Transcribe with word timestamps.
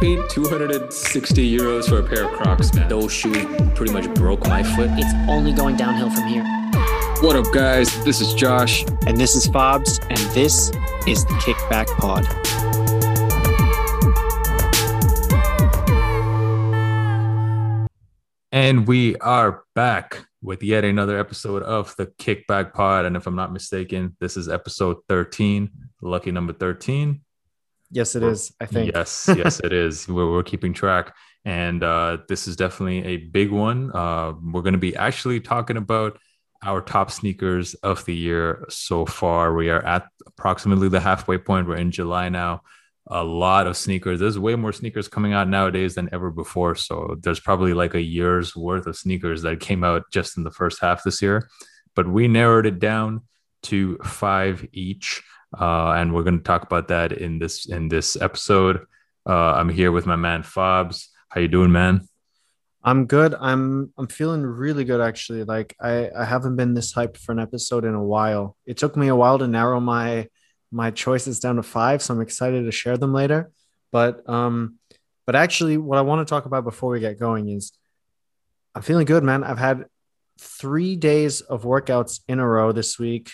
paid 0.00 0.20
260 0.30 1.58
euros 1.58 1.88
for 1.88 1.98
a 1.98 2.02
pair 2.02 2.28
of 2.28 2.32
Crocs, 2.36 2.72
man. 2.72 2.88
Those 2.88 3.12
shoes 3.12 3.44
pretty 3.74 3.92
much 3.92 4.08
broke 4.14 4.46
my 4.46 4.62
foot. 4.62 4.90
It's 4.92 5.12
only 5.28 5.52
going 5.52 5.76
downhill 5.76 6.10
from 6.10 6.28
here. 6.28 6.44
What 7.20 7.34
up, 7.34 7.52
guys? 7.52 8.04
This 8.04 8.20
is 8.20 8.32
Josh. 8.34 8.84
And 9.06 9.18
this 9.18 9.34
is 9.34 9.48
Fabs, 9.48 9.98
and 10.08 10.18
this 10.34 10.70
is 11.06 11.24
the 11.24 11.34
Kickback 11.34 11.88
Pod. 11.98 12.24
And 18.52 18.86
we 18.86 19.16
are 19.16 19.64
back 19.74 20.24
with 20.42 20.62
yet 20.62 20.84
another 20.84 21.18
episode 21.18 21.64
of 21.64 21.94
the 21.96 22.06
Kickback 22.06 22.72
Pod. 22.72 23.04
And 23.04 23.16
if 23.16 23.26
I'm 23.26 23.34
not 23.34 23.52
mistaken, 23.52 24.16
this 24.20 24.36
is 24.36 24.48
episode 24.48 24.98
13, 25.08 25.70
lucky 26.02 26.30
number 26.30 26.52
13. 26.52 27.20
Yes, 27.90 28.14
it 28.14 28.22
is. 28.22 28.52
I 28.60 28.66
think. 28.66 28.92
Yes, 28.94 29.28
yes, 29.36 29.60
it 29.60 29.72
is. 29.72 30.08
We're, 30.08 30.30
we're 30.30 30.42
keeping 30.42 30.72
track. 30.72 31.14
And 31.44 31.82
uh, 31.82 32.18
this 32.28 32.46
is 32.46 32.56
definitely 32.56 33.04
a 33.04 33.16
big 33.16 33.50
one. 33.50 33.90
Uh, 33.94 34.34
we're 34.42 34.62
going 34.62 34.72
to 34.72 34.78
be 34.78 34.96
actually 34.96 35.40
talking 35.40 35.76
about 35.76 36.18
our 36.62 36.80
top 36.80 37.10
sneakers 37.10 37.74
of 37.74 38.04
the 38.04 38.14
year 38.14 38.66
so 38.68 39.06
far. 39.06 39.54
We 39.54 39.70
are 39.70 39.84
at 39.84 40.06
approximately 40.26 40.88
the 40.88 41.00
halfway 41.00 41.38
point. 41.38 41.68
We're 41.68 41.76
in 41.76 41.92
July 41.92 42.28
now. 42.28 42.62
A 43.10 43.24
lot 43.24 43.66
of 43.66 43.76
sneakers. 43.76 44.20
There's 44.20 44.38
way 44.38 44.54
more 44.56 44.72
sneakers 44.72 45.08
coming 45.08 45.32
out 45.32 45.48
nowadays 45.48 45.94
than 45.94 46.10
ever 46.12 46.30
before. 46.30 46.74
So 46.74 47.16
there's 47.22 47.40
probably 47.40 47.72
like 47.72 47.94
a 47.94 48.02
year's 48.02 48.54
worth 48.54 48.86
of 48.86 48.96
sneakers 48.96 49.42
that 49.42 49.60
came 49.60 49.82
out 49.82 50.02
just 50.12 50.36
in 50.36 50.44
the 50.44 50.50
first 50.50 50.80
half 50.80 51.04
this 51.04 51.22
year. 51.22 51.48
But 51.94 52.06
we 52.06 52.28
narrowed 52.28 52.66
it 52.66 52.78
down 52.80 53.22
to 53.64 53.96
five 54.04 54.66
each 54.72 55.22
uh, 55.56 55.92
and 55.92 56.14
we're 56.14 56.22
going 56.22 56.38
to 56.38 56.44
talk 56.44 56.62
about 56.62 56.88
that 56.88 57.12
in 57.12 57.38
this 57.38 57.66
in 57.66 57.88
this 57.88 58.20
episode. 58.20 58.86
Uh, 59.28 59.54
I'm 59.54 59.68
here 59.68 59.92
with 59.92 60.06
my 60.06 60.16
man 60.16 60.42
Fabs. 60.42 61.08
How 61.28 61.40
you 61.40 61.48
doing, 61.48 61.72
man? 61.72 62.08
I'm 62.82 63.06
good. 63.06 63.34
I'm 63.34 63.92
I'm 63.98 64.06
feeling 64.06 64.42
really 64.42 64.84
good 64.84 65.00
actually. 65.00 65.44
Like 65.44 65.76
I 65.80 66.10
I 66.16 66.24
haven't 66.24 66.56
been 66.56 66.74
this 66.74 66.94
hyped 66.94 67.18
for 67.18 67.32
an 67.32 67.38
episode 67.38 67.84
in 67.84 67.94
a 67.94 68.02
while. 68.02 68.56
It 68.66 68.76
took 68.76 68.96
me 68.96 69.08
a 69.08 69.16
while 69.16 69.38
to 69.38 69.48
narrow 69.48 69.80
my 69.80 70.28
my 70.70 70.90
choices 70.90 71.40
down 71.40 71.56
to 71.56 71.62
five, 71.62 72.02
so 72.02 72.14
I'm 72.14 72.20
excited 72.20 72.64
to 72.64 72.72
share 72.72 72.96
them 72.96 73.12
later. 73.12 73.50
But 73.90 74.28
um, 74.28 74.78
but 75.26 75.34
actually, 75.34 75.76
what 75.76 75.98
I 75.98 76.02
want 76.02 76.26
to 76.26 76.30
talk 76.30 76.46
about 76.46 76.64
before 76.64 76.90
we 76.90 77.00
get 77.00 77.18
going 77.18 77.48
is 77.48 77.72
I'm 78.74 78.82
feeling 78.82 79.06
good, 79.06 79.24
man. 79.24 79.44
I've 79.44 79.58
had 79.58 79.86
three 80.38 80.94
days 80.96 81.40
of 81.40 81.64
workouts 81.64 82.20
in 82.28 82.38
a 82.38 82.46
row 82.46 82.72
this 82.72 82.98
week. 82.98 83.32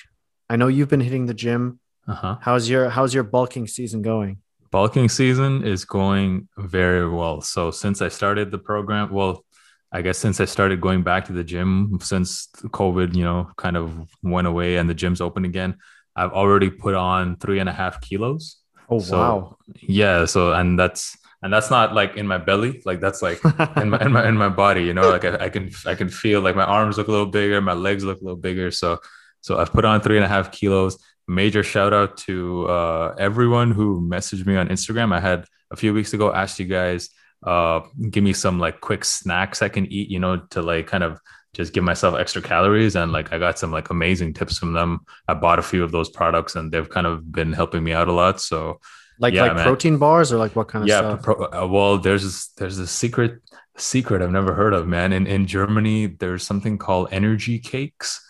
I 0.48 0.56
know 0.56 0.68
you've 0.68 0.88
been 0.88 1.00
hitting 1.00 1.26
the 1.26 1.34
gym. 1.34 1.80
Uh-huh. 2.06 2.36
How's 2.40 2.68
your 2.68 2.88
how's 2.90 3.14
your 3.14 3.24
bulking 3.24 3.66
season 3.66 4.02
going? 4.02 4.38
Bulking 4.70 5.08
season 5.08 5.64
is 5.64 5.84
going 5.84 6.48
very 6.58 7.08
well. 7.08 7.40
So 7.40 7.70
since 7.70 8.02
I 8.02 8.08
started 8.08 8.50
the 8.50 8.58
program, 8.58 9.12
well, 9.12 9.44
I 9.92 10.02
guess 10.02 10.18
since 10.18 10.40
I 10.40 10.44
started 10.46 10.80
going 10.80 11.02
back 11.02 11.26
to 11.26 11.32
the 11.32 11.44
gym 11.44 11.98
since 12.02 12.48
COVID, 12.56 13.14
you 13.14 13.22
know, 13.24 13.50
kind 13.56 13.76
of 13.76 14.08
went 14.22 14.48
away 14.48 14.76
and 14.76 14.90
the 14.90 14.94
gym's 14.94 15.20
open 15.20 15.44
again, 15.44 15.76
I've 16.16 16.32
already 16.32 16.70
put 16.70 16.94
on 16.94 17.36
three 17.36 17.60
and 17.60 17.68
a 17.68 17.72
half 17.72 18.00
kilos. 18.00 18.56
Oh 18.90 18.98
So, 18.98 19.16
wow. 19.16 19.56
Yeah. 19.80 20.24
So 20.24 20.52
and 20.52 20.78
that's 20.78 21.16
and 21.42 21.52
that's 21.52 21.70
not 21.70 21.94
like 21.94 22.16
in 22.16 22.26
my 22.26 22.38
belly, 22.38 22.82
like 22.84 23.00
that's 23.00 23.22
like 23.22 23.40
in 23.76 23.90
my 23.90 23.98
in 24.00 24.12
my 24.12 24.28
in 24.28 24.36
my 24.36 24.48
body, 24.48 24.84
you 24.84 24.94
know, 24.94 25.08
like 25.10 25.24
I, 25.24 25.46
I 25.46 25.48
can 25.48 25.70
I 25.86 25.94
can 25.94 26.08
feel 26.08 26.40
like 26.40 26.56
my 26.56 26.64
arms 26.64 26.98
look 26.98 27.08
a 27.08 27.12
little 27.12 27.26
bigger, 27.26 27.60
my 27.60 27.72
legs 27.74 28.02
look 28.04 28.20
a 28.20 28.24
little 28.24 28.36
bigger. 28.40 28.70
So 28.72 28.98
so 29.40 29.58
I've 29.58 29.72
put 29.72 29.84
on 29.84 30.00
three 30.00 30.16
and 30.16 30.24
a 30.24 30.28
half 30.28 30.50
kilos. 30.50 30.98
Major 31.26 31.62
shout 31.62 31.92
out 31.92 32.16
to 32.18 32.66
uh, 32.68 33.14
everyone 33.18 33.70
who 33.70 34.00
messaged 34.00 34.46
me 34.46 34.56
on 34.56 34.68
Instagram. 34.68 35.12
I 35.14 35.20
had 35.20 35.46
a 35.70 35.76
few 35.76 35.94
weeks 35.94 36.12
ago 36.12 36.32
asked 36.32 36.58
you 36.58 36.66
guys 36.66 37.10
uh, 37.46 37.80
give 38.10 38.22
me 38.24 38.32
some 38.32 38.58
like 38.58 38.80
quick 38.80 39.04
snacks 39.04 39.62
I 39.62 39.68
can 39.68 39.86
eat, 39.86 40.10
you 40.10 40.18
know, 40.18 40.36
to 40.50 40.62
like 40.62 40.86
kind 40.86 41.02
of 41.04 41.18
just 41.54 41.72
give 41.72 41.84
myself 41.84 42.14
extra 42.18 42.42
calories. 42.42 42.96
And 42.96 43.12
like 43.12 43.32
I 43.32 43.38
got 43.38 43.58
some 43.58 43.70
like 43.72 43.90
amazing 43.90 44.34
tips 44.34 44.58
from 44.58 44.72
them. 44.72 45.00
I 45.28 45.34
bought 45.34 45.58
a 45.58 45.62
few 45.62 45.84
of 45.84 45.92
those 45.92 46.10
products 46.10 46.56
and 46.56 46.70
they've 46.72 46.88
kind 46.88 47.06
of 47.06 47.30
been 47.30 47.52
helping 47.52 47.84
me 47.84 47.92
out 47.92 48.08
a 48.08 48.12
lot. 48.12 48.40
So 48.40 48.80
Like 49.18 49.34
Yeah, 49.34 49.42
like 49.42 49.54
man. 49.56 49.64
protein 49.64 49.98
bars 49.98 50.32
or 50.32 50.38
like 50.38 50.56
what 50.56 50.68
kind 50.68 50.82
of 50.82 50.88
yeah 50.88 50.98
stuff? 50.98 51.22
pro, 51.22 51.34
uh, 51.36 51.66
well 51.66 51.98
there's 51.98 52.24
this, 52.24 52.48
there's 52.58 52.78
a 52.78 52.86
secret 52.86 53.40
secret 53.76 54.22
i've 54.22 54.30
never 54.32 54.54
heard 54.54 54.72
of 54.74 54.86
man 54.86 55.12
in 55.12 55.26
in 55.26 55.46
germany 55.46 56.06
there's 56.06 56.42
something 56.44 56.78
called 56.78 57.08
energy 57.10 57.58
cakes 57.58 58.20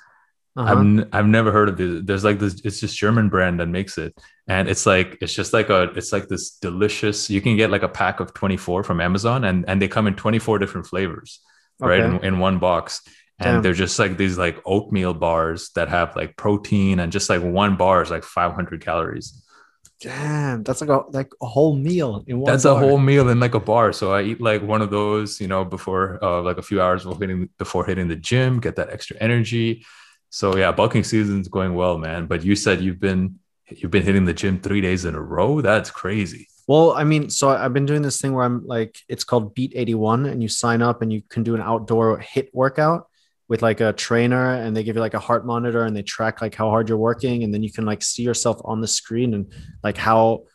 Uh-huh. 0.57 0.71
i've 0.71 0.79
n- 0.79 1.09
i've 1.13 1.27
never 1.27 1.51
heard 1.51 1.69
of 1.69 1.77
this 1.77 2.03
there's 2.05 2.23
like 2.25 2.39
this 2.39 2.61
it's 2.65 2.81
this 2.81 2.95
german 2.95 3.29
brand 3.29 3.59
that 3.59 3.67
makes 3.67 3.99
it 3.99 4.17
and 4.47 4.69
it's 4.69 4.87
like 4.87 5.19
it's 5.21 5.35
just 5.35 5.53
like 5.53 5.69
a 5.69 5.85
it's 5.97 6.13
like 6.13 6.29
this 6.29 6.59
delicious 6.59 7.29
you 7.29 7.41
can 7.41 7.57
get 7.57 7.71
like 7.71 7.83
a 7.83 7.89
pack 7.89 8.21
of 8.21 8.33
24 8.35 8.85
from 8.85 9.01
amazon 9.01 9.45
and 9.45 9.65
and 9.69 9.83
they 9.83 9.89
come 9.89 10.07
in 10.07 10.15
24 10.15 10.61
different 10.61 10.87
flavors 10.87 11.41
right 11.81 12.01
in, 12.01 12.25
in 12.25 12.39
one 12.39 12.59
box 12.61 13.03
and 13.41 13.55
Damn. 13.55 13.63
they're 13.63 13.73
just 13.73 13.99
like 13.99 14.17
these 14.17 14.39
like 14.39 14.63
oatmeal 14.65 15.13
bars 15.13 15.71
that 15.75 15.89
have 15.89 16.15
like 16.15 16.37
protein 16.37 17.01
and 17.01 17.11
just 17.11 17.29
like 17.29 17.43
one 17.43 17.77
bar 17.77 18.01
is 18.03 18.11
like 18.11 18.23
500 18.23 18.81
calories 18.81 19.45
Damn, 20.01 20.63
that's 20.65 20.81
like 20.81 20.91
a 20.91 21.03
like 21.11 21.33
a 21.41 21.47
whole 21.47 21.75
meal 21.75 22.25
in 22.27 22.39
one. 22.41 22.53
that's 22.53 22.65
a 22.67 22.77
whole 22.77 22.99
meal 22.99 23.29
in 23.31 23.41
like 23.41 23.55
a 23.55 23.61
bar. 23.61 23.93
So 23.93 24.13
I 24.13 24.23
eat 24.23 24.41
like 24.41 24.61
one 24.63 24.83
of 24.83 24.91
those, 24.91 25.41
you 25.41 25.47
know, 25.47 25.65
before 25.65 26.23
uh, 26.23 26.43
like 26.43 26.59
a 26.59 26.63
few 26.63 26.83
hours 26.83 27.05
before 27.05 27.19
hitting 27.19 27.49
before 27.59 27.87
hitting 27.87 28.09
the 28.09 28.17
gym, 28.17 28.61
get 28.61 28.77
that 28.77 28.91
extra 28.91 29.17
energy. 29.21 29.87
So 30.35 30.57
yeah, 30.57 30.73
bulking 30.73 31.05
season's 31.05 31.47
going 31.47 31.77
well, 31.77 31.97
man. 31.97 32.27
But 32.27 32.45
you 32.45 32.57
said 32.57 32.81
you've 32.81 32.99
been 32.99 33.39
you've 33.69 33.93
been 33.93 34.03
hitting 34.03 34.25
the 34.25 34.35
gym 34.35 34.61
three 34.61 34.81
days 34.81 35.05
in 35.05 35.15
a 35.15 35.21
row. 35.21 35.61
That's 35.61 35.93
crazy. 35.93 36.49
Well, 36.67 36.91
I 36.91 37.05
mean, 37.05 37.31
so 37.31 37.51
I've 37.51 37.73
been 37.73 37.87
doing 37.87 38.03
this 38.03 38.21
thing 38.21 38.33
where 38.33 38.45
I'm 38.45 38.67
like, 38.67 38.99
it's 39.09 39.23
called 39.23 39.55
Beat 39.55 39.75
81, 39.77 40.27
and 40.27 40.43
you 40.43 40.49
sign 40.49 40.83
up 40.83 41.03
and 41.03 41.13
you 41.13 41.23
can 41.23 41.45
do 41.45 41.55
an 41.55 41.61
outdoor 41.61 42.19
hit 42.19 42.53
workout 42.53 43.07
with 43.47 43.63
like 43.63 43.81
a 43.81 43.93
trainer, 43.93 44.55
and 44.55 44.77
they 44.77 44.83
give 44.83 44.97
you 44.97 45.01
like 45.01 45.15
a 45.15 45.21
heart 45.21 45.47
monitor 45.47 45.85
and 45.85 45.97
they 45.97 46.03
track 46.03 46.43
like 46.43 46.57
how 46.57 46.69
hard 46.69 46.89
you're 46.89 46.99
working, 46.99 47.45
and 47.45 47.55
then 47.55 47.63
you 47.63 47.71
can 47.71 47.87
like 47.87 48.03
see 48.03 48.25
yourself 48.25 48.61
on 48.65 48.81
the 48.81 48.89
screen 48.89 49.35
and 49.35 49.53
like 49.85 49.97
how 49.97 50.47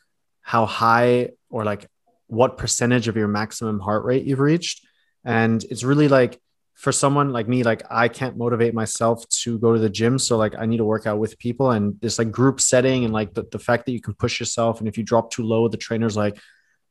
how 0.42 0.66
high 0.66 1.30
or 1.50 1.64
like 1.64 1.88
what 2.28 2.58
percentage 2.58 3.08
of 3.08 3.16
your 3.16 3.30
maximum 3.30 3.80
heart 3.80 4.04
rate 4.04 4.26
you've 4.26 4.42
reached. 4.42 4.86
And 5.24 5.64
it's 5.64 5.86
really 5.86 6.10
like 6.10 6.38
for 6.80 6.94
someone 6.94 7.34
like 7.34 7.46
me, 7.46 7.62
like 7.64 7.84
I 7.92 8.08
can't 8.08 8.38
motivate 8.38 8.74
myself 8.74 9.28
to 9.44 9.60
go 9.60 9.74
to 9.74 9.80
the 9.80 9.90
gym. 9.90 10.18
So 10.18 10.38
like 10.38 10.56
I 10.58 10.66
need 10.66 10.78
to 10.78 10.86
work 10.86 11.06
out 11.06 11.20
with 11.20 11.38
people 11.38 11.72
and 11.72 12.00
this 12.00 12.18
like 12.18 12.32
group 12.32 12.62
setting 12.62 13.04
and 13.04 13.14
like 13.14 13.34
the, 13.34 13.44
the 13.52 13.60
fact 13.60 13.86
that 13.86 13.92
you 13.92 14.00
can 14.00 14.14
push 14.14 14.40
yourself. 14.40 14.80
And 14.80 14.88
if 14.88 14.98
you 14.98 15.04
drop 15.04 15.30
too 15.30 15.44
low, 15.44 15.68
the 15.68 15.76
trainer's 15.76 16.16
like, 16.16 16.40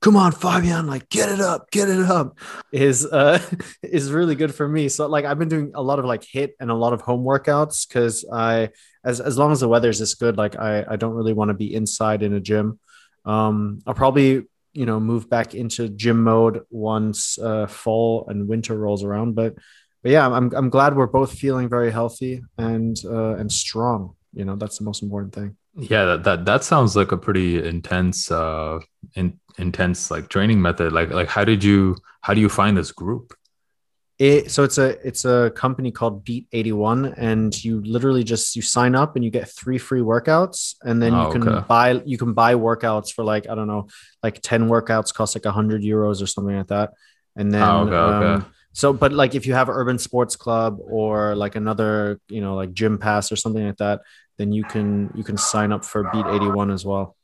come 0.03 0.15
on, 0.15 0.33
Fabian, 0.33 0.87
like 0.87 1.09
get 1.09 1.31
it 1.31 1.41
up, 1.41 1.71
get 1.71 1.89
it 1.89 2.05
up 2.05 2.39
is 2.71 3.07
uh 3.07 3.41
is 3.83 4.13
really 4.13 4.35
good 4.35 4.55
for 4.55 4.69
me. 4.69 4.91
So 4.91 5.07
like 5.07 5.25
I've 5.25 5.39
been 5.39 5.49
doing 5.49 5.73
a 5.75 5.83
lot 5.83 5.99
of 5.99 6.05
like 6.05 6.23
hit 6.23 6.55
and 6.61 6.71
a 6.71 6.75
lot 6.75 6.93
of 6.93 7.01
home 7.01 7.25
workouts 7.25 7.89
because 7.89 8.27
I 8.31 8.69
as 9.07 9.23
as 9.23 9.39
long 9.39 9.53
as 9.53 9.61
the 9.61 9.69
weather 9.69 9.89
is 9.89 10.01
this 10.01 10.15
good, 10.17 10.37
like 10.37 10.55
I 10.57 10.85
I 10.87 10.97
don't 10.97 11.15
really 11.15 11.33
want 11.33 11.49
to 11.49 11.55
be 11.55 11.75
inside 11.75 12.23
in 12.23 12.35
a 12.35 12.41
gym. 12.41 12.79
Um 13.25 13.81
I'll 13.87 13.95
probably 13.95 14.45
you 14.73 14.87
know 14.87 15.01
move 15.01 15.29
back 15.29 15.55
into 15.55 15.89
gym 15.89 16.23
mode 16.23 16.63
once 16.71 17.39
uh 17.39 17.67
fall 17.67 18.27
and 18.29 18.49
winter 18.49 18.77
rolls 18.77 19.05
around. 19.05 19.35
But 19.35 19.55
but 20.03 20.13
yeah, 20.13 20.27
I'm 20.29 20.53
I'm 20.55 20.71
glad 20.71 20.97
we're 20.97 21.07
both 21.07 21.33
feeling 21.33 21.69
very 21.69 21.91
healthy 21.91 22.43
and 22.57 22.97
uh 23.05 23.37
and 23.37 23.51
strong. 23.51 24.15
You 24.33 24.45
know, 24.45 24.57
that's 24.57 24.79
the 24.79 24.85
most 24.85 25.03
important 25.03 25.35
thing. 25.35 25.57
Yeah, 25.75 26.05
that 26.05 26.25
that, 26.25 26.45
that 26.45 26.65
sounds 26.65 26.97
like 26.97 27.13
a 27.13 27.17
pretty 27.17 27.65
intense 27.65 28.31
uh 28.31 28.79
in, 29.15 29.39
intense 29.59 30.11
like 30.11 30.29
training 30.29 30.61
method. 30.63 30.93
Like 30.93 31.11
like 31.11 31.29
how 31.29 31.45
did 31.45 31.65
you 31.65 31.97
how 32.21 32.35
do 32.35 32.41
you 32.41 32.49
find 32.49 32.77
this 32.77 32.93
group? 32.93 33.35
It, 34.19 34.51
so 34.51 34.65
it's 34.65 34.79
a 34.79 34.99
it's 35.07 35.25
a 35.25 35.53
company 35.55 35.93
called 35.93 36.25
Beat 36.25 36.49
81 36.53 37.15
and 37.17 37.55
you 37.65 37.81
literally 37.85 38.25
just 38.25 38.57
you 38.57 38.63
sign 38.63 38.97
up 38.97 39.15
and 39.15 39.25
you 39.25 39.31
get 39.31 39.49
three 39.49 39.79
free 39.79 40.01
workouts 40.01 40.75
and 40.83 41.01
then 41.01 41.15
Oh, 41.15 41.27
you 41.27 41.33
can 41.41 41.49
okay. 41.49 41.67
buy 41.69 42.03
you 42.05 42.19
can 42.19 42.33
buy 42.33 42.55
workouts 42.55 43.13
for 43.13 43.23
like 43.23 43.49
I 43.49 43.55
don't 43.55 43.69
know 43.69 43.87
like 44.25 44.41
10 44.43 44.69
workouts 44.69 45.15
cost 45.15 45.37
like 45.37 45.45
100 45.45 45.83
euros 45.83 46.21
or 46.21 46.27
something 46.27 46.57
like 46.57 46.67
that 46.67 46.95
and 47.37 47.55
then 47.55 47.63
Oh, 47.63 47.83
okay, 47.87 47.95
okay. 47.95 48.35
um, 48.35 48.47
so 48.73 48.93
but 48.93 49.13
like 49.13 49.37
if 49.37 49.47
you 49.47 49.55
have 49.55 49.69
Urban 49.69 49.99
Sports 49.99 50.35
Club 50.35 50.79
or 50.83 51.37
like 51.37 51.55
another 51.55 52.21
you 52.29 52.41
know 52.41 52.57
like 52.57 52.73
gym 52.73 52.99
pass 52.99 53.31
or 53.31 53.37
something 53.37 53.65
like 53.65 53.77
that 53.77 54.01
then 54.37 54.51
you 54.51 54.65
can 54.65 55.13
you 55.15 55.23
can 55.23 55.37
sign 55.37 55.71
up 55.71 55.85
for 55.85 56.03
Beat 56.13 56.27
81 56.27 56.73
as 56.73 56.85
well 56.85 57.17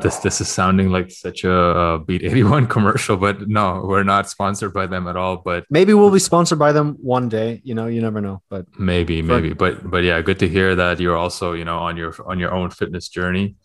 This 0.00 0.18
this 0.18 0.40
is 0.40 0.48
sounding 0.48 0.90
like 0.90 1.10
such 1.10 1.44
a 1.44 2.00
Beat 2.06 2.22
81 2.24 2.66
commercial, 2.76 3.16
but 3.16 3.48
no, 3.48 3.84
we're 3.84 4.02
not 4.02 4.28
sponsored 4.28 4.72
by 4.72 4.86
them 4.86 5.06
at 5.06 5.16
all. 5.16 5.36
But 5.36 5.64
maybe 5.70 5.94
we'll 5.94 6.10
be 6.10 6.18
sponsored 6.18 6.58
by 6.58 6.72
them 6.72 6.96
one 7.00 7.28
day 7.28 7.60
you 7.64 7.74
know 7.74 7.86
you 7.86 8.00
never 8.00 8.20
know 8.20 8.42
but 8.50 8.66
maybe 8.78 9.22
For- 9.22 9.26
maybe 9.28 9.52
but 9.52 9.88
but 9.88 10.02
yeah 10.04 10.20
good 10.20 10.38
to 10.40 10.48
hear 10.48 10.74
that 10.74 11.00
you're 11.00 11.16
also 11.16 11.52
you 11.52 11.64
know 11.64 11.78
on 11.78 11.96
your 11.96 12.12
on 12.26 12.38
your 12.38 12.52
own 12.52 12.70
fitness 12.70 13.08
journey. 13.08 13.56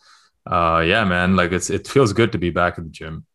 Uh 0.45 0.83
yeah 0.85 1.03
man 1.03 1.35
like 1.35 1.51
it's 1.51 1.69
it 1.69 1.87
feels 1.87 2.13
good 2.13 2.31
to 2.31 2.37
be 2.37 2.49
back 2.49 2.77
at 2.77 2.83
the 2.83 2.89
gym. 2.89 3.25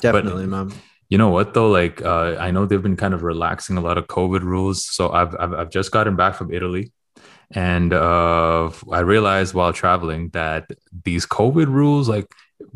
Definitely 0.00 0.46
man. 0.46 0.72
you 1.08 1.18
know 1.18 1.30
what 1.30 1.54
though 1.54 1.70
like 1.70 2.02
uh 2.02 2.36
i 2.38 2.50
know 2.50 2.66
they've 2.66 2.82
been 2.82 2.96
kind 2.96 3.14
of 3.14 3.22
relaxing 3.22 3.76
a 3.76 3.80
lot 3.80 3.96
of 3.96 4.06
covid 4.08 4.42
rules 4.42 4.84
so 4.84 5.10
i've 5.10 5.34
i've, 5.38 5.54
I've 5.54 5.70
just 5.70 5.90
gotten 5.90 6.16
back 6.16 6.34
from 6.34 6.52
italy 6.52 6.92
and 7.52 7.92
uh 7.92 8.68
i 8.92 8.98
realized 9.00 9.54
while 9.54 9.72
traveling 9.72 10.28
that 10.30 10.68
these 11.04 11.24
covid 11.26 11.66
rules 11.66 12.08
like 12.08 12.26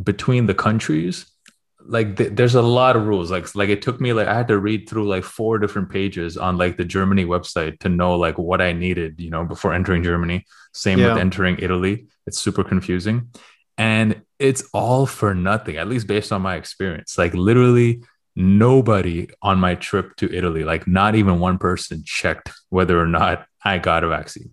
between 0.03 0.47
the 0.47 0.55
countries 0.55 1.27
like 1.87 2.17
th- 2.17 2.33
there's 2.35 2.55
a 2.55 2.63
lot 2.63 2.95
of 2.95 3.07
rules. 3.07 3.31
Like 3.33 3.53
like 3.57 3.69
it 3.71 3.83
took 3.83 4.01
me 4.01 4.13
like 4.13 4.29
i 4.29 4.35
had 4.35 4.47
to 4.49 4.59
read 4.59 4.89
through 4.89 5.09
like 5.09 5.25
four 5.25 5.59
different 5.59 5.91
pages 5.91 6.37
on 6.37 6.57
like 6.57 6.77
the 6.77 6.85
germany 6.85 7.25
website 7.25 7.81
to 7.81 7.89
know 7.89 8.17
like 8.17 8.39
what 8.39 8.61
i 8.61 8.73
needed 8.73 9.19
you 9.19 9.31
know 9.31 9.45
before 9.45 9.73
entering 9.73 10.05
germany. 10.05 10.45
Same 10.73 10.99
Yeah. 11.01 11.09
with 11.15 11.19
entering 11.19 11.57
italy. 11.59 12.07
It's 12.27 12.39
super 12.39 12.63
confusing. 12.63 13.31
And 13.77 14.23
it's 14.39 14.63
all 14.73 15.07
for 15.07 15.35
nothing 15.35 15.79
at 15.79 15.89
least 15.89 16.07
based 16.07 16.31
on 16.33 16.43
my 16.43 16.55
experience. 16.57 17.19
Like 17.19 17.35
literally 17.35 18.05
nobody 18.37 19.29
on 19.43 19.59
my 19.59 19.75
trip 19.75 20.15
to 20.17 20.33
italy 20.33 20.63
like 20.65 20.87
not 20.87 21.15
even 21.17 21.41
one 21.41 21.59
person 21.59 22.03
checked 22.07 22.51
whether 22.69 22.99
or 23.01 23.07
not 23.07 23.45
i 23.65 23.77
got 23.77 24.05
a 24.05 24.09
vaccine 24.09 24.51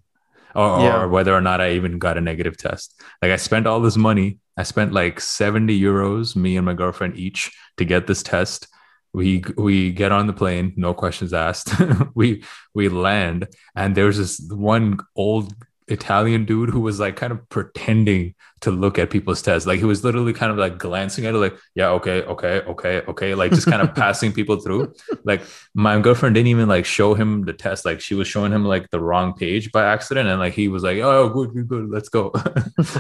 or, 0.57 0.79
Yeah. 0.81 1.01
or 1.03 1.07
whether 1.07 1.33
or 1.33 1.41
not 1.41 1.61
i 1.61 1.71
even 1.79 1.99
got 1.99 2.17
a 2.17 2.21
negative 2.21 2.57
test. 2.57 3.01
Like 3.21 3.31
i 3.31 3.37
spent 3.37 3.67
all 3.67 3.79
this 3.81 3.97
money. 3.97 4.39
I 4.57 4.63
spent 4.63 4.91
like 4.91 5.19
70 5.21 5.79
euros 5.79 6.35
me 6.35 6.57
and 6.57 6.65
my 6.65 6.73
girlfriend 6.73 7.15
each 7.17 7.51
to 7.77 7.85
get 7.85 8.07
this 8.07 8.23
test. 8.23 8.67
We 9.13 9.43
we 9.57 9.91
get 9.91 10.11
on 10.11 10.27
the 10.27 10.33
plane 10.41 10.73
no 10.75 10.93
questions 10.93 11.33
asked. 11.33 11.69
We 12.15 12.43
we 12.73 12.89
land 12.89 13.47
and 13.75 13.95
there's 13.95 14.17
this 14.17 14.33
one 14.51 14.97
old 15.15 15.53
italian 15.87 16.45
dude 16.45 16.69
who 16.69 16.81
was 16.81 16.99
like 16.99 17.15
kind 17.15 17.31
of 17.31 17.47
pretending 17.49 18.33
to 18.59 18.71
look 18.71 18.97
at 18.97 19.09
people's 19.09 19.41
tests. 19.41 19.67
Like 19.67 19.79
he 19.79 19.85
was 19.85 20.03
literally 20.03 20.33
kind 20.33 20.51
of 20.51 20.57
like 20.57 20.77
glancing 20.77 21.25
at 21.25 21.35
it 21.35 21.37
like 21.37 21.57
yeah 21.75 21.89
okay 21.89 22.23
okay 22.23 22.61
okay 22.61 23.01
okay 23.07 23.35
like 23.35 23.51
just 23.51 23.67
kind 23.67 23.81
of 23.81 23.93
passing 24.01 24.33
people 24.33 24.59
through. 24.59 24.93
Like 25.23 25.41
my 25.75 25.99
girlfriend 25.99 26.35
didn't 26.35 26.47
even 26.47 26.67
like 26.67 26.85
show 26.85 27.13
him 27.13 27.45
the 27.45 27.53
test. 27.53 27.85
Like 27.85 28.01
she 28.01 28.15
was 28.15 28.27
showing 28.27 28.51
him 28.51 28.65
like 28.65 28.89
the 28.89 28.99
wrong 28.99 29.33
page 29.33 29.71
by 29.71 29.85
accident 29.85 30.27
and 30.27 30.39
like 30.39 30.53
he 30.53 30.67
was 30.67 30.83
like 30.83 30.97
oh 30.99 31.29
good 31.29 31.53
good 31.53 31.67
good 31.67 31.89
let's 31.89 32.09
go. 32.09 32.33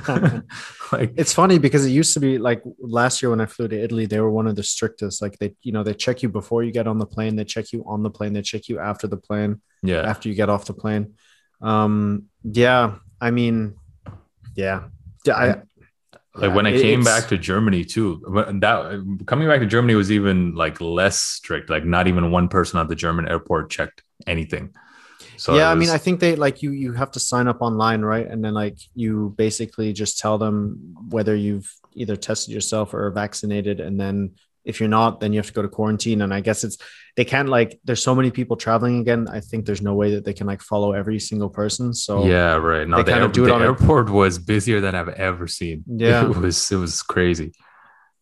Like 0.91 1.13
It's 1.17 1.33
funny 1.33 1.59
because 1.59 1.85
it 1.85 1.89
used 1.89 2.13
to 2.13 2.19
be 2.19 2.37
like 2.37 2.61
last 2.79 3.21
year 3.21 3.29
when 3.29 3.41
I 3.41 3.45
flew 3.45 3.67
to 3.67 3.77
Italy, 3.77 4.05
they 4.05 4.19
were 4.19 4.31
one 4.31 4.47
of 4.47 4.55
the 4.55 4.63
strictest. 4.63 5.21
Like 5.21 5.37
they, 5.39 5.53
you 5.61 5.71
know, 5.71 5.83
they 5.83 5.93
check 5.93 6.23
you 6.23 6.29
before 6.29 6.63
you 6.63 6.71
get 6.71 6.87
on 6.87 6.97
the 6.97 7.05
plane, 7.05 7.35
they 7.35 7.43
check 7.43 7.73
you 7.73 7.83
on 7.85 8.03
the 8.03 8.09
plane, 8.09 8.33
they 8.33 8.41
check 8.41 8.69
you 8.69 8.79
after 8.79 9.07
the 9.07 9.17
plane, 9.17 9.61
yeah. 9.83 10.01
after 10.01 10.29
you 10.29 10.35
get 10.35 10.49
off 10.49 10.65
the 10.65 10.73
plane. 10.73 11.15
Um, 11.61 12.25
yeah, 12.43 12.95
I 13.19 13.31
mean, 13.31 13.75
yeah, 14.55 14.83
yeah, 15.25 15.33
I, 15.33 15.55
like 16.35 16.55
when 16.55 16.67
I 16.67 16.71
came 16.71 17.01
it's- 17.01 17.05
back 17.05 17.29
to 17.29 17.37
Germany 17.37 17.83
too, 17.83 18.21
that 18.59 19.23
coming 19.25 19.47
back 19.47 19.59
to 19.59 19.65
Germany 19.65 19.95
was 19.95 20.11
even 20.11 20.53
like 20.55 20.79
less 20.79 21.19
strict. 21.19 21.69
Like 21.69 21.85
not 21.85 22.07
even 22.07 22.31
one 22.31 22.47
person 22.47 22.79
at 22.79 22.87
the 22.87 22.95
German 22.95 23.27
airport 23.27 23.69
checked 23.71 24.03
anything. 24.27 24.73
So 25.37 25.55
yeah, 25.55 25.69
it 25.69 25.71
I 25.71 25.75
mean, 25.75 25.89
I 25.89 25.97
think 25.97 26.19
they 26.19 26.35
like 26.35 26.61
you. 26.61 26.71
You 26.71 26.93
have 26.93 27.11
to 27.11 27.19
sign 27.19 27.47
up 27.47 27.61
online, 27.61 28.01
right? 28.01 28.27
And 28.27 28.43
then 28.43 28.53
like 28.53 28.77
you 28.95 29.33
basically 29.37 29.93
just 29.93 30.19
tell 30.19 30.37
them 30.37 30.95
whether 31.09 31.35
you've 31.35 31.71
either 31.93 32.15
tested 32.15 32.53
yourself 32.53 32.93
or 32.93 33.09
vaccinated, 33.11 33.79
and 33.79 33.99
then 33.99 34.35
if 34.67 34.79
you're 34.79 34.89
not, 34.89 35.19
then 35.19 35.33
you 35.33 35.39
have 35.39 35.47
to 35.47 35.53
go 35.53 35.61
to 35.61 35.67
quarantine. 35.69 36.21
And 36.21 36.33
I 36.33 36.41
guess 36.41 36.63
it's 36.63 36.77
they 37.15 37.25
can't 37.25 37.49
like. 37.49 37.79
There's 37.83 38.03
so 38.03 38.13
many 38.13 38.31
people 38.31 38.55
traveling 38.57 38.99
again. 38.99 39.27
I 39.27 39.39
think 39.39 39.65
there's 39.65 39.81
no 39.81 39.95
way 39.95 40.15
that 40.15 40.25
they 40.25 40.33
can 40.33 40.45
like 40.47 40.61
follow 40.61 40.93
every 40.93 41.19
single 41.19 41.49
person. 41.49 41.93
So 41.93 42.25
yeah, 42.25 42.55
right. 42.55 42.87
No, 42.87 42.97
they 42.97 43.03
the, 43.03 43.11
kinda 43.11 43.27
do 43.29 43.43
it 43.45 43.47
the 43.47 43.55
on 43.55 43.61
a- 43.61 43.65
airport 43.65 44.09
was 44.09 44.37
busier 44.39 44.79
than 44.81 44.93
I've 44.95 45.09
ever 45.09 45.47
seen. 45.47 45.83
Yeah. 45.87 46.29
it 46.29 46.37
was 46.37 46.71
it 46.71 46.75
was 46.77 47.01
crazy. 47.01 47.53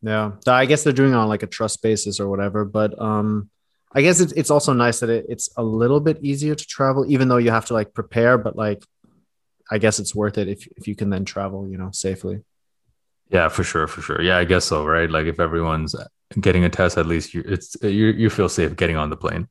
Yeah. 0.01 0.31
I 0.47 0.65
guess 0.65 0.83
they're 0.83 0.94
doing 0.94 1.13
it 1.13 1.15
on 1.15 1.27
like 1.27 1.44
a 1.44 1.47
trust 1.47 1.81
basis 1.81 2.19
or 2.19 2.30
whatever. 2.30 2.63
But 2.63 3.00
um 3.01 3.50
I 3.91 4.01
guess 4.01 4.19
it's 4.19 4.33
it's 4.33 4.51
also 4.51 4.74
nice 4.74 5.00
that 5.00 5.09
it, 5.09 5.25
it's 5.30 5.50
a 5.57 5.63
little 5.63 6.00
bit 6.00 6.18
easier 6.21 6.53
to 6.53 6.65
travel, 6.65 7.06
even 7.07 7.27
though 7.30 7.38
you 7.38 7.51
have 7.51 7.65
to 7.68 7.74
like 7.74 7.94
prepare, 7.94 8.38
but 8.38 8.56
like 8.56 8.83
I 9.71 9.77
guess 9.80 10.00
it's 10.00 10.13
worth 10.13 10.38
it 10.38 10.48
if 10.48 10.68
if 10.77 10.88
you 10.88 10.95
can 10.95 11.09
then 11.09 11.25
travel, 11.25 11.68
you 11.68 11.77
know, 11.77 11.89
safely. 11.91 12.44
Yeah, 13.30 13.48
for 13.50 13.63
sure, 13.63 13.88
for 13.88 14.01
sure. 14.01 14.21
Yeah, 14.21 14.38
I 14.38 14.45
guess 14.45 14.65
so, 14.65 14.86
right? 14.86 15.09
Like 15.09 15.25
if 15.25 15.39
everyone's 15.39 15.95
getting 16.40 16.64
a 16.64 16.70
test, 16.70 16.98
at 16.98 17.06
least 17.06 17.34
you 17.34 17.44
it's 17.46 17.76
you 17.82 18.08
you 18.08 18.30
feel 18.30 18.50
safe 18.50 18.76
getting 18.76 18.98
on 18.98 19.10
the 19.10 19.18
plane. 19.18 19.48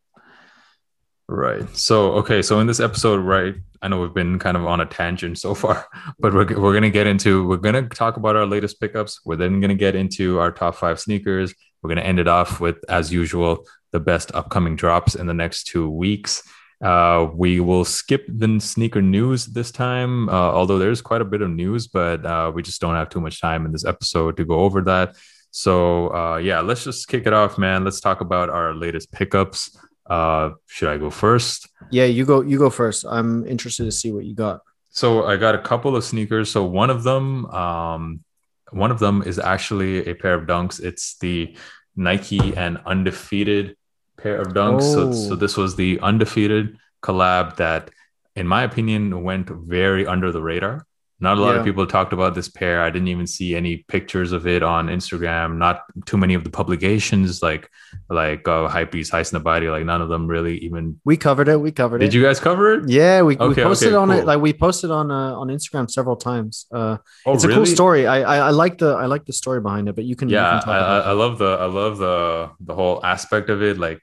Right. 1.26 1.74
So, 1.74 2.12
okay. 2.14 2.42
So 2.42 2.60
in 2.60 2.66
this 2.66 2.80
episode, 2.80 3.16
right, 3.16 3.54
I 3.80 3.88
know 3.88 4.00
we've 4.00 4.12
been 4.12 4.38
kind 4.38 4.56
of 4.56 4.66
on 4.66 4.80
a 4.80 4.86
tangent 4.86 5.38
so 5.38 5.54
far, 5.54 5.86
but 6.18 6.34
we're, 6.34 6.46
we're 6.46 6.72
going 6.72 6.82
to 6.82 6.90
get 6.90 7.06
into, 7.06 7.48
we're 7.48 7.56
going 7.56 7.82
to 7.82 7.88
talk 7.88 8.18
about 8.18 8.36
our 8.36 8.44
latest 8.44 8.78
pickups. 8.78 9.20
We're 9.24 9.36
then 9.36 9.60
going 9.60 9.70
to 9.70 9.74
get 9.74 9.94
into 9.94 10.38
our 10.38 10.52
top 10.52 10.74
five 10.74 11.00
sneakers. 11.00 11.54
We're 11.82 11.88
going 11.88 11.98
to 11.98 12.06
end 12.06 12.18
it 12.18 12.28
off 12.28 12.60
with, 12.60 12.76
as 12.90 13.10
usual, 13.10 13.66
the 13.92 14.00
best 14.00 14.34
upcoming 14.34 14.76
drops 14.76 15.14
in 15.14 15.26
the 15.26 15.34
next 15.34 15.64
two 15.64 15.88
weeks. 15.88 16.42
Uh, 16.82 17.28
we 17.32 17.60
will 17.60 17.84
skip 17.84 18.26
the 18.28 18.58
sneaker 18.60 19.00
news 19.00 19.46
this 19.46 19.70
time, 19.70 20.28
uh, 20.28 20.32
although 20.32 20.78
there's 20.78 21.00
quite 21.00 21.22
a 21.22 21.24
bit 21.24 21.40
of 21.40 21.48
news, 21.48 21.86
but 21.86 22.24
uh, 22.26 22.52
we 22.54 22.62
just 22.62 22.80
don't 22.80 22.96
have 22.96 23.08
too 23.08 23.20
much 23.20 23.40
time 23.40 23.64
in 23.64 23.72
this 23.72 23.86
episode 23.86 24.36
to 24.36 24.44
go 24.44 24.60
over 24.60 24.82
that. 24.82 25.16
So, 25.54 26.12
uh, 26.12 26.38
yeah, 26.38 26.60
let's 26.62 26.82
just 26.82 27.06
kick 27.06 27.28
it 27.28 27.32
off, 27.32 27.58
man. 27.58 27.84
Let's 27.84 28.00
talk 28.00 28.20
about 28.20 28.50
our 28.50 28.74
latest 28.74 29.12
pickups. 29.12 29.78
Uh, 30.04 30.50
should 30.66 30.88
I 30.88 30.98
go 30.98 31.10
first? 31.10 31.68
Yeah, 31.92 32.06
you 32.06 32.24
go 32.24 32.40
you 32.40 32.58
go 32.58 32.70
first. 32.70 33.04
I'm 33.08 33.46
interested 33.46 33.84
to 33.84 33.92
see 33.92 34.10
what 34.10 34.24
you 34.24 34.34
got. 34.34 34.62
So 34.90 35.24
I 35.26 35.36
got 35.36 35.54
a 35.54 35.58
couple 35.70 35.94
of 35.94 36.02
sneakers. 36.02 36.50
So 36.50 36.64
one 36.64 36.90
of 36.90 37.04
them, 37.04 37.46
um, 37.54 38.24
one 38.72 38.90
of 38.90 38.98
them 38.98 39.22
is 39.24 39.38
actually 39.38 40.04
a 40.08 40.14
pair 40.14 40.34
of 40.34 40.48
dunks. 40.48 40.82
It's 40.82 41.16
the 41.18 41.56
Nike 41.94 42.56
and 42.56 42.78
undefeated 42.84 43.76
pair 44.18 44.40
of 44.40 44.48
dunks. 44.48 44.82
So, 44.92 45.08
Oh. 45.08 45.12
so 45.12 45.36
this 45.36 45.56
was 45.56 45.76
the 45.76 46.00
undefeated 46.00 46.76
collab 47.00 47.56
that, 47.56 47.92
in 48.34 48.48
my 48.48 48.64
opinion, 48.64 49.22
went 49.22 49.48
very 49.50 50.04
under 50.04 50.32
the 50.32 50.42
radar. 50.42 50.84
Not 51.24 51.38
a 51.38 51.40
lot 51.40 51.52
Yeah. 51.54 51.60
of 51.60 51.64
people 51.64 51.86
talked 51.86 52.12
about 52.12 52.34
this 52.34 52.48
pair. 52.48 52.76
I 52.86 52.90
didn't 52.94 53.08
even 53.08 53.26
see 53.26 53.56
any 53.56 53.78
pictures 53.94 54.30
of 54.32 54.46
it 54.46 54.62
on 54.62 54.88
Instagram. 54.88 55.56
Not 55.56 55.76
too 56.06 56.16
many 56.16 56.34
of 56.34 56.44
the 56.44 56.50
publications 56.50 57.42
like 57.42 57.68
like 58.08 58.46
uh, 58.46 58.68
Hypebeast, 58.68 59.10
Highsnobiety. 59.16 59.70
Like 59.76 59.84
none 59.92 60.00
of 60.00 60.08
them 60.08 60.26
really 60.26 60.58
even. 60.58 61.00
We 61.04 61.16
covered 61.16 61.48
it. 61.48 61.58
We 61.60 61.72
covered 61.72 62.02
it. 62.02 62.06
Did 62.06 62.14
you 62.14 62.22
guys 62.22 62.38
cover 62.38 62.74
it? 62.74 62.88
Yeah, 62.88 63.22
we, 63.22 63.34
we 63.36 63.54
posted 63.54 63.88
okay, 63.88 63.96
on 63.96 64.10
it 64.10 64.24
like 64.30 64.40
we 64.40 64.52
posted 64.52 64.90
on 64.90 65.10
uh, 65.10 65.34
on 65.40 65.48
Instagram 65.48 65.90
several 65.90 66.16
times. 66.16 66.66
Uh 66.72 66.98
Oh, 67.26 67.34
it's 67.34 67.44
a 67.44 67.48
cool 67.48 67.66
story. 67.66 68.06
I, 68.06 68.18
I 68.34 68.36
I 68.48 68.50
like 68.50 68.78
the 68.78 68.90
I 69.04 69.06
like 69.06 69.24
the 69.24 69.32
story 69.32 69.60
behind 69.60 69.88
it, 69.88 69.94
but 69.98 70.04
you 70.04 70.16
can 70.16 70.28
you 70.28 70.36
yeah 70.36 70.60
can 70.60 70.60
talk 70.60 70.68
I, 70.68 70.78
I 70.78 70.98
I 71.10 71.12
love 71.22 71.38
the 71.38 71.52
i 71.66 71.68
love 71.80 71.94
the 71.98 72.50
the 72.68 72.74
whole 72.74 72.96
aspect 73.14 73.46
of 73.54 73.62
it 73.62 73.78
like 73.78 74.00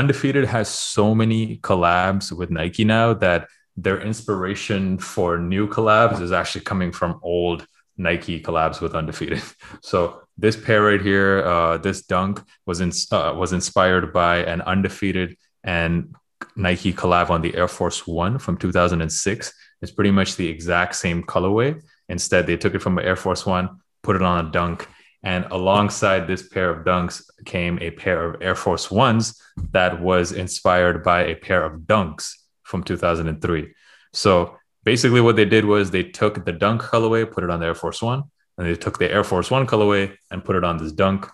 undefeated 0.00 0.44
has 0.44 0.68
so 0.68 1.14
many 1.14 1.40
collabs 1.58 2.30
with 2.38 2.50
nike 2.50 2.84
now 2.84 3.14
that 3.14 3.48
their 3.82 4.00
inspiration 4.00 4.98
for 4.98 5.38
new 5.38 5.66
collabs 5.68 6.20
is 6.20 6.32
actually 6.32 6.62
coming 6.62 6.92
from 6.92 7.20
old 7.22 7.66
nike 7.96 8.40
collabs 8.40 8.80
with 8.80 8.94
undefeated. 8.94 9.42
So 9.82 10.22
this 10.36 10.56
pair 10.56 10.82
right 10.82 11.00
here 11.00 11.44
uh, 11.44 11.78
this 11.78 12.02
dunk 12.02 12.42
was 12.66 12.80
in, 12.80 12.92
uh, 13.12 13.34
was 13.36 13.52
inspired 13.52 14.12
by 14.12 14.38
an 14.38 14.60
undefeated 14.62 15.36
and 15.64 16.14
nike 16.56 16.92
collab 16.92 17.30
on 17.30 17.42
the 17.42 17.54
air 17.54 17.68
force 17.68 18.06
one 18.06 18.38
from 18.38 18.56
2006 18.56 19.52
it's 19.82 19.92
pretty 19.92 20.10
much 20.10 20.36
the 20.36 20.46
exact 20.46 20.94
same 20.94 21.22
colorway. 21.22 21.80
Instead 22.08 22.46
they 22.46 22.56
took 22.56 22.74
it 22.74 22.82
from 22.82 22.98
an 22.98 23.04
air 23.04 23.16
force 23.16 23.46
one 23.46 23.80
put 24.02 24.16
it 24.16 24.22
on 24.22 24.46
a 24.46 24.50
dunk 24.50 24.88
and 25.22 25.46
alongside 25.50 26.26
this 26.26 26.48
pair 26.48 26.70
of 26.70 26.84
dunks 26.84 27.22
came 27.44 27.78
a 27.80 27.90
pair 27.90 28.24
of 28.24 28.42
Air 28.42 28.54
Force 28.54 28.90
Ones 28.90 29.40
that 29.72 30.00
was 30.00 30.32
inspired 30.32 31.04
by 31.04 31.24
a 31.24 31.34
pair 31.34 31.62
of 31.64 31.82
dunks 31.82 32.32
from 32.70 32.82
2003. 32.82 33.74
So 34.12 34.56
basically, 34.84 35.20
what 35.20 35.36
they 35.36 35.44
did 35.44 35.64
was 35.64 35.90
they 35.90 36.04
took 36.04 36.44
the 36.44 36.52
dunk 36.52 36.82
colorway, 36.82 37.30
put 37.30 37.44
it 37.44 37.50
on 37.50 37.60
the 37.60 37.66
Air 37.66 37.74
Force 37.74 38.00
One, 38.00 38.22
and 38.56 38.66
they 38.66 38.76
took 38.76 38.98
the 38.98 39.10
Air 39.10 39.24
Force 39.24 39.50
One 39.50 39.66
colorway 39.66 40.16
and 40.30 40.44
put 40.44 40.56
it 40.56 40.64
on 40.64 40.78
this 40.78 40.92
dunk. 40.92 41.26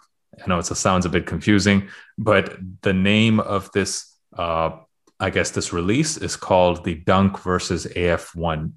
I 0.43 0.49
know 0.49 0.59
it 0.59 0.65
sounds 0.65 1.07
a 1.07 1.09
bit 1.09 1.27
confusing, 1.27 1.89
but 2.19 2.57
the 2.83 2.93
name 2.93 3.41
of 3.41 3.71
this, 3.73 4.15
uh, 4.37 4.71
I 5.21 5.31
guess, 5.31 5.51
this 5.51 5.73
release 5.73 6.17
is 6.19 6.37
called 6.37 6.85
the 6.85 6.95
Dunk 6.95 7.39
versus 7.43 7.87
AF1. 7.87 8.73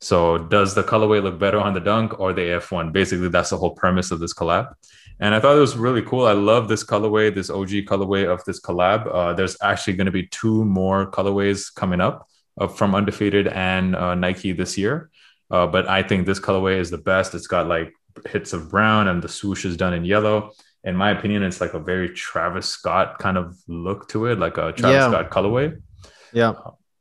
So 0.00 0.38
does 0.38 0.74
the 0.74 0.84
colorway 0.84 1.22
look 1.22 1.38
better 1.38 1.58
on 1.58 1.74
the 1.74 1.80
dunk 1.80 2.20
or 2.20 2.32
the 2.32 2.42
AF1? 2.42 2.92
Basically, 2.92 3.28
that's 3.28 3.50
the 3.50 3.56
whole 3.56 3.74
premise 3.74 4.10
of 4.10 4.20
this 4.20 4.34
collab. 4.34 4.74
And 5.20 5.34
I 5.34 5.40
thought 5.40 5.56
it 5.56 5.60
was 5.60 5.76
really 5.76 6.02
cool. 6.02 6.26
I 6.26 6.32
love 6.32 6.68
this 6.68 6.84
colorway, 6.84 7.34
this 7.34 7.50
OG 7.50 7.70
colorway 7.90 8.26
of 8.32 8.44
this 8.44 8.60
collab. 8.60 9.12
Uh, 9.12 9.32
there's 9.34 9.56
actually 9.62 9.94
going 9.94 10.06
to 10.06 10.12
be 10.12 10.26
two 10.28 10.64
more 10.64 11.10
colorways 11.10 11.74
coming 11.74 12.00
up 12.00 12.28
uh, 12.60 12.68
from 12.68 12.94
Undefeated 12.94 13.48
and 13.48 13.96
uh, 13.96 14.14
Nike 14.14 14.52
this 14.52 14.78
year. 14.78 15.10
Uh, 15.50 15.66
but 15.66 15.88
I 15.88 16.02
think 16.02 16.26
this 16.26 16.38
colorway 16.38 16.78
is 16.78 16.90
the 16.90 16.98
best. 16.98 17.34
It's 17.34 17.46
got 17.48 17.66
like 17.66 17.92
hits 18.28 18.52
of 18.52 18.70
brown 18.70 19.08
and 19.08 19.20
the 19.22 19.28
swoosh 19.28 19.64
is 19.64 19.76
done 19.76 19.92
in 19.94 20.04
yellow. 20.04 20.52
In 20.84 20.94
my 20.94 21.10
opinion, 21.10 21.42
it's 21.42 21.60
like 21.60 21.74
a 21.74 21.80
very 21.80 22.10
Travis 22.10 22.68
Scott 22.68 23.18
kind 23.18 23.36
of 23.36 23.56
look 23.66 24.08
to 24.10 24.26
it, 24.26 24.38
like 24.38 24.56
a 24.58 24.72
Travis 24.72 24.94
Yeah. 24.94 25.08
Scott 25.10 25.30
colorway 25.30 25.80
Yeah. 26.32 26.52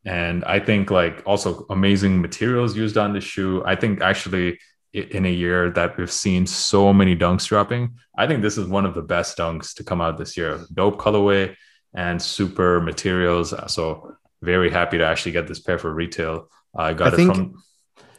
and 0.06 0.44
I 0.46 0.60
think 0.60 0.90
like 0.90 1.22
also 1.26 1.66
amazing 1.70 2.20
materials 2.22 2.76
used 2.76 2.98
on 2.98 3.14
the 3.14 3.22
shoe. 3.22 3.64
I 3.66 3.76
think 3.76 4.02
actually 4.02 4.60
in 4.98 5.25
a 5.25 5.32
year 5.32 5.70
that 5.72 5.98
we've 5.98 6.12
seen 6.12 6.46
so 6.48 6.92
many 6.94 7.16
dunks 7.16 7.48
dropping, 7.48 7.96
I 8.18 8.27
think 8.27 8.42
this 8.42 8.58
is 8.58 8.68
one 8.68 8.86
of 8.86 8.94
the 8.96 9.01
best 9.01 9.38
dunks 9.38 9.74
to 9.75 9.84
come 9.84 10.01
out 10.01 10.18
this 10.18 10.36
year. 10.38 10.60
Dope 10.74 10.98
colorway 10.98 11.56
and 11.94 12.22
super 12.22 12.82
materials. 12.82 13.54
So 13.72 14.13
very 14.42 14.70
happy 14.70 14.98
to 14.98 15.06
actually 15.06 15.32
get 15.34 15.48
this 15.48 15.60
pair 15.60 15.77
for 15.80 15.94
retail. 15.94 16.50
I 16.75 16.94
got 16.94 17.10
I 17.10 17.13
it 17.13 17.16
think- 17.18 17.36
from 17.36 17.63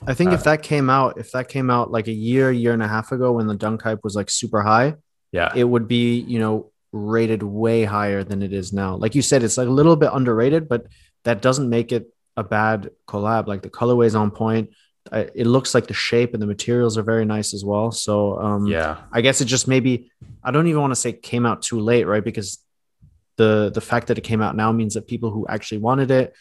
I 0.07 0.15
think 0.15 0.31
Uh, 0.31 0.35
if 0.35 0.45
that 0.45 0.63
came 0.63 0.89
out, 0.91 1.19
if 1.19 1.33
that 1.33 1.49
came 1.49 1.71
out 1.71 1.91
like 1.91 2.07
a 2.07 2.13
year, 2.13 2.53
year 2.53 2.73
and 2.73 2.83
a 2.85 2.87
half 2.87 3.11
ago 3.11 3.33
when 3.33 3.49
the 3.49 3.57
dunk 3.57 3.83
hype 3.83 4.05
was 4.05 4.15
like 4.15 4.31
super 4.31 4.63
high, 4.63 4.95
Yeah. 5.33 5.51
it 5.57 5.65
would 5.65 5.89
be 5.89 6.21
you 6.21 6.39
know 6.39 6.71
rated 6.93 7.43
way 7.43 7.83
higher 7.85 8.23
than 8.23 8.41
it 8.43 8.53
is 8.53 8.73
now. 8.73 8.95
Like 8.95 9.17
you 9.17 9.23
said, 9.23 9.43
it's 9.43 9.59
like 9.59 9.67
a 9.67 9.73
little 9.73 9.97
bit 9.97 10.11
underrated, 10.13 10.69
but 10.69 10.87
that 11.25 11.43
doesn't 11.43 11.69
make 11.69 11.91
it 11.91 12.07
a 12.37 12.45
bad 12.45 12.91
collab. 13.09 13.49
Like 13.49 13.63
the 13.63 13.71
colorway 13.71 14.07
is 14.07 14.15
on 14.15 14.31
point. 14.31 14.71
I- 15.13 15.31
It 15.35 15.47
looks 15.47 15.75
like 15.75 15.87
the 15.87 15.95
shape 15.95 16.33
and 16.35 16.43
the 16.43 16.47
materials 16.47 16.97
are 16.99 17.03
very 17.03 17.25
nice 17.25 17.55
as 17.55 17.65
well. 17.65 17.91
So 17.93 18.39
um, 18.41 18.67
yeah. 18.67 18.99
I 19.13 19.21
guess 19.21 19.41
it 19.41 19.47
just 19.47 19.67
maybe 19.69 20.11
I 20.43 20.51
don't 20.51 20.67
even 20.67 20.81
want 20.81 20.93
to 20.93 20.97
say 20.97 21.13
came 21.13 21.47
out 21.47 21.63
too 21.63 21.81
late, 21.81 22.05
right? 22.07 22.25
Because 22.25 22.59
the 23.37 23.71
the 23.73 23.81
fact 23.81 24.09
that 24.09 24.19
it 24.19 24.23
came 24.23 24.43
out 24.43 24.57
now 24.57 24.73
means 24.73 24.95
that 24.95 25.07
people 25.07 25.31
who 25.31 25.47
actually 25.49 25.79
wanted 25.79 26.11
it 26.11 26.35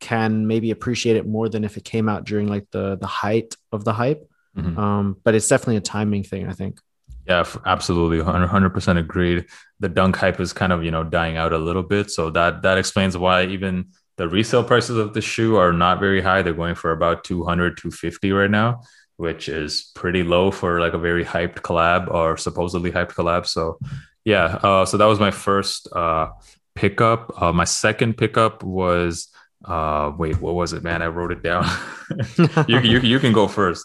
can 0.00 0.46
maybe 0.46 0.70
appreciate 0.70 1.16
it 1.16 1.26
more 1.26 1.48
than 1.48 1.64
if 1.64 1.76
it 1.76 1.84
came 1.84 2.08
out 2.08 2.24
during 2.24 2.46
like 2.48 2.66
the 2.70 2.96
the 2.96 3.06
height 3.06 3.54
of 3.72 3.84
the 3.84 3.92
hype. 3.92 4.28
Mhm. 4.56 4.76
Um, 4.78 5.16
but 5.24 5.34
it's 5.34 5.48
definitely 5.48 5.76
a 5.78 5.80
timing 5.80 6.22
thing, 6.22 6.46
I 6.48 6.52
think. 6.52 6.78
Yeah, 7.26 7.44
absolutely, 7.64 8.20
100 8.20 8.70
percent 8.70 8.98
agreed. 8.98 9.46
The 9.80 9.88
dunk 9.88 10.16
hype 10.16 10.38
is 10.40 10.52
kind 10.52 10.72
of 10.72 10.84
you 10.84 10.90
know 10.90 11.04
dying 11.04 11.36
out 11.36 11.52
a 11.52 11.58
little 11.58 11.82
bit, 11.82 12.10
so 12.10 12.30
that 12.30 12.62
that 12.62 12.76
explains 12.78 13.16
why 13.16 13.46
even 13.46 13.86
the 14.16 14.28
resale 14.28 14.64
prices 14.64 14.96
of 14.96 15.14
the 15.14 15.20
shoe 15.20 15.56
are 15.56 15.72
not 15.72 16.00
very 16.00 16.20
high. 16.20 16.42
They're 16.42 16.54
going 16.54 16.74
for 16.74 16.92
about 16.92 17.24
200, 17.24 17.76
250 17.76 18.32
right 18.32 18.50
now, 18.50 18.82
which 19.16 19.48
is 19.48 19.90
pretty 19.94 20.22
low 20.22 20.50
for 20.50 20.80
like 20.80 20.92
a 20.92 20.98
very 20.98 21.24
hyped 21.24 21.56
collab 21.56 22.12
or 22.12 22.36
supposedly 22.36 22.92
hyped 22.92 23.12
collab. 23.12 23.46
So 23.46 23.78
yeah, 24.24 24.58
uh, 24.62 24.84
so 24.86 24.96
that 24.96 25.06
was 25.06 25.20
my 25.20 25.30
first 25.30 25.88
uh, 25.92 26.28
pickup. 26.74 27.40
Uh, 27.40 27.52
my 27.52 27.64
second 27.64 28.16
pickup 28.16 28.62
was 28.62 29.28
uh, 29.64 30.12
wait, 30.16 30.40
what 30.40 30.54
was 30.54 30.72
it, 30.72 30.82
man? 30.82 31.02
I 31.02 31.06
wrote 31.06 31.32
it 31.32 31.42
down. 31.42 31.66
you, 32.68 32.80
you 32.80 32.98
you 33.00 33.18
can 33.18 33.32
go 33.32 33.48
first. 33.48 33.84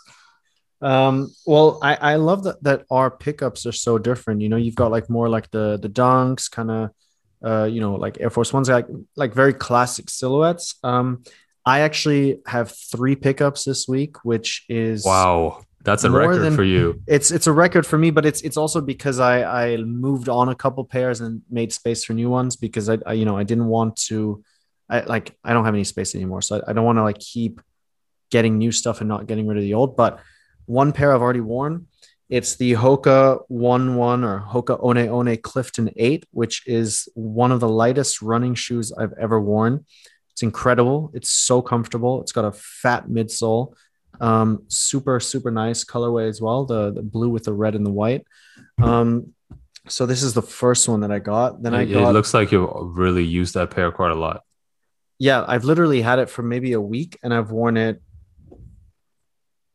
Um, 0.81 1.33
well, 1.45 1.79
I, 1.81 1.95
I 1.95 2.15
love 2.15 2.43
that 2.43 2.61
that 2.63 2.85
our 2.89 3.11
pickups 3.11 3.65
are 3.65 3.71
so 3.71 3.97
different. 3.97 4.41
You 4.41 4.49
know, 4.49 4.57
you've 4.57 4.75
got 4.75 4.91
like 4.91 5.09
more 5.09 5.29
like 5.29 5.51
the 5.51 5.77
the 5.81 5.89
dunks, 5.89 6.51
kind 6.51 6.71
of 6.71 6.91
uh, 7.43 7.63
you 7.71 7.79
know, 7.81 7.95
like 7.95 8.17
Air 8.19 8.29
Force 8.29 8.51
Ones, 8.53 8.69
like 8.69 8.87
like 9.15 9.33
very 9.33 9.53
classic 9.53 10.09
silhouettes. 10.09 10.75
Um, 10.83 11.23
I 11.65 11.81
actually 11.81 12.39
have 12.47 12.71
three 12.71 13.15
pickups 13.15 13.63
this 13.65 13.87
week, 13.87 14.23
which 14.25 14.65
is 14.69 15.05
Wow, 15.05 15.61
that's 15.83 16.03
a 16.03 16.09
record 16.11 16.39
than- 16.39 16.55
for 16.55 16.63
you. 16.63 17.01
it's 17.07 17.31
it's 17.31 17.47
a 17.47 17.51
record 17.53 17.85
for 17.85 17.97
me, 17.97 18.11
but 18.11 18.25
it's 18.25 18.41
it's 18.41 18.57
also 18.57 18.81
because 18.81 19.19
I 19.19 19.43
I 19.73 19.77
moved 19.77 20.29
on 20.29 20.49
a 20.49 20.55
couple 20.55 20.83
pairs 20.85 21.21
and 21.21 21.41
made 21.49 21.71
space 21.71 22.03
for 22.03 22.13
new 22.13 22.29
ones 22.29 22.55
because 22.55 22.89
I, 22.89 22.97
I 23.05 23.13
you 23.13 23.25
know 23.25 23.37
I 23.37 23.43
didn't 23.43 23.67
want 23.67 23.95
to 24.07 24.43
I 24.89 25.01
like 25.01 25.37
I 25.43 25.53
don't 25.53 25.65
have 25.65 25.73
any 25.75 25.83
space 25.83 26.15
anymore, 26.15 26.41
so 26.41 26.57
I, 26.57 26.71
I 26.71 26.73
don't 26.73 26.85
want 26.85 26.97
to 26.97 27.03
like 27.03 27.19
keep 27.19 27.61
getting 28.31 28.57
new 28.57 28.71
stuff 28.71 29.01
and 29.01 29.07
not 29.07 29.27
getting 29.27 29.47
rid 29.47 29.57
of 29.57 29.63
the 29.63 29.73
old. 29.75 29.95
But 29.95 30.19
one 30.65 30.91
pair 30.91 31.13
I've 31.13 31.21
already 31.21 31.41
worn. 31.41 31.87
It's 32.29 32.55
the 32.57 32.73
Hoka 32.73 33.41
One 33.47 33.95
One 33.95 34.23
or 34.23 34.39
Hoka 34.39 34.81
One 34.81 35.09
One 35.09 35.37
Clifton 35.37 35.89
Eight, 35.97 36.25
which 36.31 36.63
is 36.67 37.09
one 37.15 37.51
of 37.51 37.59
the 37.59 37.69
lightest 37.69 38.21
running 38.21 38.53
shoes 38.53 38.91
I've 38.91 39.13
ever 39.19 39.41
worn. 39.41 39.85
It's 40.31 40.43
incredible. 40.43 41.11
It's 41.13 41.31
so 41.31 41.61
comfortable. 41.61 42.21
It's 42.21 42.31
got 42.31 42.45
a 42.45 42.51
fat 42.51 43.07
midsole. 43.07 43.73
Um, 44.21 44.63
super, 44.67 45.19
super 45.19 45.49
nice 45.49 45.83
colorway 45.83 46.29
as 46.29 46.39
well. 46.39 46.65
The 46.65 46.91
the 46.93 47.01
blue 47.01 47.29
with 47.29 47.45
the 47.45 47.53
red 47.53 47.73
and 47.75 47.85
the 47.85 47.91
white. 47.91 48.25
Um, 48.81 49.33
so 49.87 50.05
this 50.05 50.21
is 50.21 50.33
the 50.33 50.41
first 50.41 50.87
one 50.87 51.01
that 51.01 51.11
I 51.11 51.19
got. 51.19 51.63
Then 51.63 51.73
I 51.73 51.81
it, 51.81 51.93
got 51.93 52.09
it 52.09 52.13
looks 52.13 52.33
like 52.33 52.51
you 52.51 52.67
really 52.95 53.23
used 53.23 53.55
that 53.55 53.71
pair 53.71 53.91
quite 53.91 54.11
a 54.11 54.15
lot. 54.15 54.43
yeah, 55.17 55.43
I've 55.47 55.63
literally 55.65 56.01
had 56.01 56.19
it 56.19 56.29
for 56.29 56.43
maybe 56.43 56.73
a 56.73 56.81
week 56.81 57.17
and 57.23 57.33
I've 57.33 57.51
worn 57.51 57.75
it 57.75 58.01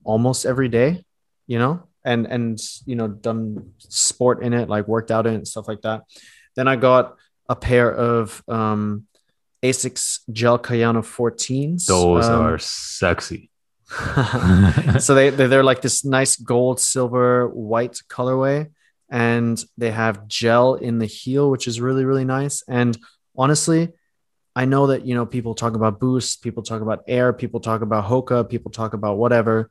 almost 0.04 0.46
every 0.46 0.68
day, 0.68 1.04
you 1.46 1.58
know, 1.58 1.82
and 2.04 2.26
and 2.26 2.58
you 2.87 2.96
know, 2.96 3.08
done 3.08 3.73
sport 3.78 4.42
in 4.42 4.52
it, 4.52 4.68
like 4.68 4.87
worked 4.88 5.11
out 5.11 5.26
in 5.26 5.32
it, 5.34 5.37
and 5.37 5.49
stuff 5.49 5.68
like 5.68 5.82
that. 5.82 6.02
Then 6.56 6.68
I 6.68 6.76
got 6.76 7.16
a 7.49 7.56
pair 7.56 7.92
of 7.92 8.42
um 8.49 9.06
Asics 9.62 10.20
Gel 10.30 10.58
Kayano 10.58 11.02
14s. 11.02 11.87
Those 11.87 12.26
Um, 12.26 12.42
are 12.42 12.58
sexy. 12.58 13.50
so 14.99 15.14
they- 15.14 15.30
they're 15.30 15.64
like 15.64 15.82
this 15.82 16.04
nice 16.04 16.37
gold, 16.37 16.80
silver, 16.80 17.49
white 17.49 17.99
colorway, 18.08 18.70
and 19.11 19.62
they 19.78 19.90
have 19.90 20.26
gel 20.26 20.75
in 20.75 20.99
the 20.99 21.06
heel, 21.06 21.50
which 21.50 21.66
is 21.68 21.80
really 21.80 22.04
really 22.04 22.25
nice. 22.25 22.62
And 22.68 22.96
honestly, 23.37 23.92
I 24.56 24.64
know 24.66 24.88
that 24.88 25.04
you 25.06 25.14
know 25.14 25.26
people 25.26 25.54
talk 25.54 25.75
about 25.75 25.99
Boost, 26.00 26.42
people 26.42 26.62
talk 26.62 26.80
about 26.82 27.02
Air, 27.08 27.32
people 27.32 27.61
talk 27.61 27.82
about 27.82 28.04
Hoka, 28.04 28.49
people 28.49 28.70
talk 28.70 28.94
about 28.94 29.16
whatever. 29.16 29.70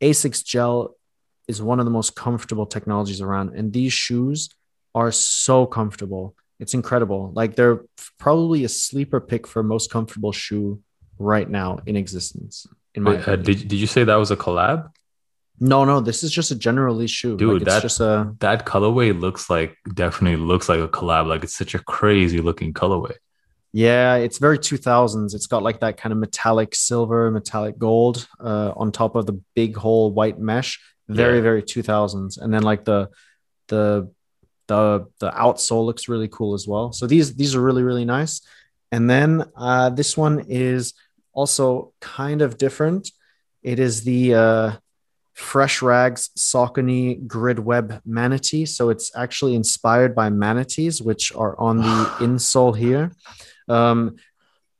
Asics 0.00 0.44
Gel 0.44 0.94
is 1.48 1.60
one 1.62 1.78
of 1.80 1.84
the 1.86 1.90
most 1.90 2.14
comfortable 2.14 2.66
technologies 2.66 3.20
around, 3.20 3.54
and 3.56 3.72
these 3.72 3.92
shoes 3.92 4.50
are 4.94 5.10
so 5.10 5.66
comfortable. 5.66 6.34
It's 6.60 6.74
incredible. 6.74 7.32
Like 7.34 7.56
they're 7.56 7.80
probably 8.18 8.64
a 8.64 8.68
sleeper 8.68 9.20
pick 9.20 9.46
for 9.46 9.62
most 9.62 9.90
comfortable 9.90 10.32
shoe 10.32 10.80
right 11.18 11.48
now 11.48 11.78
in 11.86 11.96
existence. 11.96 12.66
In 12.94 13.02
my 13.04 13.12
Wait, 13.16 13.28
uh, 13.28 13.36
did, 13.36 13.68
did 13.68 13.76
you 13.76 13.86
say 13.86 14.04
that 14.04 14.16
was 14.16 14.30
a 14.30 14.36
collab? 14.36 14.90
No, 15.60 15.84
no, 15.84 16.00
this 16.00 16.22
is 16.22 16.30
just 16.30 16.50
a 16.50 16.54
general 16.54 16.94
release 16.94 17.10
shoe. 17.10 17.36
Dude, 17.36 17.54
like, 17.54 17.62
it's 17.62 17.74
that- 17.74 17.82
just 17.82 18.00
a 18.00 18.34
That 18.40 18.66
colorway 18.66 19.18
looks 19.18 19.48
like 19.50 19.76
definitely 19.94 20.36
looks 20.44 20.68
like 20.68 20.80
a 20.80 20.88
collab. 20.88 21.26
Like 21.26 21.44
it's 21.44 21.54
such 21.54 21.74
a 21.74 21.78
crazy 21.80 22.38
looking 22.40 22.72
colorway. 22.72 23.14
yeah, 23.72 24.14
it's 24.16 24.38
very 24.38 24.58
2000s. 24.58 25.34
It's 25.34 25.46
got 25.46 25.62
like 25.62 25.80
that 25.80 25.96
kind 25.96 26.12
of 26.12 26.18
metallic 26.18 26.74
silver, 26.74 27.30
metallic 27.30 27.78
gold 27.78 28.26
uh, 28.40 28.72
on 28.76 28.90
top 28.92 29.14
of 29.14 29.26
the 29.26 29.40
big 29.54 29.76
whole 29.76 30.10
white 30.12 30.38
mesh. 30.38 30.80
Very, 31.08 31.36
Yeah. 31.36 31.42
very 31.42 31.62
2000s. 31.62 32.38
And 32.40 32.52
then 32.52 32.62
like 32.62 32.84
the 32.84 33.08
the 33.68 34.10
the 34.68 35.06
the 35.20 35.30
outsole 35.30 35.86
looks 35.86 36.08
really 36.08 36.28
cool 36.28 36.54
as 36.54 36.66
well. 36.68 36.92
So 36.92 37.06
these 37.06 37.34
these 37.34 37.54
are 37.54 37.60
really 37.62 37.82
really 37.82 38.04
nice. 38.04 38.40
And 38.92 39.08
then 39.08 39.44
uh, 39.56 39.90
this 39.90 40.16
one 40.16 40.44
is 40.48 40.94
also 41.32 41.92
kind 42.00 42.42
of 42.42 42.58
different. 42.58 43.10
It 43.62 43.78
is 43.78 44.04
the 44.04 44.34
uh, 44.34 44.72
Fresh 45.34 45.82
Rags 45.82 46.30
Saucony 46.36 47.26
Grid 47.26 47.58
Web 47.58 48.00
Manatee. 48.04 48.66
So 48.66 48.90
it's 48.90 49.10
actually 49.16 49.54
inspired 49.54 50.14
by 50.14 50.30
manatees, 50.30 51.00
which 51.02 51.32
are 51.34 51.58
on 51.60 51.78
the 51.78 52.04
insole 52.26 52.76
here. 52.76 53.12
Um, 53.68 54.16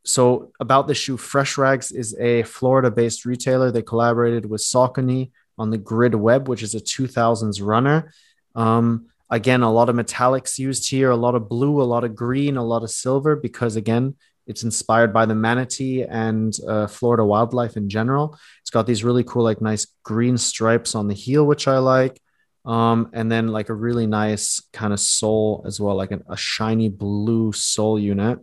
so 0.04 0.52
about 0.58 0.86
the 0.88 0.94
shoe, 0.94 1.16
Fresh 1.18 1.58
Rags 1.58 1.92
is 1.92 2.16
a 2.18 2.42
Florida-based 2.44 3.26
retailer. 3.26 3.70
They 3.70 3.82
collaborated 3.82 4.46
with 4.46 4.62
Saucony 4.62 5.30
on 5.58 5.70
the 5.70 5.78
Grid 5.78 6.14
Web, 6.14 6.48
which 6.48 6.62
is 6.62 6.74
a 6.74 6.80
2000s 6.80 7.60
runner. 7.62 8.12
Um, 8.54 9.06
again, 9.30 9.62
a 9.62 9.72
lot 9.72 9.88
of 9.88 9.96
metallics 9.96 10.58
used 10.58 10.90
here, 10.90 11.10
a 11.10 11.16
lot 11.16 11.34
of 11.34 11.48
blue, 11.48 11.80
a 11.80 11.84
lot 11.84 12.04
of 12.04 12.14
green, 12.14 12.56
a 12.56 12.64
lot 12.64 12.82
of 12.82 12.90
silver, 12.90 13.36
because 13.36 13.76
again, 13.76 14.16
it's 14.46 14.62
inspired 14.62 15.12
by 15.12 15.26
the 15.26 15.34
manatee 15.34 16.04
and 16.04 16.56
uh, 16.66 16.86
Florida 16.86 17.24
wildlife 17.24 17.76
in 17.76 17.90
general. 17.90 18.38
It's 18.62 18.70
got 18.70 18.86
these 18.86 19.04
really 19.04 19.22
cool, 19.22 19.44
like 19.44 19.60
nice 19.60 19.86
green 20.02 20.38
stripes 20.38 20.94
on 20.94 21.06
the 21.06 21.14
heel, 21.14 21.44
which 21.44 21.68
I 21.68 21.78
like. 21.78 22.18
Um, 22.64 23.10
and 23.12 23.30
then 23.30 23.48
like 23.48 23.68
a 23.68 23.74
really 23.74 24.06
nice 24.06 24.62
kind 24.72 24.92
of 24.92 25.00
sole 25.00 25.64
as 25.66 25.80
well, 25.80 25.96
like 25.96 26.12
a, 26.12 26.20
a 26.28 26.36
shiny 26.36 26.88
blue 26.88 27.52
sole 27.52 27.98
unit. 27.98 28.40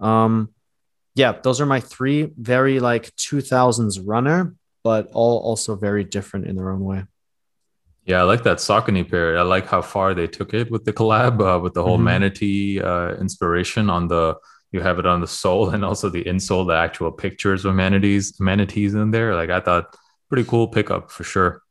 Um, 0.00 0.50
yeah, 1.14 1.32
those 1.42 1.60
are 1.60 1.66
my 1.66 1.80
three 1.80 2.30
very 2.36 2.80
like 2.80 3.14
2000s 3.16 4.00
runner, 4.02 4.54
but 4.84 5.08
all 5.12 5.38
also 5.38 5.76
very 5.76 6.04
different 6.04 6.46
in 6.46 6.56
their 6.56 6.70
own 6.70 6.80
way. 6.84 7.04
Yeah, 8.04 8.20
I 8.20 8.22
like 8.24 8.42
that 8.42 8.58
Saucony 8.58 9.08
pair. 9.08 9.38
I 9.38 9.42
like 9.42 9.66
how 9.66 9.80
far 9.80 10.12
they 10.12 10.26
took 10.26 10.54
it 10.54 10.70
with 10.72 10.84
the 10.84 10.92
collab, 10.92 11.40
uh, 11.40 11.60
with 11.60 11.74
the 11.74 11.84
whole 11.84 11.98
Mhm. 11.98 12.04
manatee 12.04 12.80
uh, 12.80 13.14
inspiration 13.14 13.88
on 13.90 14.08
the. 14.08 14.36
You 14.72 14.80
have 14.80 14.98
it 14.98 15.06
on 15.06 15.20
the 15.20 15.26
sole 15.26 15.68
and 15.74 15.84
also 15.84 16.08
the 16.08 16.24
insole, 16.24 16.66
the 16.66 16.74
actual 16.74 17.12
pictures 17.12 17.64
of 17.64 17.74
manatees, 17.74 18.40
manatees 18.40 18.94
in 18.94 19.10
there. 19.12 19.34
Like 19.36 19.50
I 19.50 19.60
thought, 19.60 19.94
pretty 20.28 20.44
cool 20.48 20.66
pickup 20.66 21.10
for 21.10 21.24
sure. 21.24 21.62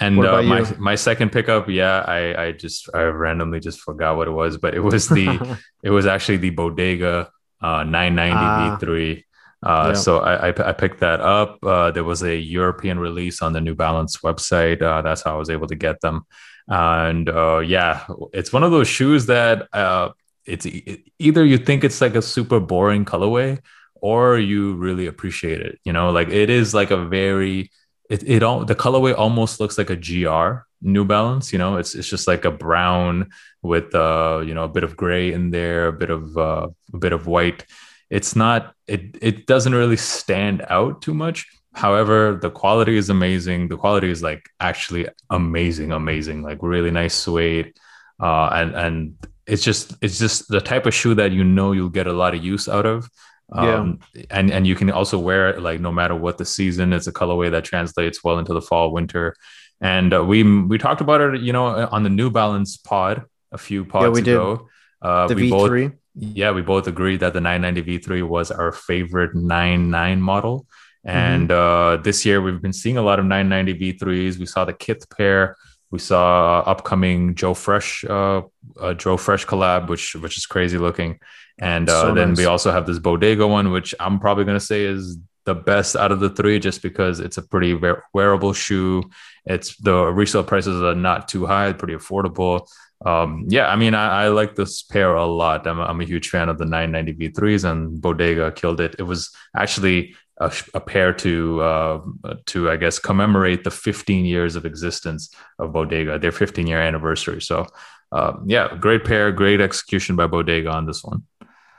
And 0.00 0.24
uh, 0.24 0.40
my 0.42 0.60
you? 0.60 0.66
my 0.78 0.94
second 0.94 1.32
pickup, 1.32 1.68
yeah, 1.68 2.04
I 2.06 2.44
I 2.44 2.52
just 2.52 2.88
I 2.94 3.02
randomly 3.02 3.58
just 3.60 3.80
forgot 3.80 4.16
what 4.16 4.28
it 4.28 4.30
was, 4.30 4.56
but 4.56 4.74
it 4.74 4.80
was 4.80 5.08
the 5.08 5.26
it 5.82 5.90
was 5.90 6.06
actually 6.06 6.36
the 6.38 6.50
Bodega 6.50 7.30
uh, 7.60 7.82
990 7.82 8.32
Ah. 8.36 8.78
V3. 8.80 9.24
Uh, 9.62 9.86
Yeah. 9.88 9.92
So 9.94 10.18
I, 10.18 10.48
I 10.48 10.68
I 10.70 10.72
picked 10.72 11.00
that 11.00 11.20
up. 11.20 11.58
Uh, 11.62 11.90
there 11.90 12.04
was 12.04 12.22
a 12.22 12.36
European 12.36 12.98
release 12.98 13.42
on 13.42 13.52
the 13.52 13.60
New 13.60 13.74
Balance 13.74 14.18
website. 14.18 14.82
Uh, 14.82 15.02
that's 15.02 15.22
how 15.22 15.34
I 15.34 15.38
was 15.38 15.50
able 15.50 15.66
to 15.68 15.74
get 15.76 16.00
them. 16.00 16.26
And 16.68 17.28
uh, 17.28 17.58
yeah, 17.58 18.04
it's 18.32 18.52
one 18.52 18.62
of 18.62 18.70
those 18.70 18.88
shoes 18.88 19.26
that 19.26 19.66
uh, 19.72 20.10
it's 20.44 20.66
e- 20.66 21.04
either 21.18 21.44
you 21.44 21.58
think 21.58 21.82
it's 21.84 22.00
like 22.00 22.14
a 22.14 22.22
super 22.22 22.60
boring 22.60 23.04
colorway 23.04 23.58
or 23.94 24.38
you 24.38 24.74
really 24.74 25.06
appreciate 25.06 25.60
it. 25.60 25.78
You 25.84 25.92
know, 25.92 26.10
like 26.10 26.28
it 26.28 26.50
is 26.50 26.74
like 26.74 26.90
a 26.90 27.04
very 27.04 27.70
it, 28.10 28.22
it 28.28 28.42
all 28.42 28.64
the 28.64 28.74
colorway 28.74 29.16
almost 29.16 29.60
looks 29.60 29.76
like 29.78 29.90
a 29.90 29.96
GR 29.96 30.64
New 30.82 31.04
Balance. 31.04 31.52
You 31.52 31.58
know, 31.58 31.76
it's 31.78 31.94
it's 31.94 32.08
just 32.08 32.26
like 32.28 32.44
a 32.44 32.50
brown 32.50 33.30
with 33.62 33.94
uh 33.94 34.42
you 34.46 34.54
know 34.54 34.64
a 34.64 34.68
bit 34.68 34.84
of 34.84 34.96
gray 34.96 35.32
in 35.32 35.50
there, 35.50 35.88
a 35.88 35.92
bit 35.92 36.10
of 36.10 36.36
uh, 36.36 36.68
a 36.94 36.98
bit 36.98 37.12
of 37.12 37.26
white. 37.26 37.64
It's 38.10 38.34
not 38.34 38.74
it 38.86 39.16
it 39.20 39.46
doesn't 39.46 39.74
really 39.74 39.96
stand 39.96 40.64
out 40.68 41.02
too 41.02 41.14
much. 41.14 41.46
However, 41.74 42.38
the 42.40 42.50
quality 42.50 42.96
is 42.96 43.10
amazing. 43.10 43.68
The 43.68 43.76
quality 43.76 44.10
is 44.10 44.22
like 44.22 44.48
actually 44.60 45.08
amazing, 45.30 45.92
amazing, 45.92 46.42
like 46.42 46.58
really 46.62 46.90
nice 46.90 47.14
suede. 47.14 47.74
Uh, 48.20 48.48
and 48.52 48.74
and 48.74 49.28
it's 49.46 49.62
just 49.62 49.94
it's 50.02 50.18
just 50.18 50.48
the 50.48 50.60
type 50.60 50.86
of 50.86 50.94
shoe 50.94 51.14
that 51.14 51.32
you 51.32 51.44
know 51.44 51.72
you'll 51.72 51.88
get 51.88 52.06
a 52.06 52.12
lot 52.12 52.34
of 52.34 52.44
use 52.44 52.68
out 52.68 52.86
of. 52.86 53.08
Um, 53.50 54.00
yeah. 54.14 54.24
and 54.30 54.50
and 54.50 54.66
you 54.66 54.74
can 54.74 54.90
also 54.90 55.18
wear 55.18 55.48
it 55.50 55.62
like 55.62 55.80
no 55.80 55.92
matter 55.92 56.14
what 56.14 56.38
the 56.38 56.44
season. 56.44 56.92
It's 56.92 57.06
a 57.06 57.12
colorway 57.12 57.50
that 57.50 57.64
translates 57.64 58.24
well 58.24 58.38
into 58.38 58.52
the 58.52 58.60
fall, 58.60 58.92
winter. 58.92 59.36
And 59.80 60.12
uh, 60.12 60.24
we 60.24 60.42
we 60.42 60.78
talked 60.78 61.00
about 61.00 61.20
it, 61.20 61.40
you 61.40 61.52
know, 61.52 61.66
on 61.66 62.02
the 62.02 62.10
New 62.10 62.30
Balance 62.30 62.76
pod 62.76 63.24
a 63.52 63.58
few 63.58 63.84
pods 63.84 64.04
yeah, 64.04 64.10
we 64.10 64.20
ago. 64.20 64.56
Did. 64.56 64.66
Uh, 65.00 65.28
the 65.28 65.34
we 65.34 65.50
V3. 65.50 65.90
Both, 65.90 65.97
yeah, 66.18 66.50
we 66.50 66.62
both 66.62 66.86
agreed 66.86 67.20
that 67.20 67.32
the 67.32 67.40
990 67.40 67.98
V3 67.98 68.28
was 68.28 68.50
our 68.50 68.72
favorite 68.72 69.34
99 69.34 70.20
model. 70.20 70.66
And 71.04 71.48
mm-hmm. 71.48 71.98
uh, 71.98 72.02
this 72.02 72.26
year 72.26 72.42
we've 72.42 72.60
been 72.60 72.72
seeing 72.72 72.96
a 72.96 73.02
lot 73.02 73.18
of 73.18 73.24
990 73.24 73.98
V3s. 73.98 74.38
We 74.38 74.46
saw 74.46 74.64
the 74.64 74.72
Kith 74.72 75.08
pair. 75.16 75.56
We 75.90 76.00
saw 76.00 76.60
upcoming 76.60 77.34
Joe 77.34 77.54
Fresh, 77.54 78.04
uh, 78.04 78.42
uh, 78.78 78.94
Joe 78.94 79.16
Fresh 79.16 79.46
collab, 79.46 79.88
which 79.88 80.16
which 80.16 80.36
is 80.36 80.44
crazy 80.44 80.76
looking. 80.76 81.18
And 81.58 81.88
uh, 81.88 82.02
so 82.02 82.14
then 82.14 82.30
nice. 82.30 82.38
we 82.38 82.44
also 82.44 82.72
have 82.72 82.86
this 82.86 82.98
Bodega 82.98 83.46
one, 83.46 83.70
which 83.70 83.94
I'm 83.98 84.20
probably 84.20 84.44
gonna 84.44 84.60
say 84.60 84.84
is 84.84 85.16
the 85.44 85.54
best 85.54 85.96
out 85.96 86.12
of 86.12 86.20
the 86.20 86.28
three, 86.28 86.58
just 86.58 86.82
because 86.82 87.20
it's 87.20 87.38
a 87.38 87.42
pretty 87.42 87.78
wearable 88.12 88.52
shoe. 88.52 89.02
It's 89.46 89.76
the 89.78 90.04
resale 90.04 90.44
prices 90.44 90.82
are 90.82 90.94
not 90.94 91.26
too 91.26 91.46
high, 91.46 91.72
pretty 91.72 91.94
affordable 91.94 92.68
um, 93.04 93.44
yeah, 93.48 93.68
I 93.68 93.76
mean, 93.76 93.94
I, 93.94 94.24
I, 94.24 94.28
like 94.28 94.56
this 94.56 94.82
pair 94.82 95.14
a 95.14 95.24
lot. 95.24 95.66
I'm, 95.68 95.78
I'm 95.78 96.00
a 96.00 96.04
huge 96.04 96.30
fan 96.30 96.48
of 96.48 96.58
the 96.58 96.64
990 96.64 97.30
V3s, 97.30 97.64
and 97.70 98.00
Bodega 98.00 98.50
killed 98.50 98.80
it. 98.80 98.96
It 98.98 99.04
was 99.04 99.30
actually 99.56 100.16
a, 100.40 100.52
a 100.74 100.80
pair 100.80 101.12
to 101.12 101.62
uh, 101.62 102.00
to 102.46 102.70
I 102.70 102.76
guess 102.76 102.98
commemorate 102.98 103.62
the 103.62 103.70
15 103.70 104.24
years 104.24 104.56
of 104.56 104.64
existence 104.64 105.32
of 105.60 105.72
Bodega, 105.72 106.18
their 106.18 106.32
15 106.32 106.66
year 106.66 106.80
anniversary. 106.80 107.40
So, 107.40 107.66
um, 108.10 108.44
yeah, 108.46 108.74
great 108.76 109.04
pair, 109.04 109.30
great 109.30 109.60
execution 109.60 110.16
by 110.16 110.26
Bodega 110.26 110.70
on 110.70 110.86
this 110.86 111.04
one. 111.04 111.24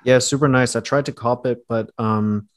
Yeah, 0.06 0.20
super 0.20 0.48
nice. 0.48 0.78
I 0.78 0.80
tried 0.80 1.08
to 1.08 1.12
cop 1.12 1.46
it, 1.46 1.66
but 1.68 1.92
um, 1.98 2.48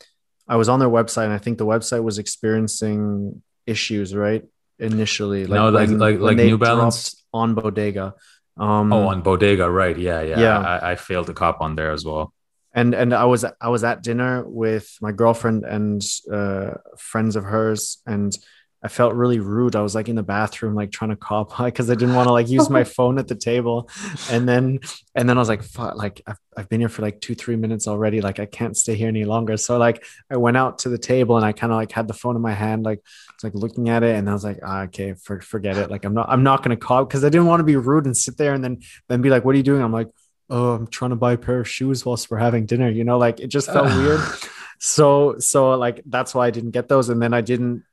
I 0.46 0.54
was 0.54 0.68
on 0.68 0.78
their 0.78 0.88
website, 0.88 1.24
and 1.24 1.32
I 1.32 1.38
think 1.38 1.58
the 1.58 1.66
website 1.66 2.04
was 2.04 2.18
experiencing 2.18 3.42
issues, 3.66 4.14
right? 4.14 4.44
Initially, 4.78 5.46
like 5.46 5.56
no, 5.56 5.68
like 5.70 5.88
when, 5.88 5.98
like, 5.98 6.18
like 6.20 6.36
New 6.36 6.58
Balance 6.58 7.24
on 7.32 7.54
Bodega. 7.54 8.14
Um, 8.56 8.92
oh, 8.92 9.08
on 9.08 9.22
Bodega, 9.22 9.70
right? 9.70 9.96
Yeah, 9.96 10.22
yeah. 10.22 10.38
yeah. 10.38 10.58
I, 10.58 10.92
I 10.92 10.96
failed 10.96 11.26
to 11.26 11.34
cop 11.34 11.60
on 11.60 11.74
there 11.74 11.90
as 11.90 12.04
well. 12.04 12.32
And 12.74 12.94
and 12.94 13.12
I 13.12 13.24
was 13.26 13.44
I 13.44 13.68
was 13.68 13.84
at 13.84 14.02
dinner 14.02 14.44
with 14.46 14.96
my 15.00 15.12
girlfriend 15.12 15.64
and 15.64 16.02
uh, 16.32 16.72
friends 16.96 17.36
of 17.36 17.44
hers, 17.44 17.98
and 18.06 18.34
I 18.84 18.88
felt 18.88 19.14
really 19.14 19.38
rude. 19.38 19.76
I 19.76 19.82
was 19.82 19.94
like 19.94 20.08
in 20.08 20.16
the 20.16 20.22
bathroom, 20.22 20.74
like 20.74 20.90
trying 20.90 21.10
to 21.10 21.16
cop 21.16 21.56
because 21.64 21.90
I 21.90 21.94
didn't 21.94 22.14
want 22.14 22.28
to 22.28 22.32
like 22.32 22.48
use 22.48 22.68
my 22.68 22.84
phone 22.96 23.18
at 23.18 23.28
the 23.28 23.34
table. 23.34 23.88
And 24.30 24.48
then, 24.48 24.80
and 25.14 25.28
then 25.28 25.38
I 25.38 25.40
was 25.40 25.48
like, 25.48 25.62
fuck, 25.62 25.96
like 25.96 26.22
I've, 26.26 26.38
I've 26.56 26.68
been 26.68 26.80
here 26.80 26.88
for 26.88 27.02
like 27.02 27.20
two, 27.20 27.34
three 27.34 27.56
minutes 27.56 27.86
already. 27.86 28.20
Like 28.20 28.40
I 28.40 28.46
can't 28.46 28.76
stay 28.76 28.94
here 28.94 29.08
any 29.08 29.24
longer. 29.24 29.56
So 29.56 29.78
like 29.78 30.04
I 30.30 30.36
went 30.36 30.56
out 30.56 30.80
to 30.80 30.88
the 30.88 30.98
table 30.98 31.36
and 31.36 31.46
I 31.46 31.52
kind 31.52 31.72
of 31.72 31.76
like 31.76 31.92
had 31.92 32.08
the 32.08 32.14
phone 32.14 32.36
in 32.36 32.42
my 32.42 32.52
hand, 32.52 32.84
like 32.84 33.00
it's 33.34 33.44
like 33.44 33.54
looking 33.54 33.88
at 33.88 34.02
it. 34.02 34.16
And 34.16 34.28
I 34.28 34.32
was 34.32 34.44
like, 34.44 34.58
ah, 34.64 34.82
okay, 34.82 35.14
for, 35.14 35.40
forget 35.40 35.76
it. 35.78 35.90
Like 35.90 36.04
I'm 36.04 36.14
not, 36.14 36.28
I'm 36.28 36.42
not 36.42 36.62
going 36.62 36.76
to 36.76 36.84
cop 36.84 37.08
because 37.08 37.24
I 37.24 37.28
didn't 37.28 37.46
want 37.46 37.60
to 37.60 37.64
be 37.64 37.76
rude 37.76 38.06
and 38.06 38.16
sit 38.16 38.36
there 38.36 38.54
and 38.54 38.64
then, 38.64 38.82
then 39.08 39.22
be 39.22 39.30
like, 39.30 39.44
what 39.44 39.54
are 39.54 39.58
you 39.58 39.64
doing? 39.64 39.82
I'm 39.82 39.92
like, 39.92 40.08
oh, 40.50 40.72
I'm 40.72 40.86
trying 40.88 41.10
to 41.10 41.16
buy 41.16 41.32
a 41.32 41.38
pair 41.38 41.60
of 41.60 41.68
shoes 41.68 42.04
whilst 42.04 42.30
we're 42.30 42.38
having 42.38 42.66
dinner. 42.66 42.90
You 42.90 43.04
know, 43.04 43.18
like 43.18 43.40
it 43.40 43.48
just 43.48 43.72
felt 43.72 43.86
weird. 43.96 44.20
So, 44.84 45.38
so 45.38 45.74
like 45.78 46.02
that's 46.06 46.34
why 46.34 46.48
I 46.48 46.50
didn't 46.50 46.72
get 46.72 46.88
those. 46.88 47.08
And 47.08 47.22
then 47.22 47.32
I 47.32 47.40
didn't 47.40 47.84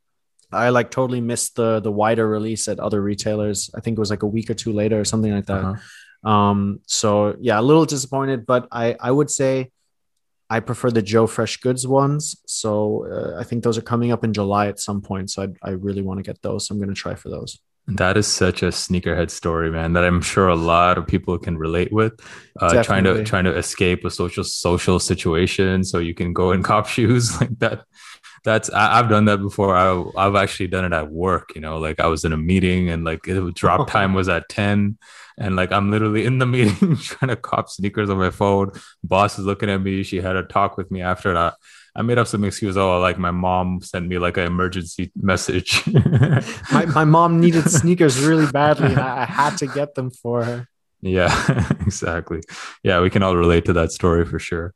I 0.51 0.69
like 0.69 0.91
totally 0.91 1.21
missed 1.21 1.55
the 1.55 1.79
the 1.79 1.91
wider 1.91 2.27
release 2.27 2.67
at 2.67 2.79
other 2.79 3.01
retailers. 3.01 3.69
I 3.75 3.81
think 3.81 3.97
it 3.97 3.99
was 3.99 4.09
like 4.09 4.23
a 4.23 4.27
week 4.27 4.49
or 4.49 4.53
two 4.55 4.73
later 4.73 4.99
or 4.99 5.05
something 5.05 5.31
like 5.31 5.45
that. 5.45 5.63
Uh-huh. 5.63 6.29
Um, 6.29 6.81
so 6.87 7.35
yeah, 7.39 7.59
a 7.59 7.61
little 7.61 7.85
disappointed, 7.85 8.45
but 8.45 8.67
I 8.71 8.95
I 8.99 9.11
would 9.11 9.29
say 9.29 9.71
I 10.49 10.59
prefer 10.59 10.89
the 10.89 11.03
Joe 11.03 11.27
Fresh 11.27 11.57
Goods 11.57 11.85
ones. 11.85 12.35
So 12.47 13.05
uh, 13.05 13.39
I 13.39 13.43
think 13.43 13.63
those 13.63 13.77
are 13.77 13.83
coming 13.83 14.11
up 14.11 14.23
in 14.23 14.33
July 14.33 14.67
at 14.67 14.79
some 14.79 15.01
point. 15.01 15.29
So 15.29 15.43
I 15.43 15.69
I 15.69 15.71
really 15.71 16.01
want 16.01 16.17
to 16.17 16.23
get 16.23 16.41
those. 16.41 16.67
So 16.67 16.73
I'm 16.73 16.79
going 16.79 16.93
to 16.93 16.99
try 16.99 17.15
for 17.15 17.29
those. 17.29 17.59
That 17.95 18.17
is 18.17 18.27
such 18.27 18.61
a 18.61 18.67
sneakerhead 18.67 19.31
story, 19.31 19.71
man. 19.71 19.93
That 19.93 20.03
I'm 20.03 20.21
sure 20.21 20.47
a 20.47 20.55
lot 20.55 20.99
of 20.99 21.07
people 21.07 21.37
can 21.39 21.57
relate 21.57 21.91
with. 21.91 22.19
Uh, 22.59 22.83
trying 22.83 23.03
to 23.03 23.23
trying 23.23 23.45
to 23.45 23.55
escape 23.55 24.05
a 24.05 24.11
social 24.11 24.43
social 24.43 24.99
situation, 24.99 25.83
so 25.83 25.97
you 25.99 26.13
can 26.13 26.33
go 26.33 26.51
and 26.51 26.63
cop 26.63 26.87
shoes 26.95 27.39
like 27.39 27.57
that 27.59 27.85
that's 28.43 28.69
I, 28.69 28.97
have 28.97 29.09
done 29.09 29.25
that 29.25 29.37
before. 29.37 29.75
I, 29.75 30.03
I've 30.17 30.35
actually 30.35 30.67
done 30.67 30.85
it 30.85 30.93
at 30.93 31.11
work. 31.11 31.51
You 31.55 31.61
know, 31.61 31.77
like 31.77 31.99
I 31.99 32.07
was 32.07 32.25
in 32.25 32.33
a 32.33 32.37
meeting 32.37 32.89
and 32.89 33.03
like 33.03 33.27
it, 33.27 33.55
drop 33.55 33.87
time 33.91 34.13
was 34.13 34.29
at 34.29 34.49
ten, 34.49 34.97
and 35.37 35.55
like 35.55 35.71
I'm 35.71 35.91
literally 35.91 36.25
in 36.25 36.39
the 36.39 36.45
meeting 36.45 36.95
trying 37.01 37.29
to 37.29 37.35
cop 37.35 37.69
sneakers 37.69 38.09
on 38.09 38.17
my 38.17 38.29
phone. 38.29 38.71
Boss 39.03 39.39
is 39.39 39.45
looking 39.45 39.69
at 39.69 39.81
me. 39.81 40.03
She 40.03 40.21
had 40.21 40.35
a 40.35 40.43
talk 40.43 40.77
with 40.77 40.91
me 40.91 41.01
after 41.01 41.33
that. 41.33 41.55
I 41.95 42.01
made 42.01 42.17
up 42.17 42.27
some 42.27 42.43
excuse. 42.43 42.77
Oh, 42.77 42.99
like 42.99 43.17
my 43.17 43.31
mom 43.31 43.81
sent 43.81 44.07
me 44.07 44.19
like 44.19 44.37
an 44.37 44.45
emergency 44.45 45.11
message. 45.15 45.83
my 46.71 46.85
my 46.85 47.05
mom 47.05 47.39
needed 47.39 47.69
sneakers 47.69 48.19
really 48.19 48.49
badly, 48.51 48.91
and 48.91 48.99
I, 48.99 49.23
I 49.23 49.25
had 49.25 49.57
to 49.57 49.67
get 49.67 49.95
them 49.95 50.11
for 50.11 50.43
her. 50.43 50.67
Yeah, 51.01 51.31
exactly. 51.81 52.41
Yeah, 52.83 52.99
we 53.01 53.09
can 53.09 53.23
all 53.23 53.35
relate 53.35 53.65
to 53.65 53.73
that 53.73 53.91
story 53.91 54.25
for 54.25 54.39
sure. 54.39 54.73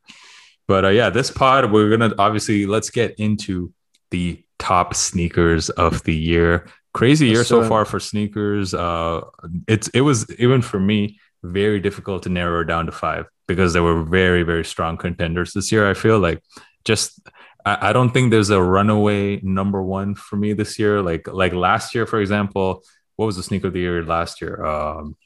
But 0.66 0.84
uh, 0.84 0.88
yeah, 0.88 1.10
this 1.10 1.30
pod, 1.30 1.70
we're 1.70 1.94
going 1.94 2.10
to 2.10 2.18
obviously 2.18 2.66
let's 2.66 2.90
get 2.90 3.14
into 3.18 3.72
the 4.10 4.42
top 4.58 4.94
sneakers 4.94 5.70
of 5.70 6.02
the 6.04 6.14
year. 6.14 6.66
Crazy 6.92 7.26
year 7.26 7.44
so, 7.44 7.62
so 7.62 7.68
far 7.68 7.84
for 7.84 8.00
sneakers. 8.00 8.72
Uh, 8.72 9.22
it's 9.66 9.88
it 9.88 10.00
was 10.00 10.30
even 10.38 10.62
for 10.62 10.78
me 10.78 11.18
very 11.42 11.80
difficult 11.80 12.22
to 12.22 12.28
narrow 12.28 12.64
down 12.64 12.86
to 12.86 12.92
five 12.92 13.26
because 13.46 13.72
there 13.72 13.82
were 13.82 14.02
very 14.02 14.42
very 14.42 14.64
strong 14.64 14.96
contenders 14.96 15.52
this 15.52 15.70
year. 15.72 15.88
I 15.88 15.94
feel 15.94 16.18
like 16.18 16.40
just 16.84 17.20
I, 17.66 17.90
I 17.90 17.92
don't 17.92 18.10
think 18.10 18.30
there's 18.30 18.50
a 18.50 18.62
runaway 18.62 19.40
number 19.42 19.82
one 19.82 20.14
for 20.14 20.36
me 20.36 20.52
this 20.52 20.78
year. 20.78 21.02
Like 21.02 21.26
like 21.26 21.52
last 21.52 21.94
year, 21.94 22.06
for 22.06 22.20
example, 22.20 22.84
what 23.16 23.26
was 23.26 23.36
the 23.36 23.42
sneaker 23.42 23.66
of 23.66 23.72
the 23.72 23.80
year 23.80 24.04
last 24.04 24.40
year? 24.40 24.64
Um, 24.64 25.16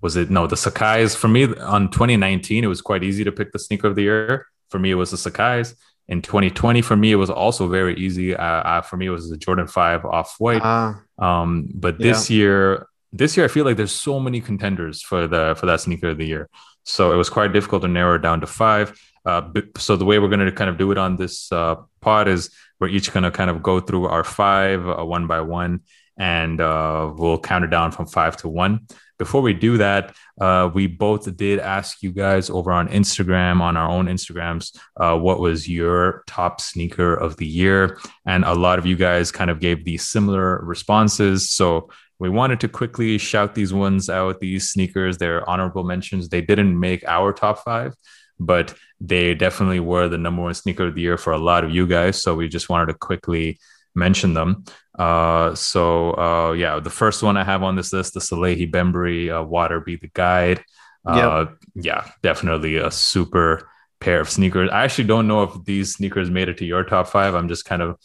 was 0.00 0.16
it 0.16 0.30
no 0.30 0.46
the 0.46 0.56
Sacai's 0.56 1.14
for 1.14 1.28
me 1.28 1.44
on 1.44 1.90
2019? 1.90 2.64
It 2.64 2.66
was 2.66 2.82
quite 2.82 3.04
easy 3.04 3.24
to 3.24 3.32
pick 3.32 3.52
the 3.52 3.58
sneaker 3.58 3.86
of 3.86 3.94
the 3.94 4.02
year 4.02 4.46
for 4.74 4.80
me, 4.80 4.90
it 4.90 4.96
was 4.96 5.12
the 5.12 5.16
Sacai's. 5.16 5.76
In 6.08 6.20
2020, 6.20 6.82
for 6.82 6.96
me, 6.96 7.12
it 7.12 7.14
was 7.14 7.30
also 7.30 7.68
very 7.68 7.94
easy. 7.94 8.34
Uh, 8.34 8.42
uh, 8.42 8.80
for 8.80 8.96
me, 8.96 9.06
it 9.06 9.10
was 9.10 9.30
the 9.30 9.36
Jordan 9.36 9.68
5 9.68 10.04
off 10.04 10.34
white. 10.40 10.62
Uh, 10.62 10.94
um, 11.16 11.68
but 11.72 11.96
this 11.96 12.28
yeah. 12.28 12.36
year, 12.36 12.88
this 13.12 13.36
year, 13.36 13.46
I 13.46 13.48
feel 13.48 13.64
like 13.64 13.76
there's 13.76 13.92
so 13.92 14.18
many 14.18 14.40
contenders 14.40 15.00
for 15.00 15.28
the 15.28 15.54
for 15.56 15.66
that 15.66 15.80
sneaker 15.80 16.08
of 16.08 16.18
the 16.18 16.26
year. 16.26 16.48
So 16.82 17.12
it 17.12 17.16
was 17.16 17.30
quite 17.30 17.52
difficult 17.52 17.82
to 17.82 17.88
narrow 17.88 18.16
it 18.16 18.22
down 18.22 18.40
to 18.40 18.48
five. 18.48 19.00
Uh, 19.24 19.42
so 19.78 19.94
the 19.94 20.04
way 20.04 20.18
we're 20.18 20.34
going 20.34 20.44
to 20.44 20.50
kind 20.50 20.68
of 20.68 20.76
do 20.76 20.90
it 20.90 20.98
on 20.98 21.14
this 21.14 21.52
uh, 21.52 21.76
pod 22.00 22.26
is 22.26 22.50
we're 22.80 22.88
each 22.88 23.12
going 23.12 23.22
to 23.22 23.30
kind 23.30 23.48
of 23.48 23.62
go 23.62 23.78
through 23.78 24.06
our 24.06 24.24
five 24.24 24.80
uh, 24.88 25.04
one 25.04 25.28
by 25.28 25.40
one, 25.40 25.82
and 26.18 26.60
uh, 26.60 27.12
we'll 27.16 27.38
count 27.38 27.64
it 27.64 27.70
down 27.70 27.92
from 27.92 28.06
five 28.06 28.36
to 28.38 28.48
one 28.48 28.88
before 29.18 29.42
we 29.42 29.54
do 29.54 29.78
that, 29.78 30.14
uh, 30.40 30.70
we 30.72 30.86
both 30.86 31.36
did 31.36 31.60
ask 31.60 32.02
you 32.02 32.12
guys 32.12 32.50
over 32.50 32.72
on 32.72 32.88
Instagram, 32.88 33.60
on 33.60 33.76
our 33.76 33.88
own 33.88 34.06
Instagrams, 34.06 34.76
uh, 34.96 35.16
what 35.16 35.40
was 35.40 35.68
your 35.68 36.24
top 36.26 36.60
sneaker 36.60 37.14
of 37.14 37.36
the 37.36 37.46
year? 37.46 37.98
And 38.26 38.44
a 38.44 38.54
lot 38.54 38.78
of 38.78 38.86
you 38.86 38.96
guys 38.96 39.30
kind 39.30 39.50
of 39.50 39.60
gave 39.60 39.84
these 39.84 40.08
similar 40.08 40.64
responses. 40.64 41.50
So 41.50 41.90
we 42.18 42.28
wanted 42.28 42.60
to 42.60 42.68
quickly 42.68 43.18
shout 43.18 43.54
these 43.54 43.72
ones 43.72 44.08
out, 44.08 44.40
these 44.40 44.70
sneakers, 44.70 45.18
they're 45.18 45.48
honorable 45.48 45.84
mentions. 45.84 46.28
They 46.28 46.40
didn't 46.40 46.78
make 46.78 47.04
our 47.06 47.32
top 47.32 47.58
five, 47.64 47.94
but 48.38 48.74
they 49.00 49.34
definitely 49.34 49.80
were 49.80 50.08
the 50.08 50.18
number 50.18 50.42
one 50.42 50.54
sneaker 50.54 50.86
of 50.86 50.94
the 50.94 51.02
year 51.02 51.18
for 51.18 51.32
a 51.32 51.38
lot 51.38 51.64
of 51.64 51.70
you 51.70 51.86
guys. 51.86 52.20
So 52.20 52.34
we 52.34 52.48
just 52.48 52.68
wanted 52.68 52.86
to 52.86 52.94
quickly 52.94 53.58
mention 53.94 54.34
them. 54.34 54.64
Uh, 54.98 55.54
so 55.54 56.12
uh, 56.12 56.52
yeah, 56.52 56.80
the 56.80 56.90
first 56.90 57.22
one 57.22 57.36
I 57.36 57.44
have 57.44 57.62
on 57.62 57.76
this 57.76 57.92
list, 57.92 58.14
the 58.14 58.20
Salehe 58.20 58.70
Bembury 58.70 59.30
uh, 59.30 59.42
Water 59.42 59.80
Be 59.80 59.96
the 59.96 60.08
Guide. 60.08 60.64
Uh, 61.06 61.46
yep. 61.48 61.58
Yeah, 61.74 62.10
definitely 62.22 62.76
a 62.76 62.90
super 62.90 63.68
pair 64.00 64.20
of 64.20 64.30
sneakers. 64.30 64.70
I 64.70 64.84
actually 64.84 65.04
don't 65.04 65.26
know 65.26 65.42
if 65.42 65.64
these 65.64 65.94
sneakers 65.94 66.30
made 66.30 66.48
it 66.48 66.58
to 66.58 66.64
your 66.64 66.84
top 66.84 67.08
five. 67.08 67.34
I'm 67.34 67.48
just 67.48 67.64
kind 67.64 67.82
of 67.82 67.98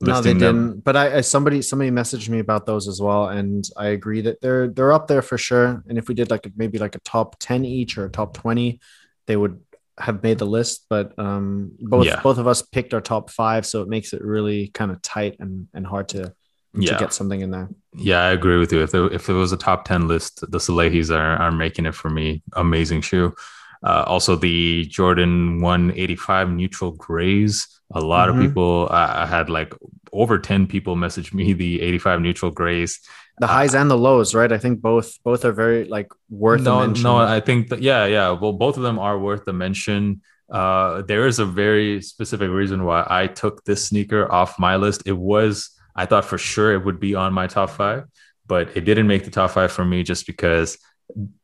no, 0.00 0.20
they 0.20 0.34
didn't. 0.34 0.80
But 0.80 0.96
I, 0.96 1.16
I, 1.16 1.20
somebody 1.22 1.62
somebody 1.62 1.90
messaged 1.90 2.28
me 2.28 2.38
about 2.38 2.66
those 2.66 2.86
as 2.86 3.00
well, 3.00 3.28
and 3.28 3.66
I 3.76 3.88
agree 3.88 4.20
that 4.22 4.40
they're 4.40 4.68
they're 4.68 4.92
up 4.92 5.06
there 5.06 5.22
for 5.22 5.38
sure. 5.38 5.82
And 5.88 5.96
if 5.96 6.08
we 6.08 6.14
did 6.14 6.30
like 6.30 6.50
maybe 6.56 6.78
like 6.78 6.94
a 6.96 7.00
top 7.00 7.36
ten 7.38 7.64
each 7.64 7.96
or 7.96 8.04
a 8.04 8.10
top 8.10 8.34
twenty, 8.34 8.80
they 9.26 9.36
would 9.36 9.60
have 9.98 10.22
made 10.22 10.38
the 10.38 10.46
list, 10.46 10.86
but 10.88 11.18
um, 11.18 11.72
both 11.80 12.06
yeah. 12.06 12.20
both 12.22 12.38
of 12.38 12.46
us 12.46 12.62
picked 12.62 12.94
our 12.94 13.00
top 13.00 13.30
five, 13.30 13.64
so 13.66 13.82
it 13.82 13.88
makes 13.88 14.12
it 14.12 14.22
really 14.22 14.68
kind 14.68 14.90
of 14.90 15.00
tight 15.02 15.36
and 15.40 15.68
and 15.74 15.86
hard 15.86 16.08
to 16.10 16.34
yeah. 16.74 16.92
to 16.92 16.98
get 16.98 17.12
something 17.12 17.40
in 17.40 17.50
there. 17.50 17.68
Yeah, 17.94 18.22
I 18.22 18.30
agree 18.32 18.58
with 18.58 18.72
you. 18.72 18.82
If 18.82 18.90
there 18.90 19.10
if 19.12 19.28
it 19.28 19.32
was 19.32 19.52
a 19.52 19.56
top 19.56 19.84
ten 19.84 20.06
list, 20.08 20.40
the 20.40 20.58
Salehes 20.58 21.10
are 21.10 21.36
are 21.36 21.52
making 21.52 21.86
it 21.86 21.94
for 21.94 22.10
me. 22.10 22.42
Amazing 22.54 23.02
shoe. 23.02 23.34
Uh, 23.82 24.04
also, 24.06 24.36
the 24.36 24.84
Jordan 24.86 25.60
185 25.60 26.50
neutral 26.50 26.92
grays. 26.92 27.68
A 27.94 28.00
lot 28.00 28.28
mm-hmm. 28.28 28.40
of 28.40 28.46
people 28.46 28.88
I 28.90 29.26
had 29.26 29.48
like 29.48 29.72
over 30.12 30.38
10 30.38 30.66
people 30.66 30.96
message 30.96 31.32
me 31.32 31.52
the 31.52 31.80
85 31.82 32.20
neutral 32.20 32.50
grays. 32.50 33.00
The 33.38 33.46
highs 33.46 33.74
and 33.74 33.90
the 33.90 33.98
lows, 33.98 34.34
right? 34.34 34.50
I 34.50 34.58
think 34.58 34.80
both 34.80 35.22
both 35.22 35.44
are 35.44 35.52
very 35.52 35.84
like 35.84 36.10
worth 36.30 36.62
no, 36.62 36.86
No, 36.86 37.16
I 37.18 37.40
think 37.40 37.68
that, 37.68 37.82
yeah, 37.82 38.06
yeah. 38.06 38.30
Well, 38.30 38.54
both 38.54 38.76
of 38.76 38.82
them 38.82 38.98
are 38.98 39.18
worth 39.18 39.44
the 39.44 39.52
mention. 39.52 40.22
Uh, 40.50 41.02
there 41.02 41.26
is 41.26 41.38
a 41.38 41.44
very 41.44 42.00
specific 42.00 42.48
reason 42.48 42.84
why 42.84 43.06
I 43.08 43.26
took 43.26 43.64
this 43.64 43.86
sneaker 43.86 44.30
off 44.32 44.58
my 44.58 44.76
list. 44.76 45.02
It 45.04 45.12
was 45.12 45.76
I 45.96 46.06
thought 46.06 46.24
for 46.24 46.38
sure 46.38 46.74
it 46.74 46.84
would 46.84 47.00
be 47.00 47.14
on 47.14 47.32
my 47.32 47.46
top 47.46 47.70
five, 47.70 48.04
but 48.46 48.76
it 48.76 48.82
didn't 48.82 49.06
make 49.06 49.24
the 49.24 49.30
top 49.30 49.50
five 49.50 49.72
for 49.72 49.84
me 49.84 50.02
just 50.02 50.26
because 50.26 50.78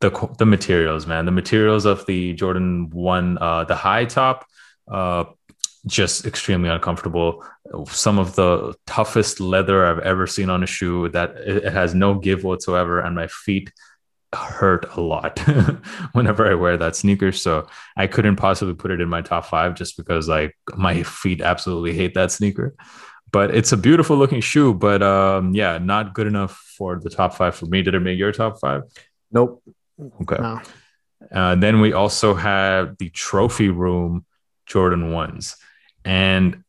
the 0.01 0.35
the 0.39 0.47
materials, 0.47 1.07
man, 1.07 1.25
the 1.25 1.33
materials 1.33 1.87
of 1.87 2.05
the 2.07 2.35
Jordan 2.35 2.91
One, 2.91 3.39
uh, 3.39 3.65
the 3.65 3.75
high 3.75 4.05
top, 4.05 4.47
uh, 4.91 5.25
just 5.87 6.27
extremely 6.27 6.69
uncomfortable. 6.69 7.45
Some 7.89 8.19
of 8.19 8.35
the 8.35 8.75
toughest 8.87 9.41
leather 9.41 9.87
I've 9.87 10.01
ever 10.01 10.27
seen 10.27 10.51
on 10.51 10.63
a 10.63 10.67
shoe. 10.67 11.09
That 11.11 11.37
it 11.37 11.73
has 11.73 11.95
no 11.95 12.15
give 12.15 12.45
whatsoever, 12.45 13.01
and 13.01 13.15
my 13.15 13.27
feet 13.27 13.73
hurt 14.35 14.87
a 14.97 15.01
lot 15.01 15.39
whenever 16.13 16.51
I 16.51 16.55
wear 16.55 16.77
that 16.79 16.97
sneaker. 16.97 17.33
So 17.33 17.67
I 17.97 18.07
couldn't 18.07 18.37
possibly 18.37 18.75
put 18.75 18.91
it 18.91 19.01
in 19.01 19.09
my 19.09 19.21
top 19.21 19.47
five 19.47 19.75
just 19.75 19.97
because 19.97 20.29
like 20.29 20.57
my 20.75 21.03
feet 21.03 21.41
absolutely 21.41 21.93
hate 21.93 22.15
that 22.15 22.31
sneaker. 22.33 22.75
But 23.31 23.55
it's 23.55 23.73
a 23.73 23.77
beautiful 23.77 24.17
looking 24.17 24.43
shoe, 24.43 24.75
but 24.75 25.03
um, 25.03 25.55
yeah, 25.55 25.79
not 25.79 26.15
good 26.15 26.27
enough 26.27 26.57
for 26.77 27.01
the 27.01 27.09
top 27.09 27.35
five 27.35 27.55
for 27.55 27.67
me. 27.67 27.83
Did 27.83 27.95
it 27.95 28.01
make 28.01 28.19
your 28.19 28.33
top 28.33 28.61
five? 28.61 28.83
Nope. 29.31 29.63
Okay. 30.23 30.37
No. 30.39 30.61
Uh, 31.31 31.55
then 31.55 31.81
we 31.81 31.93
also 31.93 32.35
have 32.35 32.99
the 32.99 33.09
trophy 33.11 33.69
room 33.69 34.27
Jordan 34.67 35.13
ones. 35.13 35.57
And 36.05 36.62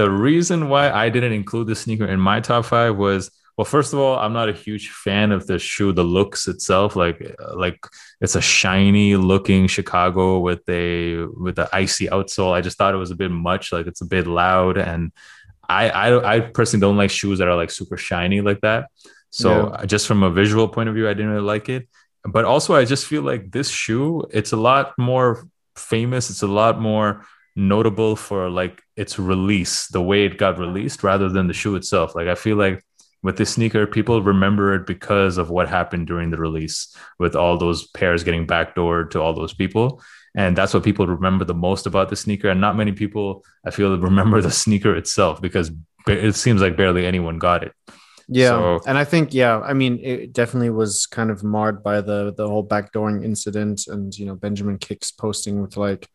the 0.00 0.10
reason 0.10 0.70
why 0.70 0.90
I 0.90 1.10
didn't 1.10 1.34
include 1.34 1.66
the 1.66 1.76
sneaker 1.76 2.06
in 2.06 2.18
my 2.18 2.40
top 2.40 2.64
five 2.64 2.96
was 2.96 3.30
well, 3.56 3.66
first 3.66 3.92
of 3.92 3.98
all, 3.98 4.18
I'm 4.18 4.32
not 4.32 4.48
a 4.48 4.54
huge 4.54 4.88
fan 4.88 5.32
of 5.32 5.46
the 5.46 5.58
shoe, 5.58 5.92
the 5.92 6.02
looks 6.02 6.48
itself. 6.48 6.96
Like, 6.96 7.18
uh, 7.38 7.54
like 7.54 7.78
it's 8.22 8.34
a 8.34 8.40
shiny 8.40 9.16
looking 9.16 9.66
Chicago 9.66 10.38
with 10.38 10.66
a 10.70 11.26
with 11.44 11.56
the 11.56 11.68
icy 11.70 12.06
outsole. 12.06 12.54
I 12.54 12.62
just 12.62 12.78
thought 12.78 12.94
it 12.94 12.96
was 13.04 13.10
a 13.10 13.20
bit 13.22 13.30
much. 13.30 13.70
Like, 13.70 13.86
it's 13.86 14.00
a 14.00 14.06
bit 14.06 14.26
loud, 14.26 14.78
and 14.78 15.12
I 15.68 15.90
I, 15.90 16.36
I 16.36 16.40
personally 16.40 16.80
don't 16.80 16.96
like 16.96 17.10
shoes 17.10 17.38
that 17.40 17.48
are 17.48 17.56
like 17.62 17.70
super 17.70 17.98
shiny 17.98 18.40
like 18.40 18.62
that. 18.62 18.88
So 19.28 19.50
yeah. 19.50 19.84
just 19.84 20.06
from 20.06 20.22
a 20.22 20.30
visual 20.30 20.66
point 20.66 20.88
of 20.88 20.94
view, 20.94 21.06
I 21.06 21.12
didn't 21.12 21.32
really 21.32 21.52
like 21.54 21.68
it. 21.68 21.86
But 22.24 22.46
also, 22.46 22.74
I 22.74 22.86
just 22.86 23.06
feel 23.06 23.22
like 23.22 23.50
this 23.50 23.68
shoe, 23.68 24.24
it's 24.30 24.52
a 24.52 24.62
lot 24.70 24.94
more 24.96 25.46
famous. 25.76 26.30
It's 26.30 26.42
a 26.50 26.54
lot 26.62 26.80
more 26.80 27.26
notable 27.56 28.16
for 28.16 28.48
like 28.48 28.82
its 28.96 29.18
release, 29.18 29.88
the 29.88 30.02
way 30.02 30.24
it 30.24 30.38
got 30.38 30.58
released, 30.58 31.02
rather 31.02 31.28
than 31.28 31.46
the 31.46 31.54
shoe 31.54 31.76
itself. 31.76 32.14
Like 32.14 32.28
I 32.28 32.34
feel 32.34 32.56
like 32.56 32.84
with 33.22 33.36
this 33.36 33.50
sneaker, 33.50 33.86
people 33.86 34.22
remember 34.22 34.74
it 34.74 34.86
because 34.86 35.36
of 35.36 35.50
what 35.50 35.68
happened 35.68 36.06
during 36.06 36.30
the 36.30 36.38
release, 36.38 36.94
with 37.18 37.36
all 37.36 37.58
those 37.58 37.86
pairs 37.88 38.24
getting 38.24 38.46
backdoored 38.46 39.10
to 39.10 39.20
all 39.20 39.34
those 39.34 39.52
people. 39.52 40.02
And 40.34 40.56
that's 40.56 40.72
what 40.72 40.84
people 40.84 41.06
remember 41.06 41.44
the 41.44 41.54
most 41.54 41.86
about 41.86 42.08
the 42.08 42.16
sneaker. 42.16 42.48
And 42.48 42.60
not 42.60 42.76
many 42.76 42.92
people, 42.92 43.44
I 43.66 43.70
feel, 43.70 43.98
remember 44.10 44.40
the 44.40 44.50
sneaker 44.50 44.94
itself 44.94 45.42
because 45.42 45.70
it 46.06 46.34
seems 46.34 46.62
like 46.62 46.76
barely 46.76 47.04
anyone 47.04 47.38
got 47.38 47.64
it. 47.64 47.72
Yeah, 48.32 48.50
so, 48.50 48.80
and 48.86 48.96
I 48.96 49.04
think 49.04 49.34
yeah, 49.34 49.58
I 49.58 49.72
mean 49.72 49.98
it 50.00 50.32
definitely 50.32 50.70
was 50.70 51.04
kind 51.06 51.32
of 51.32 51.42
marred 51.42 51.82
by 51.82 52.00
the 52.00 52.32
the 52.32 52.46
whole 52.46 52.64
backdooring 52.64 53.24
incident, 53.24 53.88
and 53.88 54.16
you 54.16 54.24
know 54.24 54.36
Benjamin 54.36 54.78
Kickz 54.78 55.10
posting 55.16 55.60
with 55.60 55.76
like 55.76 56.08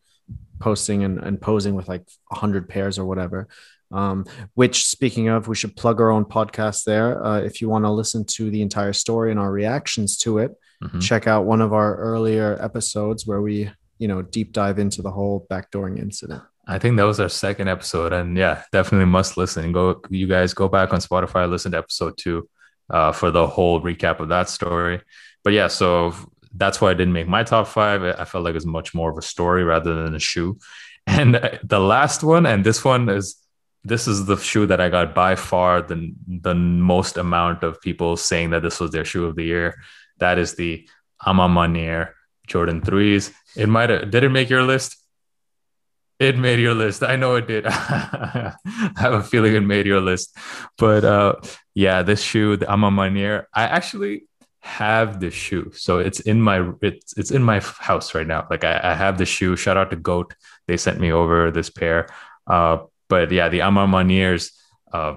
posting 0.58 1.04
and, 1.04 1.18
and 1.18 1.40
posing 1.40 1.74
with 1.74 1.88
like 1.88 2.06
100 2.28 2.68
pairs 2.68 2.98
or 2.98 3.04
whatever. 3.04 3.48
Um, 3.92 4.24
which 4.54 4.84
speaking 4.84 5.28
of 5.28 5.46
we 5.46 5.54
should 5.54 5.76
plug 5.76 6.00
our 6.00 6.10
own 6.10 6.24
podcast 6.24 6.84
there. 6.84 7.24
Uh, 7.24 7.40
if 7.40 7.60
you 7.60 7.68
want 7.68 7.84
to 7.84 7.90
listen 7.90 8.24
to 8.24 8.50
the 8.50 8.62
entire 8.62 8.92
story 8.92 9.30
and 9.30 9.38
our 9.38 9.52
reactions 9.52 10.16
to 10.18 10.38
it 10.38 10.56
mm-hmm. 10.82 10.98
check 10.98 11.26
out 11.26 11.44
one 11.44 11.60
of 11.60 11.72
our 11.72 11.96
earlier 11.96 12.56
episodes 12.60 13.26
where 13.26 13.40
we 13.40 13.70
you 13.98 14.08
know 14.08 14.22
deep 14.22 14.52
dive 14.52 14.78
into 14.78 15.02
the 15.02 15.10
whole 15.10 15.46
backdooring 15.50 15.98
incident. 15.98 16.42
I 16.68 16.78
think 16.78 16.96
that 16.96 17.04
was 17.04 17.20
our 17.20 17.28
second 17.28 17.68
episode 17.68 18.12
and 18.12 18.36
yeah 18.36 18.62
definitely 18.72 19.06
must 19.06 19.36
listen. 19.36 19.72
Go 19.72 20.02
you 20.10 20.26
guys 20.26 20.54
go 20.54 20.68
back 20.68 20.92
on 20.92 21.00
spotify 21.00 21.48
listen 21.48 21.72
to 21.72 21.78
episode 21.78 22.16
two 22.18 22.48
uh, 22.90 23.12
for 23.12 23.30
the 23.30 23.46
whole 23.46 23.80
recap 23.80 24.20
of 24.20 24.28
that 24.28 24.48
story. 24.48 25.00
But 25.44 25.52
yeah 25.52 25.68
so 25.68 26.14
that's 26.56 26.80
why 26.80 26.90
I 26.90 26.94
didn't 26.94 27.12
make 27.12 27.28
my 27.28 27.44
top 27.44 27.66
five. 27.68 28.02
I 28.02 28.24
felt 28.24 28.44
like 28.44 28.54
it's 28.54 28.64
much 28.64 28.94
more 28.94 29.10
of 29.10 29.18
a 29.18 29.22
story 29.22 29.64
rather 29.64 30.04
than 30.04 30.14
a 30.14 30.20
shoe. 30.20 30.58
And 31.06 31.34
the 31.62 31.78
last 31.78 32.22
one, 32.22 32.46
and 32.46 32.64
this 32.64 32.84
one 32.84 33.08
is 33.08 33.36
this 33.84 34.08
is 34.08 34.26
the 34.26 34.36
shoe 34.36 34.66
that 34.66 34.80
I 34.80 34.88
got 34.88 35.14
by 35.14 35.36
far 35.36 35.80
the 35.80 36.12
the 36.26 36.54
most 36.54 37.16
amount 37.16 37.62
of 37.62 37.80
people 37.80 38.16
saying 38.16 38.50
that 38.50 38.62
this 38.62 38.80
was 38.80 38.90
their 38.90 39.04
shoe 39.04 39.26
of 39.26 39.36
the 39.36 39.44
year. 39.44 39.76
That 40.18 40.38
is 40.38 40.54
the 40.54 40.88
A 41.24 41.32
Ma 41.32 42.06
Jordan 42.46 42.80
threes. 42.80 43.32
It 43.56 43.68
might 43.68 43.90
have 43.90 44.10
did 44.10 44.24
it 44.24 44.30
make 44.30 44.50
your 44.50 44.62
list? 44.62 44.96
It 46.18 46.38
made 46.38 46.58
your 46.58 46.74
list. 46.74 47.02
I 47.02 47.16
know 47.16 47.36
it 47.36 47.46
did. 47.46 47.66
I 47.68 48.54
have 48.96 49.12
a 49.12 49.22
feeling 49.22 49.54
it 49.54 49.60
made 49.60 49.86
your 49.86 50.00
list. 50.00 50.34
But 50.78 51.04
uh, 51.04 51.34
yeah, 51.74 52.02
this 52.02 52.22
shoe, 52.22 52.56
the 52.56 52.72
A 52.72 52.76
Ma 52.76 52.88
I 52.90 53.40
actually 53.54 54.26
have 54.66 55.20
the 55.20 55.30
shoe. 55.30 55.70
So 55.74 55.98
it's 55.98 56.20
in 56.20 56.42
my 56.42 56.72
it's 56.82 57.16
it's 57.16 57.30
in 57.30 57.42
my 57.42 57.60
house 57.60 58.14
right 58.14 58.26
now. 58.26 58.46
Like 58.50 58.64
I, 58.64 58.80
I 58.82 58.94
have 58.94 59.16
the 59.16 59.24
shoe. 59.24 59.56
Shout 59.56 59.76
out 59.76 59.90
to 59.90 59.96
Goat. 59.96 60.34
They 60.66 60.76
sent 60.76 60.98
me 60.98 61.12
over 61.12 61.52
this 61.52 61.70
pair. 61.70 62.08
Uh, 62.46 62.78
but 63.08 63.30
yeah, 63.30 63.48
the 63.48 63.60
A 63.60 63.70
Ma 63.70 63.86
Maniéres. 63.86 64.50
Uh, 64.92 65.16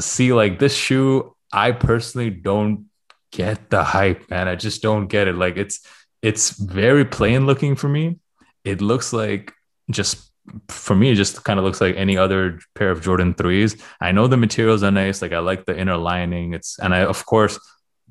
see, 0.00 0.32
like 0.32 0.58
this 0.58 0.76
shoe, 0.76 1.34
I 1.52 1.70
personally 1.70 2.30
don't 2.30 2.86
get 3.30 3.70
the 3.70 3.84
hype, 3.84 4.28
man. 4.28 4.48
I 4.48 4.56
just 4.56 4.82
don't 4.82 5.06
get 5.06 5.28
it. 5.28 5.36
Like 5.36 5.56
it's 5.56 5.80
it's 6.20 6.50
very 6.50 7.04
plain 7.04 7.46
looking 7.46 7.76
for 7.76 7.88
me. 7.88 8.18
It 8.64 8.80
looks 8.80 9.12
like 9.12 9.52
just 9.90 10.32
for 10.68 10.96
me, 10.96 11.12
it 11.12 11.14
just 11.14 11.44
kind 11.44 11.58
of 11.58 11.64
looks 11.64 11.80
like 11.80 11.94
any 11.96 12.18
other 12.18 12.58
pair 12.74 12.90
of 12.90 13.02
Jordan 13.02 13.34
threes. 13.34 13.76
I 14.00 14.10
know 14.12 14.26
the 14.26 14.36
materials 14.36 14.82
are 14.82 14.90
nice. 14.90 15.22
Like 15.22 15.32
I 15.32 15.38
like 15.38 15.64
the 15.64 15.78
inner 15.78 15.96
lining. 15.96 16.54
It's 16.54 16.78
and 16.80 16.92
I 16.92 17.04
of 17.04 17.24
course 17.24 17.58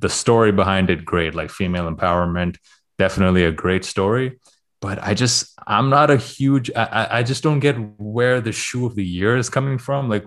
the 0.03 0.09
story 0.09 0.51
behind 0.51 0.89
it 0.89 1.05
great 1.05 1.33
like 1.33 1.49
female 1.49 1.87
empowerment 1.89 2.57
definitely 2.99 3.43
a 3.45 3.51
great 3.51 3.85
story. 3.85 4.39
But 4.81 5.01
i 5.01 5.13
just 5.13 5.37
i'm 5.75 5.89
not 5.89 6.09
a 6.11 6.17
huge 6.17 6.67
I, 6.75 7.07
I 7.19 7.23
just 7.23 7.41
don't 7.41 7.61
get 7.67 7.75
where 7.97 8.41
the 8.41 8.51
shoe 8.51 8.85
of 8.85 8.95
the 8.95 9.05
year 9.17 9.37
is 9.37 9.49
coming 9.49 9.77
from. 9.77 10.09
Like 10.09 10.25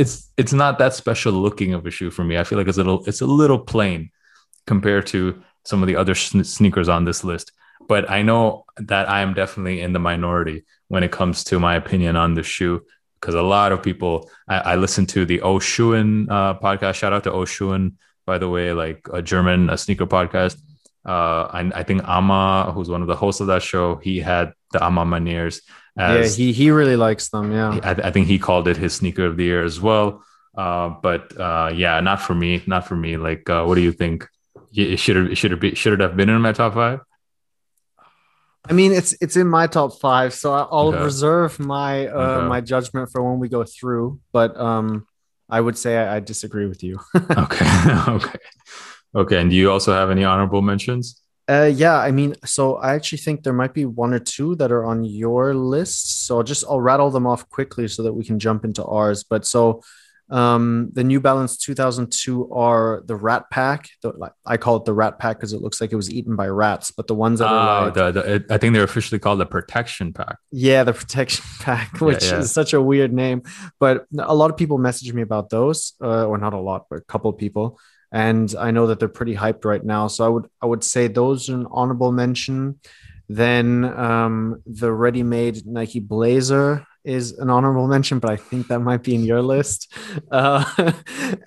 it's 0.00 0.14
it's 0.40 0.54
not 0.62 0.78
that 0.78 0.94
special 0.94 1.32
looking 1.32 1.74
of 1.74 1.86
a 1.86 1.90
shoe 1.90 2.10
for 2.10 2.24
me. 2.24 2.38
I 2.38 2.44
feel 2.44 2.58
like 2.58 2.68
it's 2.68 2.78
a 2.78 2.84
little 2.84 3.04
it's 3.06 3.20
a 3.20 3.26
little 3.42 3.60
plain 3.72 4.10
compared 4.66 5.06
to 5.08 5.42
some 5.64 5.82
of 5.82 5.88
the 5.88 5.96
other 5.96 6.14
sneakers 6.14 6.88
on 6.88 7.04
this 7.04 7.22
list. 7.30 7.52
But 7.92 8.10
i 8.10 8.20
know 8.28 8.64
that 8.92 9.04
i 9.16 9.20
am 9.26 9.32
definitely 9.42 9.78
in 9.86 9.92
the 9.94 10.04
minority 10.10 10.58
when 10.92 11.02
it 11.06 11.12
comes 11.18 11.36
to 11.48 11.54
my 11.68 11.74
opinion 11.82 12.16
on 12.24 12.34
the 12.34 12.42
shoe 12.54 12.76
because 13.20 13.34
a 13.34 13.48
lot 13.56 13.72
of 13.72 13.82
people 13.82 14.12
I, 14.54 14.56
I 14.72 14.74
listen 14.84 15.04
to 15.14 15.20
the 15.30 15.38
Oshuin 15.52 16.30
uh, 16.30 16.54
podcast. 16.64 16.94
Shout 17.00 17.12
out 17.12 17.24
to 17.24 17.32
Oshuin 17.40 17.84
by 18.28 18.36
the 18.36 18.48
way, 18.48 18.74
like 18.74 19.08
a 19.10 19.22
German 19.22 19.70
a 19.70 19.78
sneaker 19.78 20.06
podcast. 20.06 20.60
Uh, 21.04 21.48
I, 21.58 21.60
I 21.80 21.82
think 21.82 22.06
Ama, 22.06 22.72
who's 22.74 22.90
one 22.90 23.00
of 23.00 23.08
the 23.08 23.16
hosts 23.16 23.40
of 23.40 23.46
that 23.46 23.62
show, 23.62 23.96
he 23.96 24.20
had 24.20 24.52
the 24.72 24.86
A 24.86 24.90
Ma 24.90 25.04
Maniéres. 25.06 25.62
As, 25.96 26.38
yeah, 26.38 26.44
he 26.44 26.52
he 26.52 26.70
really 26.70 26.96
likes 26.96 27.30
them. 27.30 27.50
Yeah, 27.50 27.80
I, 27.82 27.92
I, 28.08 28.10
think 28.12 28.26
he 28.26 28.38
called 28.38 28.68
it 28.68 28.76
his 28.76 28.94
sneaker 28.94 29.24
of 29.24 29.38
the 29.38 29.44
year 29.44 29.64
as 29.64 29.80
well. 29.80 30.22
Uh, 30.56 30.90
but 31.02 31.22
uh, 31.40 31.72
yeah, 31.74 31.98
not 32.00 32.20
for 32.20 32.34
me. 32.34 32.62
Not 32.66 32.86
for 32.86 32.94
me. 32.94 33.16
Like, 33.16 33.48
uh, 33.48 33.64
what 33.64 33.76
do 33.76 33.80
you 33.80 33.92
think? 33.92 34.28
It 34.74 34.98
should 34.98 35.16
have 35.16 35.38
should 35.38 35.50
have 35.52 35.60
be 35.60 35.74
should 35.74 35.94
it 35.94 36.00
have 36.00 36.14
been 36.14 36.28
in 36.28 36.42
my 36.42 36.52
top 36.52 36.74
five? 36.74 37.00
I 38.68 38.74
mean, 38.74 38.92
it's 38.92 39.16
it's 39.22 39.36
in 39.36 39.48
my 39.48 39.66
top 39.66 39.98
five, 39.98 40.34
so 40.34 40.52
I'll 40.52 40.92
okay. 40.92 41.02
reserve 41.02 41.58
my 41.58 42.06
uh, 42.06 42.12
okay. 42.12 42.48
my 42.48 42.60
judgment 42.60 43.10
for 43.10 43.22
when 43.24 43.40
we 43.40 43.48
go 43.48 43.64
through. 43.64 44.20
But 44.30 44.54
um, 44.60 45.07
I 45.48 45.60
would 45.60 45.78
say 45.78 45.96
I, 45.96 46.16
I 46.16 46.20
disagree 46.20 46.66
with 46.66 46.82
you. 46.82 47.00
okay. 47.16 47.66
okay. 48.08 48.38
Okay. 49.14 49.40
And 49.40 49.50
do 49.50 49.56
you 49.56 49.70
also 49.70 49.92
have 49.92 50.10
any 50.10 50.24
honorable 50.24 50.62
mentions? 50.62 51.20
Uh, 51.48 51.70
yeah, 51.72 51.96
I 51.96 52.10
mean, 52.10 52.34
so 52.44 52.76
I 52.76 52.94
actually 52.94 53.18
think 53.18 53.42
there 53.42 53.54
might 53.54 53.72
be 53.72 53.86
one 53.86 54.12
or 54.12 54.18
two 54.18 54.54
that 54.56 54.70
are 54.70 54.84
on 54.84 55.02
your 55.02 55.54
list. 55.54 56.26
So 56.26 56.36
I'll 56.36 56.42
just 56.42 56.64
I'll 56.68 56.80
rattle 56.80 57.10
them 57.10 57.26
off 57.26 57.48
quickly 57.48 57.88
so 57.88 58.02
that 58.02 58.12
we 58.12 58.22
can 58.22 58.38
jump 58.38 58.66
into 58.66 58.84
ours. 58.84 59.24
But 59.24 59.46
so 59.46 59.82
um, 60.30 60.90
the 60.92 61.04
New 61.04 61.20
Balance 61.20 61.56
2002 61.56 62.52
are 62.52 63.02
the 63.06 63.16
Rat 63.16 63.48
Pack. 63.50 63.88
The, 64.02 64.30
I 64.44 64.56
call 64.58 64.76
it 64.76 64.84
the 64.84 64.92
Rat 64.92 65.18
Pack 65.18 65.38
because 65.38 65.52
it 65.52 65.62
looks 65.62 65.80
like 65.80 65.92
it 65.92 65.96
was 65.96 66.10
eaten 66.10 66.36
by 66.36 66.48
rats. 66.48 66.90
But 66.90 67.06
the 67.06 67.14
ones 67.14 67.38
that 67.38 67.46
uh, 67.46 67.50
are 67.50 67.84
like, 67.86 67.94
the, 67.94 68.12
the, 68.12 68.44
I 68.50 68.58
think 68.58 68.74
they're 68.74 68.84
officially 68.84 69.18
called 69.18 69.40
the 69.40 69.46
Protection 69.46 70.12
Pack. 70.12 70.36
Yeah, 70.50 70.84
the 70.84 70.92
Protection 70.92 71.44
Pack, 71.60 72.00
which 72.00 72.24
yeah, 72.24 72.32
yeah. 72.32 72.38
is 72.40 72.52
such 72.52 72.74
a 72.74 72.82
weird 72.82 73.12
name. 73.12 73.42
But 73.80 74.06
a 74.18 74.34
lot 74.34 74.50
of 74.50 74.56
people 74.56 74.76
message 74.76 75.12
me 75.12 75.22
about 75.22 75.48
those, 75.48 75.94
uh, 76.02 76.26
or 76.26 76.36
not 76.36 76.52
a 76.52 76.60
lot, 76.60 76.86
but 76.90 76.96
a 76.98 77.04
couple 77.04 77.30
of 77.30 77.38
people. 77.38 77.78
And 78.12 78.54
I 78.58 78.70
know 78.70 78.86
that 78.88 78.98
they're 78.98 79.08
pretty 79.08 79.34
hyped 79.34 79.64
right 79.64 79.84
now. 79.84 80.08
So 80.08 80.24
I 80.24 80.28
would 80.28 80.46
I 80.62 80.66
would 80.66 80.84
say 80.84 81.08
those 81.08 81.48
are 81.48 81.54
an 81.54 81.66
honorable 81.70 82.12
mention. 82.12 82.80
Then 83.30 83.84
um, 83.84 84.62
the 84.64 84.90
ready-made 84.90 85.66
Nike 85.66 86.00
Blazer 86.00 86.86
is 87.04 87.32
an 87.32 87.50
honorable 87.50 87.86
mention, 87.86 88.18
but 88.18 88.30
I 88.30 88.36
think 88.36 88.68
that 88.68 88.80
might 88.80 89.02
be 89.02 89.14
in 89.14 89.24
your 89.24 89.42
list. 89.42 89.92
Uh, 90.30 90.64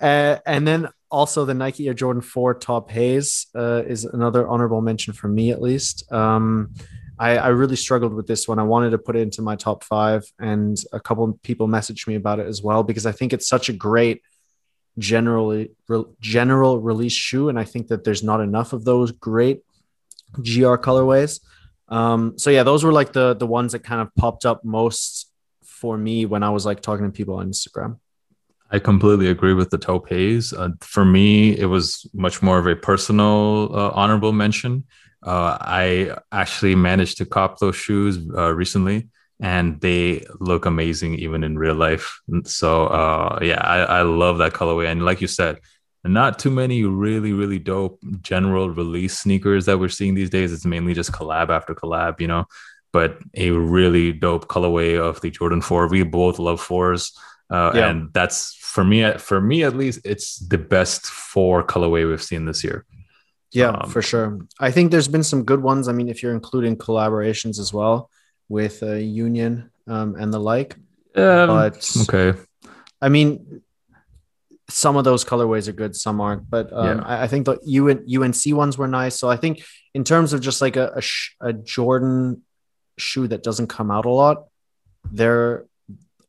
and 0.00 0.66
then 0.66 0.88
also 1.10 1.44
the 1.44 1.54
Nike 1.54 1.86
Air 1.86 1.94
Jordan 1.94 2.22
4 2.22 2.54
Taupe 2.54 2.90
Haze 2.90 3.46
uh, 3.54 3.82
is 3.86 4.04
another 4.04 4.48
honorable 4.48 4.80
mention 4.80 5.12
for 5.12 5.28
me, 5.28 5.50
at 5.50 5.60
least. 5.60 6.10
Um, 6.12 6.74
I, 7.18 7.36
I, 7.36 7.48
really 7.48 7.76
struggled 7.76 8.14
with 8.14 8.26
this 8.26 8.48
one. 8.48 8.58
I 8.58 8.64
wanted 8.64 8.90
to 8.90 8.98
put 8.98 9.14
it 9.14 9.20
into 9.20 9.42
my 9.42 9.54
top 9.54 9.84
five, 9.84 10.24
and 10.40 10.76
a 10.92 10.98
couple 10.98 11.38
people 11.42 11.68
messaged 11.68 12.08
me 12.08 12.14
about 12.14 12.40
it 12.40 12.46
as 12.46 12.62
well 12.62 12.82
because 12.82 13.06
I 13.06 13.12
think 13.12 13.32
it's 13.32 13.46
such 13.46 13.68
a 13.68 13.72
great 13.72 14.22
generally 14.98 15.72
re, 15.88 16.04
general 16.20 16.80
release 16.80 17.12
shoe, 17.12 17.48
and 17.48 17.58
I 17.58 17.64
think 17.64 17.88
that 17.88 18.04
there's 18.04 18.22
not 18.22 18.40
enough 18.40 18.72
of 18.72 18.84
those 18.84 19.12
great 19.12 19.62
GR 20.34 20.76
colorways. 20.76 21.40
Um, 21.88 22.38
so 22.38 22.50
yeah, 22.50 22.62
those 22.62 22.82
were 22.82 22.92
like 22.92 23.12
the 23.12 23.34
the 23.34 23.46
ones 23.46 23.72
that 23.72 23.84
kind 23.84 24.00
of 24.00 24.14
popped 24.14 24.46
up 24.46 24.64
most 24.64 25.30
for 25.82 25.98
me 25.98 26.26
when 26.32 26.42
I 26.44 26.50
was 26.56 26.64
like 26.64 26.80
talking 26.80 27.04
to 27.04 27.12
people 27.20 27.34
on 27.40 27.50
Instagram. 27.50 27.98
I 28.70 28.78
completely 28.78 29.28
agree 29.34 29.52
with 29.52 29.70
the 29.70 29.80
Haze. 30.08 30.52
Uh, 30.52 30.70
for 30.80 31.04
me, 31.04 31.58
it 31.58 31.66
was 31.66 32.06
much 32.14 32.40
more 32.40 32.58
of 32.58 32.66
a 32.66 32.76
personal 32.76 33.68
uh, 33.74 33.90
honorable 34.00 34.32
mention. 34.32 34.84
Uh, 35.22 35.58
I 35.60 36.16
actually 36.30 36.76
managed 36.76 37.18
to 37.18 37.26
cop 37.26 37.58
those 37.58 37.76
shoes 37.76 38.14
uh, 38.34 38.54
recently, 38.54 39.08
and 39.40 39.80
they 39.80 40.24
look 40.38 40.64
amazing 40.66 41.16
even 41.16 41.44
in 41.44 41.58
real 41.58 41.74
life. 41.74 42.06
So 42.44 42.86
uh, 42.86 43.40
yeah, 43.42 43.60
I, 43.74 43.78
I 43.98 44.02
love 44.02 44.38
that 44.38 44.54
colorway. 44.54 44.86
And 44.90 45.04
like 45.04 45.20
you 45.20 45.28
said, 45.28 45.58
not 46.04 46.38
too 46.38 46.50
many 46.50 46.82
really 46.84 47.32
really 47.32 47.60
dope 47.60 48.00
general 48.22 48.70
release 48.70 49.18
sneakers 49.18 49.66
that 49.66 49.78
we're 49.78 49.96
seeing 49.98 50.14
these 50.14 50.30
days. 50.30 50.52
It's 50.52 50.64
mainly 50.74 50.94
just 50.94 51.12
collab 51.12 51.48
after 51.50 51.74
collab, 51.74 52.20
you 52.20 52.28
know. 52.28 52.44
But 52.92 53.18
a 53.34 53.50
really 53.50 54.12
dope 54.12 54.48
colorway 54.48 55.00
of 55.00 55.20
the 55.20 55.30
Jordan 55.30 55.62
Four. 55.62 55.88
We 55.88 56.02
both 56.02 56.38
love 56.38 56.60
fours. 56.60 57.12
Uh, 57.50 57.70
yeah. 57.74 57.90
and 57.90 58.12
that's 58.14 58.54
for 58.72 58.82
me 58.82 59.12
for 59.18 59.38
me 59.38 59.62
at 59.62 59.76
least 59.76 60.00
it's 60.06 60.38
the 60.38 60.56
best 60.56 61.04
four 61.04 61.62
colorway 61.62 62.08
we've 62.08 62.22
seen 62.22 62.46
this 62.46 62.64
year 62.64 62.86
yeah 63.50 63.68
um, 63.68 63.90
for 63.90 64.00
sure 64.00 64.38
i 64.58 64.70
think 64.70 64.90
there's 64.90 65.08
been 65.08 65.22
some 65.22 65.44
good 65.44 65.62
ones 65.62 65.86
i 65.86 65.92
mean 65.92 66.08
if 66.08 66.22
you're 66.22 66.32
including 66.32 66.74
collaborations 66.74 67.58
as 67.58 67.70
well 67.70 68.08
with 68.48 68.82
uh, 68.82 68.92
union 68.94 69.70
um, 69.86 70.16
and 70.16 70.32
the 70.32 70.40
like 70.40 70.76
um, 71.16 71.48
but 71.48 71.96
okay 72.00 72.32
i 73.02 73.10
mean 73.10 73.60
some 74.70 74.96
of 74.96 75.04
those 75.04 75.22
colorways 75.22 75.68
are 75.68 75.72
good 75.72 75.94
some 75.94 76.18
aren't 76.22 76.48
but 76.48 76.72
um, 76.72 76.86
yeah. 77.00 77.04
I, 77.04 77.24
I, 77.24 77.26
think 77.26 77.44
the 77.44 77.58
UN, 77.64 78.06
unc 78.22 78.42
ones 78.46 78.78
were 78.78 78.88
nice 78.88 79.16
so 79.16 79.28
i 79.28 79.36
think 79.36 79.62
in 79.92 80.04
terms 80.04 80.32
of 80.32 80.40
just 80.40 80.62
like 80.62 80.76
a, 80.76 80.92
a, 80.96 81.02
sh- 81.02 81.34
a 81.42 81.52
jordan 81.52 82.40
shoe 82.98 83.26
that 83.28 83.42
doesn't 83.42 83.68
come 83.68 83.90
out 83.90 84.04
a 84.04 84.10
lot 84.10 84.44
there 85.10 85.66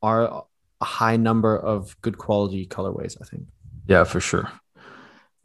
are 0.02 0.46
a 0.82 0.86
high 0.86 1.18
number 1.18 1.58
of 1.58 2.00
good 2.02 2.18
quality 2.18 2.66
colorways, 2.66 3.18
I 3.22 3.26
think. 3.26 3.44
Yeah, 3.88 4.04
for 4.04 4.20
sure. 4.20 4.50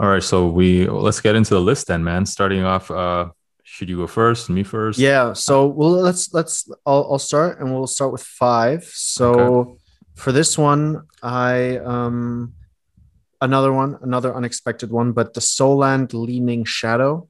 All 0.01 0.09
right, 0.09 0.23
so 0.23 0.47
we 0.47 0.89
let's 0.89 1.21
get 1.21 1.35
into 1.35 1.55
the 1.55 1.61
list 1.61 1.89
then, 1.89 2.05
man. 2.05 2.25
Starting 2.25 2.65
off, 2.65 2.91
uh, 2.91 3.31
should 3.63 3.89
you 3.89 3.97
go 3.97 4.07
first? 4.07 4.49
Me 4.49 4.63
first? 4.63 4.99
Yeah. 4.99 5.33
So 5.33 5.67
well, 5.67 5.91
let's 5.91 6.33
let's 6.33 6.69
I'll, 6.87 7.07
I'll 7.13 7.19
start 7.19 7.61
and 7.61 7.73
we'll 7.73 7.87
start 7.87 8.13
with 8.13 8.23
five. 8.23 8.85
So 8.85 9.33
okay. 9.33 9.73
for 10.15 10.33
this 10.33 10.57
one, 10.57 11.03
I 11.23 11.79
um 11.79 12.55
another 13.41 13.73
one, 13.73 13.99
another 14.03 14.35
unexpected 14.35 14.91
one, 14.91 15.13
but 15.13 15.35
the 15.35 15.41
Soulland 15.41 16.13
Li-Ning 16.13 16.65
Shadow, 16.65 17.28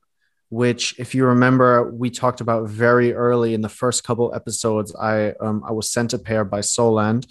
which 0.51 0.99
if 0.99 1.15
you 1.15 1.27
remember, 1.27 1.91
we 1.91 2.11
talked 2.11 2.41
about 2.41 2.69
very 2.69 3.13
early 3.13 3.55
in 3.55 3.61
the 3.61 3.69
first 3.69 4.05
couple 4.05 4.35
episodes. 4.35 4.95
I 4.95 5.33
um 5.41 5.63
I 5.67 5.73
was 5.73 5.91
sent 5.91 6.13
a 6.13 6.19
pair 6.19 6.45
by 6.45 6.61
Soulland 6.61 7.27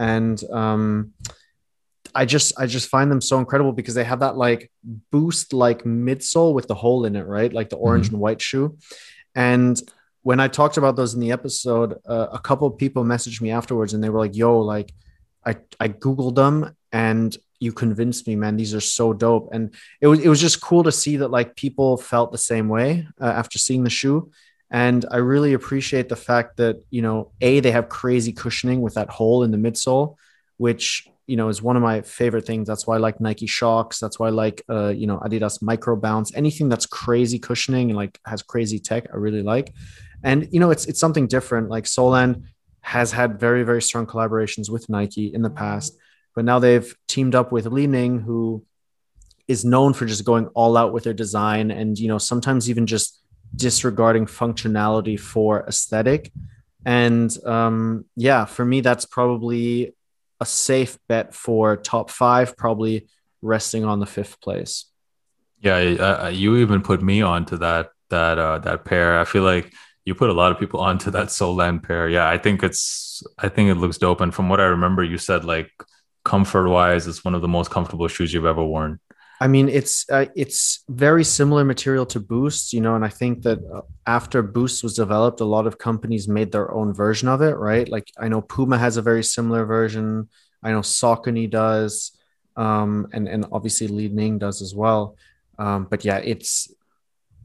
and 0.00 0.42
um, 0.50 1.12
I 2.14 2.24
just 2.24 2.58
I 2.58 2.66
just 2.66 2.88
find 2.88 3.10
them 3.10 3.20
so 3.20 3.38
incredible 3.38 3.72
because 3.72 3.94
they 3.94 4.04
have 4.04 4.20
that 4.20 4.36
like 4.36 4.70
boost 5.12 5.52
like 5.52 5.84
midsole 5.84 6.54
with 6.54 6.68
the 6.68 6.74
hole 6.74 7.04
in 7.04 7.16
it, 7.16 7.26
right? 7.26 7.52
Like 7.52 7.68
the 7.68 7.76
orange 7.76 8.06
mm-hmm. 8.06 8.16
and 8.16 8.22
white 8.22 8.40
shoe. 8.40 8.78
And 9.34 9.80
when 10.22 10.40
I 10.40 10.48
talked 10.48 10.78
about 10.78 10.96
those 10.96 11.14
in 11.14 11.20
the 11.20 11.32
episode, 11.32 11.98
uh, 12.06 12.28
a 12.32 12.38
couple 12.38 12.66
of 12.66 12.78
people 12.78 13.04
messaged 13.04 13.42
me 13.42 13.50
afterwards 13.50 13.92
and 13.92 14.02
they 14.02 14.08
were 14.08 14.18
like, 14.18 14.34
"Yo, 14.34 14.58
like 14.60 14.92
I 15.44 15.56
I 15.78 15.88
googled 15.88 16.34
them 16.34 16.74
and 16.90 17.36
you 17.60 17.72
convinced 17.72 18.26
me, 18.26 18.34
man. 18.34 18.56
These 18.56 18.74
are 18.74 18.80
so 18.80 19.12
dope." 19.12 19.50
And 19.52 19.72
it 20.00 20.08
was 20.08 20.18
it 20.18 20.28
was 20.28 20.40
just 20.40 20.60
cool 20.60 20.82
to 20.82 20.92
see 20.92 21.18
that 21.18 21.30
like 21.30 21.54
people 21.54 21.96
felt 21.96 22.32
the 22.32 22.38
same 22.38 22.68
way 22.68 23.06
uh, 23.20 23.26
after 23.26 23.58
seeing 23.58 23.84
the 23.84 23.90
shoe. 23.90 24.32
And 24.70 25.04
I 25.10 25.16
really 25.16 25.52
appreciate 25.52 26.08
the 26.08 26.16
fact 26.16 26.58
that, 26.58 26.76
you 26.90 27.02
know, 27.02 27.32
A, 27.40 27.58
they 27.58 27.72
have 27.72 27.88
crazy 27.88 28.32
cushioning 28.32 28.80
with 28.80 28.94
that 28.94 29.10
hole 29.10 29.42
in 29.42 29.50
the 29.50 29.58
midsole, 29.58 30.14
which, 30.58 31.08
you 31.26 31.36
know, 31.36 31.48
is 31.48 31.60
one 31.60 31.74
of 31.74 31.82
my 31.82 32.02
favorite 32.02 32.46
things. 32.46 32.68
That's 32.68 32.86
why 32.86 32.94
I 32.94 32.98
like 32.98 33.20
Nike 33.20 33.48
Shox. 33.48 33.98
That's 33.98 34.20
why 34.20 34.28
I 34.28 34.30
like, 34.30 34.62
uh, 34.70 34.90
you 34.90 35.08
know, 35.08 35.18
Adidas 35.18 35.60
Micro 35.60 35.96
Bounce. 35.96 36.32
Anything 36.36 36.68
that's 36.68 36.86
crazy 36.86 37.40
cushioning 37.40 37.90
and 37.90 37.96
like 37.96 38.20
has 38.24 38.42
crazy 38.42 38.78
tech, 38.78 39.08
I 39.12 39.16
really 39.16 39.42
like. 39.42 39.74
And, 40.22 40.48
you 40.52 40.60
know, 40.60 40.70
it's, 40.70 40.86
it's 40.86 41.00
something 41.00 41.26
different. 41.26 41.68
Like 41.68 41.84
Soulland 41.84 42.44
has 42.82 43.10
had 43.10 43.40
very, 43.40 43.64
very 43.64 43.82
strong 43.82 44.06
collaborations 44.06 44.70
with 44.70 44.88
Nike 44.88 45.34
in 45.34 45.42
the 45.42 45.50
past, 45.50 45.98
but 46.34 46.44
now 46.44 46.58
they've 46.58 46.94
teamed 47.08 47.34
up 47.34 47.52
with 47.52 47.66
Li-Ning, 47.66 48.20
who 48.20 48.64
is 49.48 49.64
known 49.64 49.92
for 49.92 50.06
just 50.06 50.24
going 50.24 50.46
all 50.48 50.76
out 50.76 50.92
with 50.92 51.04
their 51.04 51.14
design 51.14 51.70
and, 51.70 51.98
you 51.98 52.08
know, 52.08 52.18
sometimes 52.18 52.70
even 52.70 52.86
just 52.86 53.20
disregarding 53.54 54.26
functionality 54.26 55.18
for 55.18 55.66
aesthetic. 55.66 56.32
And 56.84 57.36
um, 57.44 58.04
yeah, 58.16 58.44
for 58.44 58.64
me, 58.64 58.80
that's 58.80 59.04
probably 59.04 59.94
a 60.40 60.46
safe 60.46 60.98
bet 61.08 61.34
for 61.34 61.76
top 61.76 62.10
five, 62.10 62.56
probably 62.56 63.08
resting 63.42 63.84
on 63.84 64.00
the 64.00 64.06
fifth 64.06 64.40
place. 64.40 64.86
Yeah, 65.60 65.76
uh, 65.76 66.28
you 66.28 66.56
even 66.58 66.80
put 66.80 67.02
me 67.02 67.20
onto 67.20 67.58
that 67.58 67.90
that 68.08 68.38
uh, 68.38 68.58
that 68.60 68.84
pair. 68.84 69.18
I 69.18 69.24
feel 69.24 69.42
like 69.42 69.72
you 70.06 70.14
put 70.14 70.30
a 70.30 70.32
lot 70.32 70.52
of 70.52 70.58
people 70.58 70.80
onto 70.80 71.10
that 71.10 71.28
Soulland 71.28 71.82
pair. 71.82 72.08
Yeah, 72.08 72.28
I 72.28 72.38
think 72.38 72.62
it's 72.62 73.22
I 73.38 73.48
think 73.48 73.68
it 73.68 73.74
looks 73.74 73.98
dope. 73.98 74.22
And 74.22 74.34
from 74.34 74.48
what 74.48 74.60
I 74.60 74.64
remember, 74.64 75.04
you 75.04 75.18
said 75.18 75.44
like 75.44 75.70
comfort 76.24 76.68
wise, 76.68 77.06
it's 77.06 77.24
one 77.24 77.34
of 77.34 77.42
the 77.42 77.48
most 77.48 77.70
comfortable 77.70 78.08
shoes 78.08 78.32
you've 78.32 78.44
ever 78.44 78.64
worn. 78.64 79.00
I 79.42 79.48
mean, 79.48 79.70
it's 79.70 80.04
uh, 80.10 80.26
it's 80.36 80.84
very 80.90 81.24
similar 81.24 81.64
material 81.64 82.04
to 82.06 82.20
Boost, 82.20 82.74
you 82.74 82.82
know, 82.82 82.94
and 82.94 83.04
I 83.04 83.08
think 83.08 83.42
that 83.42 83.58
uh, 83.74 83.80
after 84.06 84.42
Boost 84.42 84.82
was 84.82 84.94
developed, 84.94 85.40
a 85.40 85.46
lot 85.46 85.66
of 85.66 85.78
companies 85.78 86.28
made 86.28 86.52
their 86.52 86.70
own 86.70 86.92
version 86.92 87.26
of 87.26 87.40
it, 87.40 87.56
right? 87.56 87.88
Like 87.88 88.08
I 88.18 88.28
know 88.28 88.42
Puma 88.42 88.76
has 88.76 88.98
a 88.98 89.02
very 89.02 89.24
similar 89.24 89.64
version. 89.64 90.28
I 90.62 90.72
know 90.72 90.80
Saucony 90.80 91.48
does, 91.48 92.12
um, 92.56 93.08
and 93.14 93.26
and 93.28 93.46
obviously 93.50 93.88
Li-Ning 93.88 94.38
does 94.38 94.60
as 94.60 94.74
well. 94.74 95.16
Um, 95.58 95.86
but 95.88 96.04
yeah, 96.04 96.18
it's 96.18 96.70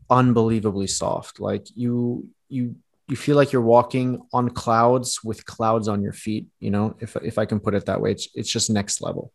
unbelievably 0.10 0.88
soft. 0.88 1.40
Like 1.40 1.66
you 1.76 2.28
you 2.50 2.76
you 3.08 3.16
feel 3.16 3.36
like 3.36 3.52
you're 3.52 3.62
walking 3.62 4.22
on 4.34 4.50
clouds 4.50 5.24
with 5.24 5.46
clouds 5.46 5.88
on 5.88 6.02
your 6.02 6.14
feet. 6.14 6.48
You 6.60 6.72
know, 6.72 6.96
if 7.00 7.16
if 7.18 7.38
I 7.38 7.46
can 7.46 7.60
put 7.60 7.76
it 7.76 7.86
that 7.86 8.02
way, 8.02 8.12
it's 8.12 8.28
it's 8.34 8.50
just 8.50 8.70
next 8.70 9.02
level. 9.02 9.32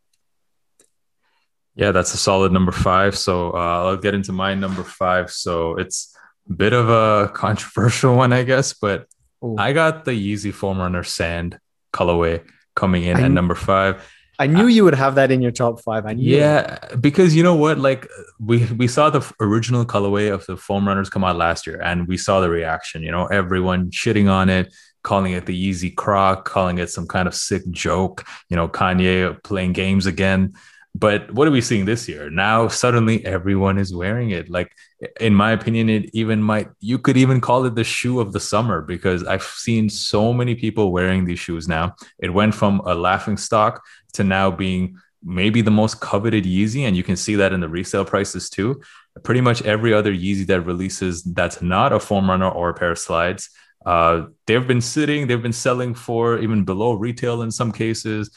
Yeah, 1.76 1.92
that's 1.92 2.12
a 2.14 2.18
solid 2.18 2.52
number 2.52 2.72
five. 2.72 3.16
So 3.16 3.52
uh, 3.52 3.84
I'll 3.86 3.96
get 3.96 4.14
into 4.14 4.32
my 4.32 4.54
number 4.54 4.82
five. 4.82 5.30
So 5.30 5.76
it's 5.76 6.14
a 6.48 6.52
bit 6.52 6.72
of 6.72 6.88
a 6.88 7.28
controversial 7.34 8.16
one, 8.16 8.32
I 8.32 8.42
guess, 8.42 8.74
but 8.74 9.06
Ooh. 9.44 9.56
I 9.56 9.72
got 9.72 10.04
the 10.04 10.10
Yeezy 10.10 10.52
Foam 10.52 10.78
Runner 10.78 11.04
Sand 11.04 11.58
colorway 11.92 12.44
coming 12.74 13.04
in 13.04 13.16
I, 13.16 13.22
at 13.22 13.30
number 13.30 13.54
five. 13.54 14.04
I 14.40 14.46
knew 14.46 14.64
ah. 14.64 14.68
you 14.68 14.84
would 14.84 14.94
have 14.94 15.16
that 15.16 15.30
in 15.30 15.42
your 15.42 15.50
top 15.52 15.82
five. 15.82 16.06
I 16.06 16.14
knew. 16.14 16.24
Yeah, 16.24 16.78
it. 16.90 17.02
because 17.02 17.36
you 17.36 17.42
know 17.42 17.54
what? 17.54 17.76
Like 17.78 18.08
we 18.38 18.64
we 18.72 18.88
saw 18.88 19.10
the 19.10 19.22
original 19.38 19.84
colorway 19.84 20.32
of 20.32 20.46
the 20.46 20.56
foam 20.56 20.88
runners 20.88 21.10
come 21.10 21.24
out 21.24 21.36
last 21.36 21.66
year, 21.66 21.78
and 21.82 22.08
we 22.08 22.16
saw 22.16 22.40
the 22.40 22.48
reaction. 22.48 23.02
You 23.02 23.12
know, 23.12 23.26
everyone 23.26 23.90
shitting 23.90 24.30
on 24.30 24.48
it, 24.48 24.74
calling 25.02 25.34
it 25.34 25.44
the 25.44 25.54
Yeezy 25.54 25.94
Croc, 25.94 26.46
calling 26.46 26.78
it 26.78 26.88
some 26.88 27.06
kind 27.06 27.28
of 27.28 27.34
sick 27.34 27.68
joke. 27.70 28.24
You 28.48 28.56
know, 28.56 28.66
Kanye 28.66 29.42
playing 29.42 29.74
games 29.74 30.06
again. 30.06 30.54
But 30.94 31.32
what 31.32 31.46
are 31.46 31.52
we 31.52 31.60
seeing 31.60 31.84
this 31.84 32.08
year? 32.08 32.30
Now 32.30 32.66
suddenly 32.66 33.24
everyone 33.24 33.78
is 33.78 33.94
wearing 33.94 34.30
it. 34.30 34.50
Like 34.50 34.72
in 35.20 35.34
my 35.34 35.52
opinion, 35.52 35.88
it 35.88 36.10
even 36.12 36.42
might 36.42 36.68
you 36.80 36.98
could 36.98 37.16
even 37.16 37.40
call 37.40 37.64
it 37.64 37.76
the 37.76 37.84
shoe 37.84 38.18
of 38.18 38.32
the 38.32 38.40
summer 38.40 38.82
because 38.82 39.24
I've 39.24 39.44
seen 39.44 39.88
so 39.88 40.32
many 40.32 40.56
people 40.56 40.90
wearing 40.90 41.24
these 41.24 41.38
shoes 41.38 41.68
now. 41.68 41.94
It 42.18 42.34
went 42.34 42.54
from 42.54 42.80
a 42.80 42.94
laughing 42.94 43.36
stock 43.36 43.84
to 44.12 44.24
now 44.24 44.50
being 44.50 44.96
maybe 45.22 45.60
the 45.60 45.70
most 45.70 46.00
coveted 46.00 46.44
Yeezy, 46.44 46.82
and 46.82 46.96
you 46.96 47.02
can 47.02 47.16
see 47.16 47.34
that 47.36 47.52
in 47.52 47.60
the 47.60 47.68
resale 47.68 48.04
prices 48.04 48.48
too. 48.48 48.80
Pretty 49.22 49.40
much 49.40 49.62
every 49.62 49.92
other 49.92 50.12
Yeezy 50.12 50.46
that 50.46 50.62
releases 50.62 51.22
that's 51.22 51.60
not 51.60 51.92
a 51.92 52.00
foam 52.00 52.28
runner 52.30 52.48
or 52.48 52.70
a 52.70 52.74
pair 52.74 52.92
of 52.92 52.98
slides 52.98 53.50
uh, 53.86 54.26
they've 54.46 54.66
been 54.66 54.80
sitting, 54.80 55.26
they've 55.26 55.42
been 55.42 55.52
selling 55.52 55.94
for 55.94 56.38
even 56.38 56.64
below 56.64 56.92
retail 56.92 57.42
in 57.42 57.50
some 57.50 57.72
cases, 57.72 58.30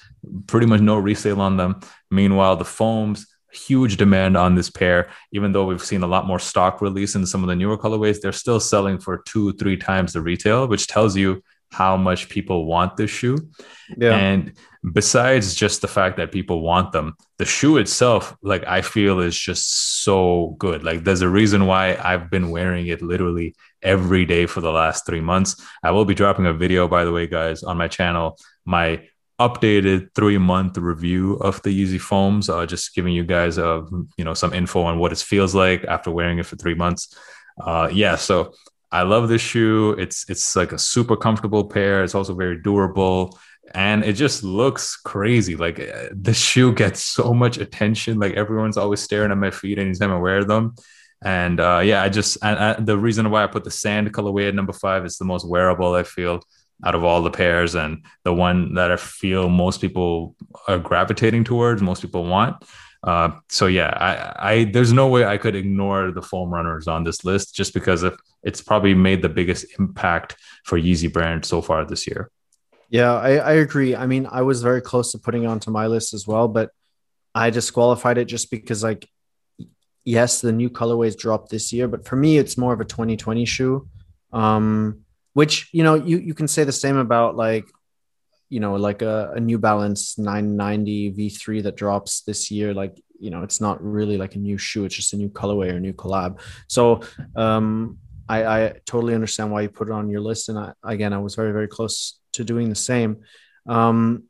pretty 0.47 0.65
much 0.65 0.81
no 0.81 0.97
resale 0.97 1.41
on 1.41 1.57
them. 1.57 1.79
Meanwhile, 2.09 2.55
the 2.55 2.65
foams, 2.65 3.27
huge 3.51 3.97
demand 3.97 4.38
on 4.38 4.55
this 4.55 4.69
pair, 4.69 5.09
even 5.31 5.51
though 5.51 5.65
we've 5.65 5.83
seen 5.83 6.01
a 6.03 6.07
lot 6.07 6.25
more 6.25 6.39
stock 6.39 6.81
release 6.81 7.15
in 7.15 7.25
some 7.25 7.43
of 7.43 7.49
the 7.49 7.55
newer 7.55 7.77
colorways, 7.77 8.21
they're 8.21 8.31
still 8.31 8.59
selling 8.59 8.99
for 8.99 9.21
two, 9.25 9.53
three 9.53 9.77
times 9.77 10.13
the 10.13 10.21
retail, 10.21 10.67
which 10.67 10.88
tells 10.88 11.15
you 11.15 11.43
how 11.71 11.97
much 11.97 12.29
people 12.29 12.65
want 12.65 12.95
this 12.95 13.12
shoe. 13.12 13.38
Yeah. 13.97 14.15
And 14.15 14.53
besides 14.91 15.56
just 15.56 15.82
the 15.82 15.88
fact 15.88 16.17
that 16.17 16.32
people 16.32 16.62
want 16.62 16.91
them, 16.91 17.15
the 17.38 17.46
shoe 17.46 17.78
itself, 17.78 18.36
like 18.41 18.65
I 18.67 18.82
feel 18.82 19.19
is 19.19 19.38
just 19.38 20.04
so 20.04 20.56
good. 20.58 20.84
Like 20.84 21.04
there's 21.04 21.22
a 21.22 21.30
reason 21.30 21.65
why 21.65 21.96
I've 21.96 22.30
been 22.30 22.52
wearing 22.52 22.88
it 22.88 23.02
literally 23.02 23.56
every 23.82 24.26
day 24.26 24.46
for 24.46 24.60
the 24.60 24.72
last 24.72 25.06
three 25.06 25.22
months. 25.22 25.56
I 25.84 25.91
will 25.91 26.06
be 26.06 26.13
dropping 26.13 26.48
a 26.48 26.54
video, 26.54 26.88
by 26.88 27.06
the 27.06 27.12
way, 27.12 27.28
guys, 27.28 27.63
on 27.63 27.78
my 27.78 27.88
channel. 27.88 28.38
My 28.65 29.08
updated 29.39 30.10
three 30.15 30.38
month 30.38 30.78
review 30.78 31.34
of 31.36 31.62
the 31.63 31.69
Yeezy 31.69 32.00
foams, 32.00 32.50
uh, 32.50 32.65
just 32.65 32.93
giving 32.93 33.13
you 33.13 33.24
guys 33.24 33.58
uh, 33.58 33.82
you 34.17 34.26
know 34.26 34.34
some 34.34 34.54
info 34.54 34.84
on 34.84 35.00
what 35.00 35.12
it 35.12 35.17
feels 35.19 35.56
like 35.56 35.86
after 35.86 36.12
wearing 36.12 36.39
it 36.39 36.46
for 36.46 36.58
three 36.58 36.76
months. 36.76 37.17
Uh, 37.62 37.89
yeah, 37.91 38.15
so 38.15 38.54
I 38.91 39.04
love 39.04 39.30
this 39.30 39.41
shoe. 39.41 39.91
It's 39.98 40.30
it's 40.30 40.56
like 40.56 40.72
a 40.74 40.78
super 40.78 41.15
comfortable 41.15 41.63
pair. 41.63 42.04
It's 42.04 42.15
also 42.15 42.36
very 42.36 42.62
durable 42.62 43.39
and 43.73 44.03
it 44.03 44.13
just 44.13 44.43
looks 44.43 44.95
crazy. 44.95 45.55
Like 45.55 45.79
uh, 45.79 46.09
the 46.12 46.33
shoe 46.33 46.73
gets 46.73 47.01
so 47.01 47.33
much 47.33 47.57
attention. 47.57 48.19
Like 48.19 48.33
everyone's 48.33 48.77
always 48.77 49.01
staring 49.01 49.31
at 49.31 49.38
my 49.38 49.51
feet 49.51 49.79
anytime 49.79 50.12
I 50.12 50.17
wear 50.17 50.43
them. 50.43 50.75
And 51.23 51.59
uh, 51.59 51.81
yeah, 51.83 52.03
I 52.03 52.09
just 52.09 52.38
and, 52.43 52.59
uh, 52.59 52.75
the 52.79 52.97
reason 52.97 53.29
why 53.31 53.43
I 53.43 53.47
put 53.47 53.63
the 53.63 53.71
sand 53.71 54.13
colorway 54.13 54.47
at 54.47 54.55
number 54.55 54.73
five 54.73 55.05
is 55.05 55.17
the 55.17 55.25
most 55.25 55.47
wearable. 55.47 55.93
I 55.93 56.03
feel 56.03 56.41
out 56.86 56.95
of 56.95 57.03
all 57.03 57.21
the 57.21 57.31
pairs 57.31 57.75
and 57.75 58.03
the 58.23 58.33
one 58.33 58.73
that 58.75 58.91
I 58.91 58.97
feel 58.97 59.49
most 59.49 59.79
people 59.79 60.36
are 60.67 60.77
gravitating 60.77 61.45
towards, 61.45 61.81
most 61.81 62.01
people 62.01 62.25
want. 62.25 62.63
Uh, 63.03 63.31
so 63.49 63.67
yeah, 63.67 63.89
I, 63.97 64.51
I 64.51 64.63
there's 64.65 64.93
no 64.93 65.07
way 65.07 65.25
I 65.25 65.38
could 65.38 65.55
ignore 65.55 66.12
the 66.12 66.21
foam 66.21 66.49
runners 66.49 66.88
on 66.88 67.03
this 67.03 67.25
list 67.25 67.55
just 67.55 67.73
because 67.73 68.03
of 68.03 68.17
it's 68.43 68.62
probably 68.62 68.93
made 68.93 69.21
the 69.21 69.29
biggest 69.29 69.65
impact 69.79 70.36
for 70.63 70.79
Yeezy 70.79 71.12
brand 71.12 71.45
so 71.45 71.62
far 71.62 71.86
this 71.86 72.07
year. 72.07 72.29
Yeah, 72.93 73.15
I, 73.15 73.38
I 73.38 73.53
agree. 73.53 73.95
I 73.95 74.06
mean, 74.06 74.27
I 74.32 74.43
was 74.43 74.62
very 74.62 74.79
close 74.79 75.13
to 75.13 75.17
putting 75.17 75.45
it 75.45 75.47
onto 75.47 75.71
my 75.71 75.88
list 75.88 76.13
as 76.13 76.27
well, 76.27 76.47
but 76.47 76.69
I 77.34 77.49
disqualified 77.49 78.19
it 78.19 78.25
just 78.25 78.51
because 78.51 78.84
like 78.84 79.10
yes, 80.06 80.41
the 80.41 80.51
new 80.51 80.69
colorways 80.69 81.17
dropped 81.17 81.49
this 81.49 81.73
year, 81.73 81.88
but 81.88 82.06
for 82.06 82.15
me, 82.15 82.38
it's 82.38 82.56
more 82.56 82.71
of 82.71 82.79
a 82.82 82.86
2020 82.86 83.45
shoe. 83.45 83.88
Um, 84.32 84.99
which 85.34 85.69
you 85.73 85.84
know 85.84 85.95
you 85.95 86.19
you 86.19 86.36
can 86.36 86.47
say 86.47 86.63
the 86.63 86.71
same 86.71 86.97
about 86.97 87.36
like 87.36 87.65
you 88.49 88.60
know 88.60 88.75
like 88.75 89.01
a, 89.01 89.32
a 89.36 89.39
new 89.39 89.58
balance 89.58 90.19
990 90.19 91.13
v3 91.13 91.63
that 91.63 91.75
drops 91.75 92.21
this 92.21 92.51
year 92.51 92.75
like 92.75 93.01
you 93.19 93.32
know 93.32 93.41
it's 93.41 93.60
not 93.60 93.84
really 93.84 94.17
like 94.17 94.36
a 94.36 94.38
new 94.38 94.60
shoe 94.60 94.86
it's 94.86 94.93
just 94.95 95.13
a 95.13 95.17
new 95.17 95.29
colorway 95.29 95.71
or 95.71 95.77
a 95.77 95.79
new 95.79 95.93
collab 95.93 96.39
so 96.67 97.01
um 97.36 97.97
i 98.29 98.45
i 98.45 98.73
totally 98.86 99.15
understand 99.15 99.51
why 99.51 99.62
you 99.62 99.69
put 99.69 99.88
it 99.88 99.91
on 99.91 100.08
your 100.08 100.21
list 100.21 100.49
and 100.49 100.60
I, 100.60 100.73
again 100.84 101.13
i 101.13 101.17
was 101.17 101.34
very 101.34 101.51
very 101.51 101.67
close 101.67 102.19
to 102.34 102.43
doing 102.43 102.69
the 102.69 102.76
same 102.76 103.22
um 103.67 104.24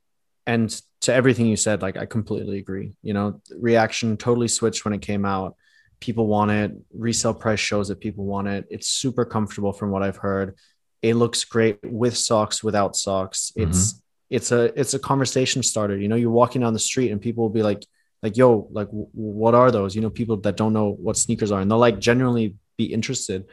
and 0.45 0.81
to 1.01 1.13
everything 1.13 1.47
you 1.47 1.55
said 1.55 1.81
like 1.81 1.97
i 1.97 2.05
completely 2.05 2.59
agree 2.59 2.93
you 3.01 3.13
know 3.13 3.41
reaction 3.57 4.17
totally 4.17 4.47
switched 4.47 4.85
when 4.85 4.93
it 4.93 5.01
came 5.01 5.25
out 5.25 5.55
people 5.99 6.27
want 6.27 6.51
it 6.51 6.71
resale 6.93 7.33
price 7.33 7.59
shows 7.59 7.87
that 7.87 7.99
people 7.99 8.25
want 8.25 8.47
it 8.47 8.65
it's 8.69 8.87
super 8.87 9.25
comfortable 9.25 9.73
from 9.73 9.89
what 9.89 10.03
i've 10.03 10.17
heard 10.17 10.55
it 11.03 11.15
looks 11.15 11.43
great 11.43 11.77
with 11.83 12.17
socks, 12.17 12.63
without 12.63 12.95
socks. 12.95 13.51
It's 13.57 13.93
mm-hmm. 13.93 13.99
it's 14.29 14.51
a 14.51 14.79
it's 14.79 14.93
a 14.93 14.99
conversation 14.99 15.61
starter. 15.61 15.97
You 15.97 16.07
know, 16.07 16.15
you're 16.15 16.31
walking 16.31 16.61
down 16.61 16.73
the 16.73 16.79
street 16.79 17.11
and 17.11 17.21
people 17.21 17.43
will 17.43 17.51
be 17.51 17.61
like, 17.61 17.85
like, 18.23 18.37
yo, 18.37 18.69
like, 18.71 18.87
w- 18.87 19.09
what 19.11 19.53
are 19.53 19.69
those? 19.69 19.95
You 19.95 20.01
know, 20.01 20.09
people 20.09 20.37
that 20.37 20.55
don't 20.55 20.71
know 20.71 20.89
what 20.89 21.17
sneakers 21.17 21.51
are, 21.51 21.59
and 21.59 21.69
they'll 21.69 21.77
like 21.77 21.99
genuinely 21.99 22.55
be 22.77 22.85
interested. 22.85 23.45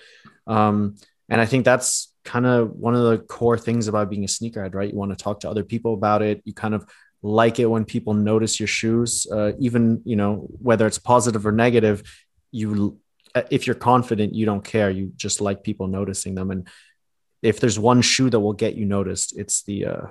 Um, 0.46 0.94
and 1.28 1.40
I 1.40 1.46
think 1.46 1.64
that's 1.64 2.09
kind 2.30 2.46
of 2.46 2.70
one 2.70 2.94
of 2.94 3.02
the 3.02 3.18
core 3.18 3.58
things 3.58 3.88
about 3.88 4.08
being 4.08 4.22
a 4.22 4.28
sneakerhead, 4.28 4.72
right? 4.72 4.92
You 4.92 4.96
want 4.96 5.10
to 5.10 5.16
talk 5.16 5.40
to 5.40 5.50
other 5.50 5.64
people 5.64 5.94
about 5.94 6.22
it. 6.22 6.40
You 6.44 6.54
kind 6.54 6.74
of 6.74 6.86
like 7.22 7.58
it 7.58 7.66
when 7.66 7.84
people 7.84 8.14
notice 8.14 8.60
your 8.60 8.68
shoes, 8.68 9.26
uh, 9.32 9.50
even 9.58 10.00
you 10.04 10.14
know 10.14 10.46
whether 10.62 10.86
it's 10.86 10.98
positive 10.98 11.44
or 11.44 11.50
negative. 11.50 12.04
You, 12.52 13.00
if 13.50 13.66
you're 13.66 13.74
confident, 13.74 14.32
you 14.32 14.46
don't 14.46 14.64
care. 14.64 14.90
You 14.90 15.12
just 15.16 15.40
like 15.40 15.64
people 15.64 15.88
noticing 15.88 16.36
them, 16.36 16.52
and 16.52 16.68
if 17.42 17.58
there's 17.58 17.80
one 17.80 18.00
shoe 18.00 18.30
that 18.30 18.38
will 18.38 18.52
get 18.52 18.76
you 18.76 18.86
noticed, 18.86 19.36
it's 19.36 19.64
the 19.64 19.86
uh, 19.86 20.06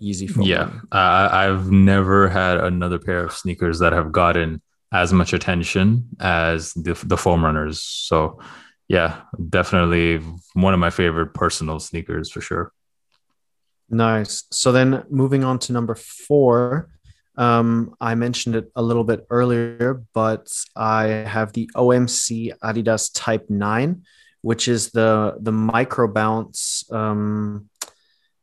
Yeezy 0.00 0.28
Foam. 0.28 0.44
Yeah, 0.44 0.70
uh, 0.92 1.28
I've 1.32 1.70
never 1.70 2.28
had 2.28 2.58
another 2.58 2.98
pair 2.98 3.24
of 3.24 3.32
sneakers 3.32 3.78
that 3.78 3.94
have 3.94 4.12
gotten 4.12 4.60
as 4.92 5.10
much 5.10 5.32
attention 5.32 6.08
as 6.20 6.74
the 6.74 6.92
the 7.02 7.16
foam 7.16 7.42
runners. 7.42 7.80
So, 7.80 8.40
yeah, 8.88 9.22
definitely 9.48 10.18
one 10.54 10.74
of 10.74 10.80
my 10.80 10.90
favorite 10.90 11.34
personal 11.34 11.80
sneakers 11.80 12.30
for 12.30 12.40
sure. 12.40 12.72
Nice. 13.88 14.44
So 14.50 14.72
then 14.72 15.04
moving 15.10 15.44
on 15.44 15.58
to 15.60 15.72
number 15.72 15.94
four, 15.94 16.88
um, 17.36 17.94
I 18.00 18.14
mentioned 18.14 18.56
it 18.56 18.70
a 18.74 18.82
little 18.82 19.04
bit 19.04 19.26
earlier, 19.30 20.02
but 20.14 20.48
I 20.74 21.04
have 21.04 21.52
the 21.52 21.70
OMC 21.76 22.52
Adidas 22.62 23.10
Type 23.14 23.48
9 23.48 24.02
which 24.46 24.68
is 24.68 24.92
the 24.92 25.36
the 25.40 25.50
micro 25.50 26.06
bounce 26.06 26.84
um, 26.92 27.68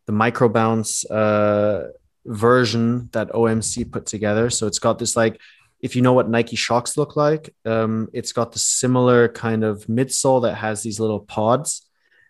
the 0.06 0.12
micro 0.12 0.50
bounce 0.50 1.06
uh, 1.06 1.88
version 2.26 3.08
that 3.14 3.30
OMC 3.30 3.90
put 3.90 4.06
together. 4.06 4.50
So 4.50 4.68
it's 4.68 4.80
got 4.80 5.00
this 5.00 5.16
like 5.16 5.40
if 5.84 5.96
you 5.96 6.02
know 6.02 6.14
what 6.14 6.30
Nike 6.30 6.56
Shox 6.56 6.98
look 6.98 7.16
like, 7.16 7.54
um, 7.66 8.10
it's 8.14 8.32
got 8.32 8.52
the 8.52 8.60
similar 8.60 9.28
kind 9.28 9.64
of 9.64 9.86
midsole 9.86 10.42
that 10.44 10.56
has 10.56 10.82
these 10.82 11.00
little 11.00 11.20
pods, 11.20 11.88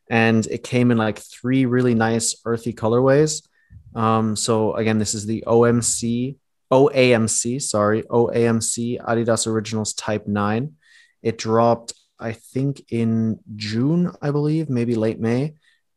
and 0.10 0.46
it 0.48 0.64
came 0.64 0.92
in 0.92 0.98
like 0.98 1.20
three 1.20 1.66
really 1.66 1.96
nice 1.96 2.36
earthy 2.44 2.74
colorways. 2.74 3.48
Um, 3.96 4.36
so 4.36 4.76
again, 4.76 4.98
this 4.98 5.14
is 5.14 5.26
the 5.26 5.44
OMC 5.48 6.36
OAMC, 6.72 7.62
sorry, 7.62 8.02
OAMC 8.04 9.00
Adidas 9.00 9.46
Originals 9.46 9.94
Type 9.94 10.28
9. 10.28 10.74
It 11.22 11.38
dropped 11.38 11.94
I 12.20 12.32
think 12.32 12.86
in 12.90 13.40
June, 13.56 14.12
I 14.22 14.32
believe, 14.32 14.70
maybe 14.70 14.96
late 14.96 15.20
May. 15.20 15.56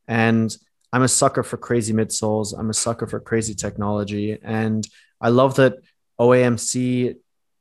And 0.08 0.54
I'm 0.92 1.02
a 1.02 1.08
sucker 1.08 1.44
for 1.44 1.56
crazy 1.56 1.92
midsoles. 1.92 2.52
I'm 2.58 2.68
a 2.68 2.74
sucker 2.74 3.06
for 3.06 3.20
crazy 3.20 3.54
technology. 3.54 4.36
And 4.42 4.86
I 5.20 5.28
love 5.28 5.56
that 5.56 5.74
OAMC 6.18 7.16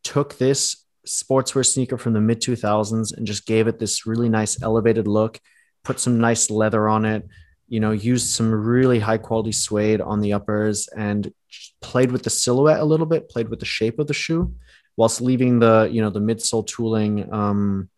took 0.05 0.37
this 0.37 0.85
sportswear 1.05 1.65
sneaker 1.65 1.97
from 1.97 2.13
the 2.13 2.21
mid 2.21 2.41
2000s 2.41 3.17
and 3.17 3.27
just 3.27 3.45
gave 3.45 3.67
it 3.67 3.79
this 3.79 4.05
really 4.05 4.29
nice 4.29 4.61
elevated 4.61 5.07
look, 5.07 5.39
put 5.83 5.99
some 5.99 6.19
nice 6.19 6.49
leather 6.49 6.87
on 6.87 7.03
it, 7.05 7.27
you 7.67 7.79
know, 7.79 7.91
used 7.91 8.29
some 8.29 8.51
really 8.51 8.99
high 8.99 9.17
quality 9.17 9.51
suede 9.51 9.99
on 9.99 10.21
the 10.21 10.33
uppers 10.33 10.87
and 10.95 11.33
played 11.81 12.11
with 12.11 12.23
the 12.23 12.29
silhouette 12.29 12.79
a 12.79 12.85
little 12.85 13.05
bit, 13.05 13.29
played 13.29 13.49
with 13.49 13.59
the 13.59 13.65
shape 13.65 13.99
of 13.99 14.07
the 14.07 14.13
shoe 14.13 14.53
whilst 14.95 15.21
leaving 15.21 15.59
the, 15.59 15.89
you 15.91 16.01
know, 16.01 16.09
the 16.09 16.21
midsole 16.21 16.65
tooling 16.65 17.31
um, 17.33 17.89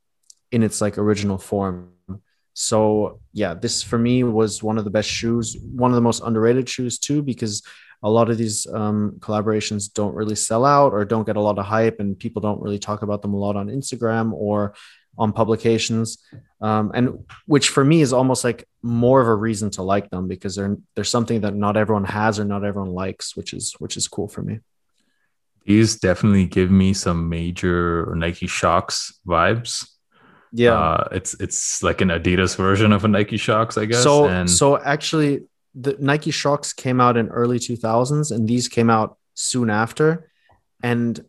in 0.51 0.63
its 0.63 0.81
like 0.81 0.97
original 0.97 1.37
form. 1.37 1.91
So 2.53 3.19
yeah, 3.33 3.53
this 3.53 3.83
for 3.83 3.99
me 3.99 4.23
was 4.23 4.63
one 4.63 4.77
of 4.77 4.83
the 4.83 4.89
best 4.89 5.09
shoes, 5.09 5.55
one 5.61 5.91
of 5.91 5.95
the 5.95 6.01
most 6.01 6.23
underrated 6.23 6.67
shoes 6.67 6.97
too, 6.97 7.21
because 7.21 7.61
a 8.03 8.09
lot 8.09 8.29
of 8.29 8.37
these 8.37 8.67
um, 8.67 9.17
collaborations 9.19 9.91
don't 9.91 10.15
really 10.15 10.35
sell 10.35 10.65
out 10.65 10.93
or 10.93 11.03
don't 11.05 11.25
get 11.25 11.35
a 11.35 11.41
lot 11.41 11.57
of 11.57 11.65
hype, 11.65 11.99
and 11.99 12.17
people 12.17 12.41
don't 12.41 12.61
really 12.61 12.79
talk 12.79 13.01
about 13.01 13.21
them 13.21 13.33
a 13.33 13.37
lot 13.37 13.55
on 13.55 13.67
Instagram 13.67 14.33
or 14.33 14.73
on 15.17 15.33
publications. 15.33 16.19
Um, 16.61 16.91
and 16.93 17.25
which 17.47 17.69
for 17.69 17.83
me 17.83 18.01
is 18.01 18.13
almost 18.13 18.43
like 18.43 18.67
more 18.83 19.19
of 19.21 19.27
a 19.27 19.35
reason 19.35 19.69
to 19.71 19.83
like 19.83 20.09
them 20.09 20.27
because 20.27 20.55
they're 20.55 20.77
they're 20.95 21.03
something 21.03 21.41
that 21.41 21.55
not 21.55 21.77
everyone 21.77 22.05
has 22.05 22.39
or 22.39 22.45
not 22.45 22.63
everyone 22.63 22.93
likes, 22.93 23.35
which 23.35 23.53
is 23.53 23.73
which 23.79 23.97
is 23.97 24.07
cool 24.07 24.27
for 24.27 24.41
me. 24.41 24.59
These 25.65 25.99
definitely 25.99 26.45
give 26.45 26.71
me 26.71 26.93
some 26.93 27.27
major 27.27 28.13
Nike 28.15 28.47
Shox 28.47 29.13
vibes 29.27 29.85
yeah, 30.51 30.73
uh, 30.73 31.07
it's 31.11 31.33
it's 31.39 31.83
like 31.83 32.01
an 32.01 32.09
Adidas 32.09 32.55
version 32.55 32.93
of 32.93 33.03
a 33.05 33.07
Nike 33.07 33.37
Shox, 33.37 33.79
I 33.79 33.85
guess. 33.85 34.03
So 34.03 34.27
and... 34.27 34.49
so 34.49 34.81
actually, 34.81 35.41
the 35.79 35.95
Nike 35.99 36.31
Shox 36.31 36.75
came 36.75 36.99
out 36.99 37.17
in 37.17 37.27
early 37.29 37.59
2000s, 37.59 38.31
and 38.31 38.47
these 38.47 38.67
came 38.67 38.89
out 38.89 39.17
soon 39.35 39.69
after. 39.69 40.29
And 40.81 41.23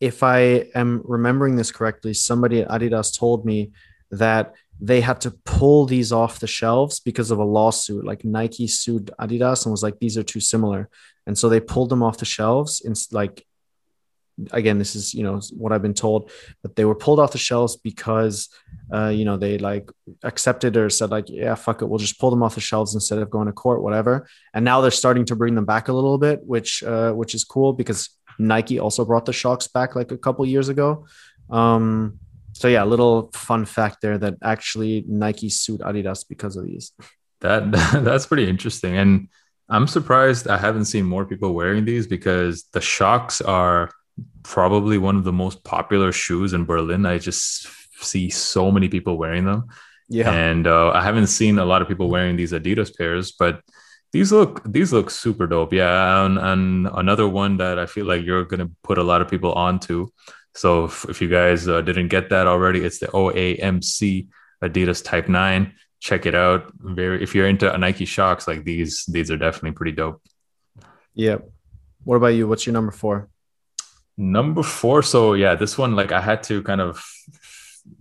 if 0.00 0.22
I 0.22 0.68
am 0.74 1.00
remembering 1.04 1.56
this 1.56 1.72
correctly, 1.72 2.12
somebody 2.12 2.60
at 2.60 2.68
Adidas 2.68 3.18
told 3.18 3.46
me 3.46 3.72
that 4.10 4.54
they 4.78 5.00
had 5.00 5.22
to 5.22 5.30
pull 5.30 5.86
these 5.86 6.12
off 6.12 6.40
the 6.40 6.46
shelves 6.46 7.00
because 7.00 7.30
of 7.30 7.38
a 7.38 7.44
lawsuit. 7.44 8.04
Like 8.04 8.24
Nike 8.24 8.66
sued 8.66 9.10
Adidas 9.18 9.64
and 9.64 9.72
was 9.72 9.82
like, 9.82 9.98
"These 9.98 10.18
are 10.18 10.22
too 10.22 10.40
similar," 10.40 10.90
and 11.26 11.38
so 11.38 11.48
they 11.48 11.60
pulled 11.60 11.88
them 11.88 12.02
off 12.02 12.18
the 12.18 12.26
shelves. 12.26 12.82
And 12.84 12.94
like 13.10 13.45
again 14.52 14.78
this 14.78 14.94
is 14.94 15.14
you 15.14 15.22
know 15.22 15.40
what 15.56 15.72
i've 15.72 15.82
been 15.82 15.94
told 15.94 16.30
but 16.62 16.76
they 16.76 16.84
were 16.84 16.94
pulled 16.94 17.18
off 17.18 17.32
the 17.32 17.38
shelves 17.38 17.76
because 17.76 18.48
uh, 18.92 19.08
you 19.08 19.24
know 19.24 19.36
they 19.36 19.58
like 19.58 19.90
accepted 20.22 20.76
or 20.76 20.88
said 20.90 21.10
like 21.10 21.28
yeah 21.28 21.54
fuck 21.54 21.82
it 21.82 21.86
we'll 21.86 21.98
just 21.98 22.20
pull 22.20 22.30
them 22.30 22.42
off 22.42 22.54
the 22.54 22.60
shelves 22.60 22.94
instead 22.94 23.18
of 23.18 23.30
going 23.30 23.46
to 23.46 23.52
court 23.52 23.82
whatever. 23.82 24.28
And 24.54 24.64
now 24.64 24.80
they're 24.80 24.90
starting 24.90 25.24
to 25.26 25.36
bring 25.36 25.54
them 25.54 25.64
back 25.64 25.88
a 25.88 25.92
little 25.92 26.18
bit 26.18 26.40
which 26.44 26.82
uh, 26.82 27.12
which 27.12 27.34
is 27.34 27.44
cool 27.44 27.72
because 27.72 28.10
nike 28.38 28.78
also 28.78 29.04
brought 29.04 29.26
the 29.26 29.32
Shox 29.32 29.72
back 29.72 29.96
like 29.96 30.12
a 30.12 30.18
couple 30.18 30.46
years 30.46 30.68
ago. 30.68 31.06
Um, 31.50 32.18
so 32.52 32.68
yeah 32.68 32.84
a 32.84 32.86
little 32.86 33.30
fun 33.32 33.64
fact 33.64 34.02
there 34.02 34.18
that 34.18 34.34
actually 34.42 35.04
nike 35.08 35.48
sued 35.48 35.80
adidas 35.80 36.24
because 36.28 36.56
of 36.56 36.64
these. 36.64 36.92
That 37.40 37.70
that's 38.04 38.26
pretty 38.26 38.48
interesting, 38.48 38.96
and 38.96 39.28
I'm 39.68 39.88
surprised 39.88 40.46
I 40.48 40.58
haven't 40.58 40.84
seen 40.86 41.04
more 41.04 41.24
people 41.24 41.52
wearing 41.52 41.84
these 41.84 42.06
because 42.06 42.64
the 42.72 42.80
Shox 42.80 43.46
are 43.46 43.90
probably 44.42 44.98
one 44.98 45.16
of 45.16 45.24
the 45.24 45.32
most 45.32 45.64
popular 45.64 46.12
shoes 46.12 46.52
in 46.52 46.64
Berlin. 46.64 47.06
I 47.06 47.18
just 47.18 47.68
see 48.00 48.30
so 48.30 48.70
many 48.70 48.88
people 48.88 49.16
wearing 49.16 49.44
them. 49.44 49.66
Yeah. 50.08 50.30
And 50.30 50.66
uh, 50.66 50.90
I 50.90 51.02
haven't 51.02 51.26
seen 51.26 51.58
a 51.58 51.64
lot 51.64 51.82
of 51.82 51.88
people 51.88 52.08
wearing 52.08 52.36
these 52.36 52.52
Adidas 52.52 52.96
pairs, 52.96 53.32
but 53.32 53.60
these 54.12 54.32
look 54.32 54.62
these 54.64 54.92
look 54.92 55.10
super 55.10 55.46
dope. 55.46 55.72
Yeah, 55.72 56.24
and, 56.24 56.38
and 56.38 56.88
another 56.94 57.28
one 57.28 57.56
that 57.58 57.78
I 57.78 57.86
feel 57.86 58.06
like 58.06 58.24
you're 58.24 58.44
gonna 58.44 58.70
put 58.82 58.98
a 58.98 59.02
lot 59.02 59.20
of 59.20 59.28
people 59.28 59.52
onto. 59.52 60.08
So 60.54 60.84
if, 60.84 61.04
if 61.08 61.20
you 61.20 61.28
guys 61.28 61.68
uh, 61.68 61.82
didn't 61.82 62.08
get 62.08 62.30
that 62.30 62.46
already, 62.46 62.80
it's 62.84 62.98
the 62.98 63.08
OAMC 63.08 64.28
Adidas 64.62 65.04
Type 65.04 65.28
Nine. 65.28 65.74
Check 66.00 66.24
it 66.24 66.34
out. 66.34 66.72
Very 66.78 67.22
if 67.22 67.34
you're 67.34 67.48
into 67.48 67.76
Nike 67.76 68.06
Shox 68.06 68.46
like 68.46 68.64
these, 68.64 69.04
these 69.06 69.30
are 69.30 69.36
definitely 69.36 69.72
pretty 69.72 69.92
dope. 69.92 70.22
Yeah. 71.14 71.38
What 72.04 72.16
about 72.16 72.28
you? 72.28 72.46
What's 72.46 72.64
your 72.64 72.72
number 72.72 72.92
four? 72.92 73.28
Number 74.16 74.62
four. 74.62 75.02
So 75.02 75.34
yeah, 75.34 75.54
this 75.54 75.76
one 75.76 75.94
like 75.94 76.12
I 76.12 76.20
had 76.20 76.42
to 76.44 76.62
kind 76.62 76.80
of 76.80 77.04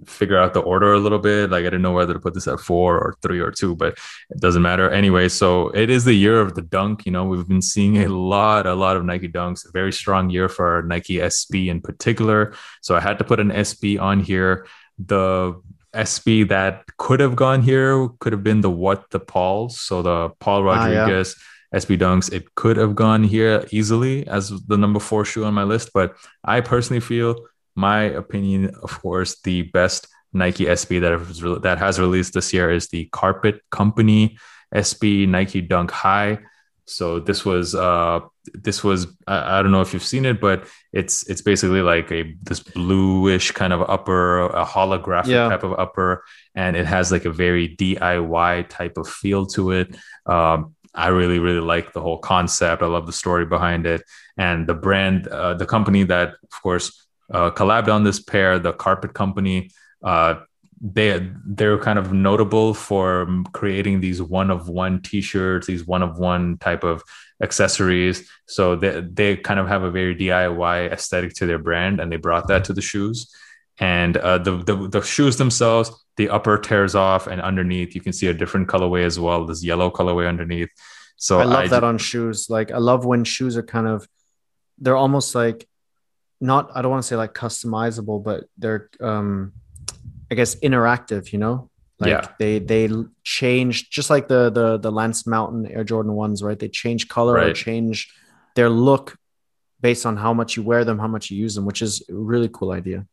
figure 0.05 0.37
out 0.37 0.53
the 0.53 0.61
order 0.61 0.93
a 0.93 0.99
little 0.99 1.19
bit. 1.19 1.49
Like 1.49 1.61
I 1.61 1.65
didn't 1.65 1.81
know 1.81 1.91
whether 1.91 2.13
to 2.13 2.19
put 2.19 2.33
this 2.33 2.47
at 2.47 2.59
four 2.59 2.97
or 2.97 3.15
three 3.21 3.39
or 3.39 3.51
two, 3.51 3.75
but 3.75 3.97
it 4.29 4.39
doesn't 4.39 4.61
matter 4.61 4.89
anyway. 4.89 5.29
So 5.29 5.69
it 5.69 5.89
is 5.89 6.05
the 6.05 6.13
year 6.13 6.39
of 6.41 6.55
the 6.55 6.61
dunk. 6.61 7.05
You 7.05 7.11
know, 7.11 7.25
we've 7.25 7.47
been 7.47 7.61
seeing 7.61 7.97
a 7.97 8.07
lot, 8.07 8.65
a 8.65 8.73
lot 8.75 8.97
of 8.97 9.05
Nike 9.05 9.27
dunks. 9.27 9.67
A 9.67 9.71
very 9.71 9.91
strong 9.91 10.29
year 10.29 10.49
for 10.49 10.83
Nike 10.87 11.15
SB 11.15 11.67
in 11.67 11.81
particular. 11.81 12.53
So 12.81 12.95
I 12.95 12.99
had 12.99 13.17
to 13.19 13.23
put 13.23 13.39
an 13.39 13.51
SB 13.51 13.99
on 13.99 14.19
here. 14.21 14.67
The 14.97 15.61
SB 15.93 16.49
that 16.49 16.85
could 16.97 17.19
have 17.19 17.35
gone 17.35 17.61
here 17.61 18.09
could 18.19 18.33
have 18.33 18.43
been 18.43 18.61
the 18.61 18.69
what 18.69 19.09
the 19.11 19.19
Pauls. 19.19 19.79
So 19.79 20.01
the 20.01 20.29
Paul 20.39 20.63
Rodriguez. 20.63 21.35
Ah, 21.37 21.41
yeah. 21.41 21.51
SB 21.75 21.99
Dunks, 21.99 22.31
it 22.31 22.55
could 22.55 22.77
have 22.77 22.95
gone 22.95 23.23
here 23.23 23.65
easily 23.71 24.25
as 24.27 24.49
the 24.67 24.77
number 24.77 24.99
four 24.99 25.25
shoe 25.25 25.43
on 25.43 25.53
my 25.53 25.63
list, 25.63 25.91
but 25.93 26.15
I 26.43 26.61
personally 26.61 27.01
feel 27.01 27.35
my 27.75 28.03
opinion, 28.03 28.73
of 28.81 29.01
course, 29.01 29.41
the 29.41 29.63
best 29.63 30.07
Nike 30.33 30.65
SB 30.65 31.01
that 31.01 31.11
has, 31.11 31.61
that 31.61 31.77
has 31.77 31.99
released 31.99 32.33
this 32.33 32.53
year 32.53 32.71
is 32.71 32.87
the 32.87 33.05
Carpet 33.11 33.61
Company 33.71 34.37
SB 34.73 35.27
Nike 35.27 35.61
Dunk 35.61 35.91
High. 35.91 36.39
So 36.87 37.19
this 37.19 37.43
was 37.43 37.73
uh 37.73 38.19
this 38.53 38.83
was 38.83 39.07
I, 39.25 39.57
I, 39.57 39.61
don't 39.63 39.71
know 39.71 39.81
if 39.81 39.91
you've 39.91 40.03
seen 40.03 40.23
it, 40.23 40.39
but 40.39 40.67
it's 40.93 41.27
it's 41.27 41.41
basically 41.41 41.81
like 41.81 42.11
a 42.11 42.35
this 42.43 42.59
bluish 42.59 43.51
kind 43.51 43.73
of 43.73 43.81
upper, 43.89 44.45
a 44.45 44.63
holographic 44.63 45.27
yeah. 45.27 45.49
type 45.49 45.63
of 45.63 45.73
upper, 45.79 46.23
and 46.53 46.75
it 46.75 46.85
has 46.85 47.11
like 47.11 47.25
a 47.25 47.31
very 47.31 47.75
DIY 47.75 48.69
type 48.69 48.97
of 48.97 49.07
feel 49.07 49.47
to 49.47 49.71
it. 49.71 49.95
Um, 50.27 50.74
I 50.95 51.07
really 51.09 51.39
really 51.39 51.59
like 51.59 51.93
the 51.93 52.01
whole 52.01 52.17
concept. 52.19 52.81
I 52.81 52.87
love 52.87 53.05
the 53.05 53.13
story 53.13 53.45
behind 53.45 53.85
it, 53.85 54.03
and 54.37 54.67
the 54.67 54.73
brand, 54.73 55.27
uh, 55.27 55.53
the 55.55 55.65
company 55.65 56.03
that 56.03 56.29
of 56.29 56.61
course 56.61 57.05
uh, 57.33 57.51
collabed 57.51 57.87
on 57.87 58.03
this 58.03 58.19
pair, 58.19 58.59
the 58.59 58.73
Carpet 58.73 59.13
Company. 59.13 59.71
Uh, 60.03 60.35
they 60.81 61.31
they're 61.45 61.79
kind 61.79 61.97
of 61.97 62.13
notable 62.13 62.73
for 62.73 63.27
creating 63.53 64.01
these 64.01 64.21
one 64.21 64.51
of 64.51 64.67
one 64.69 65.01
t-shirts, 65.01 65.67
these 65.67 65.87
one 65.87 66.03
of 66.03 66.17
one 66.17 66.57
type 66.57 66.83
of 66.83 67.01
accessories. 67.41 68.29
So 68.45 68.75
they 68.75 69.01
they 69.01 69.37
kind 69.37 69.59
of 69.59 69.67
have 69.67 69.83
a 69.83 69.91
very 69.91 70.15
DIY 70.15 70.91
aesthetic 70.91 71.33
to 71.35 71.45
their 71.45 71.59
brand, 71.59 71.99
and 71.99 72.11
they 72.11 72.17
brought 72.17 72.47
that 72.49 72.65
to 72.65 72.73
the 72.73 72.81
shoes. 72.81 73.33
And 73.79 74.15
uh, 74.15 74.37
the, 74.37 74.57
the 74.57 74.87
the 74.87 75.01
shoes 75.01 75.35
themselves, 75.37 75.91
the 76.15 76.29
upper 76.29 76.57
tears 76.57 76.95
off, 76.95 77.27
and 77.27 77.41
underneath 77.41 77.93
you 77.93 78.01
can 78.01 78.13
see 78.13 78.27
a 78.27 78.33
different 78.33 78.67
colorway 78.67 79.05
as 79.05 79.19
well. 79.19 79.45
This 79.45 79.63
yellow 79.63 79.91
colorway 79.91 80.27
underneath. 80.29 80.69
So 81.17 81.39
I 81.39 81.43
love 81.43 81.65
I 81.65 81.67
that 81.67 81.83
on 81.83 81.97
shoes. 81.97 82.49
Like 82.49 82.71
I 82.71 82.77
love 82.77 83.05
when 83.05 83.23
shoes 83.23 83.57
are 83.57 83.63
kind 83.63 83.87
of 83.87 84.07
they're 84.77 84.95
almost 84.95 85.35
like 85.35 85.67
not 86.39 86.71
I 86.73 86.81
don't 86.81 86.91
want 86.91 87.03
to 87.03 87.07
say 87.07 87.15
like 87.15 87.33
customizable, 87.33 88.23
but 88.23 88.45
they're 88.57 88.89
um 89.01 89.53
I 90.31 90.35
guess 90.35 90.55
interactive, 90.55 91.31
you 91.31 91.39
know? 91.39 91.69
Like 91.99 92.09
yeah. 92.09 92.27
they 92.39 92.59
they 92.59 92.89
change 93.23 93.89
just 93.89 94.09
like 94.09 94.27
the 94.27 94.49
the 94.49 94.77
the 94.77 94.91
Lance 94.91 95.25
Mountain 95.25 95.67
Air 95.67 95.85
Jordan 95.85 96.13
ones, 96.13 96.43
right? 96.43 96.59
They 96.59 96.67
change 96.67 97.07
color 97.07 97.35
right. 97.35 97.47
or 97.47 97.53
change 97.53 98.13
their 98.55 98.69
look 98.69 99.17
based 99.79 100.05
on 100.05 100.17
how 100.17 100.33
much 100.33 100.57
you 100.57 100.63
wear 100.63 100.83
them, 100.83 100.99
how 100.99 101.07
much 101.07 101.31
you 101.31 101.37
use 101.37 101.55
them, 101.55 101.65
which 101.65 101.81
is 101.81 102.03
a 102.09 102.13
really 102.13 102.49
cool 102.51 102.71
idea. 102.71 103.05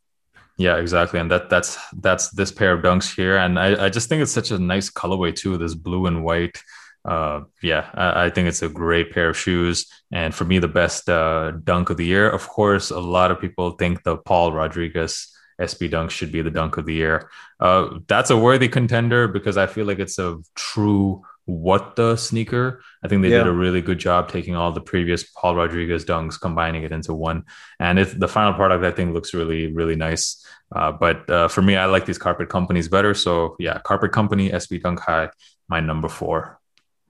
Yeah, 0.59 0.76
exactly. 0.76 1.18
And 1.18 1.30
that 1.30 1.48
that's 1.50 1.78
that's 2.00 2.30
this 2.30 2.53
pair 2.53 2.72
of 2.72 2.82
dunks 2.82 3.14
here. 3.14 3.36
And 3.36 3.59
I, 3.59 3.86
I 3.86 3.88
just 3.88 4.09
think 4.09 4.22
it's 4.22 4.32
such 4.32 4.50
a 4.50 4.59
nice 4.59 4.90
colorway 4.90 5.34
too, 5.34 5.57
this 5.57 5.74
blue 5.74 6.07
and 6.07 6.24
white 6.24 6.62
uh, 7.05 7.40
yeah, 7.62 7.90
I, 7.94 8.26
I, 8.26 8.30
think 8.30 8.48
it's 8.48 8.62
a 8.62 8.68
great 8.68 9.12
pair 9.12 9.30
of 9.30 9.36
shoes. 9.36 9.86
And 10.12 10.34
for 10.34 10.44
me, 10.44 10.59
the 10.59 10.68
best 10.68 11.09
uh, 11.09 11.53
dunk 11.64 11.90
of 11.90 11.96
the 11.96 12.05
year. 12.07 12.28
Of 12.30 12.48
course, 12.48 12.90
a 12.90 13.00
lot 13.00 13.30
of 13.30 13.40
people 13.40 13.72
think 13.72 14.05
the 14.05 14.16
Paul 14.16 14.53
Rodriguez 14.53 15.28
SB 15.61 15.90
dunk 15.90 16.11
should 16.11 16.30
be 16.30 16.42
the 16.42 16.50
dunk 16.50 16.76
of 16.76 16.86
the 16.86 16.94
year. 16.94 17.28
Uh, 17.59 17.98
that's 18.07 18.30
a 18.30 18.36
worthy 18.36 18.68
contender 18.68 19.26
because 19.26 19.57
I 19.57 19.66
feel 19.66 19.86
like 19.86 19.98
it's 19.98 20.18
a 20.18 20.38
true 20.55 21.22
what 21.47 21.97
the 21.97 22.16
sneaker. 22.16 22.82
I 23.03 23.09
think 23.09 23.22
they 23.22 23.30
yeah. 23.30 23.38
did 23.38 23.49
a 23.49 23.53
really 23.53 23.80
good 23.80 23.99
job 23.99 24.28
taking 24.28 24.55
all 24.55 24.72
the 24.72 24.80
previous 24.80 25.24
Paul 25.24 25.57
Rodriguez 25.57 26.05
dunks, 26.05 26.40
combining 26.40 26.84
it 26.84 26.93
into 26.93 27.14
one. 27.14 27.45
And 27.80 27.99
it's 27.99 28.14
the 28.14 28.28
final 28.28 28.55
product, 28.55 28.84
I 28.84 28.90
think, 28.93 29.12
looks 29.12 29.34
really, 29.34 29.72
really 29.72 29.97
nice. 29.97 30.45
Uh, 30.74 30.93
but 30.93 31.28
uh, 31.28 31.49
for 31.49 31.62
me, 31.62 31.76
I 31.76 31.86
like 31.86 32.07
these 32.07 32.18
carpet 32.18 32.49
companies 32.49 32.88
better. 32.88 33.14
So 33.14 33.57
yeah, 33.59 33.78
Carpet 33.84 34.12
Company, 34.12 34.51
SB 34.51 34.82
Dunk 34.82 35.01
High, 35.01 35.30
my 35.68 35.80
number 35.80 36.09
four. 36.09 36.61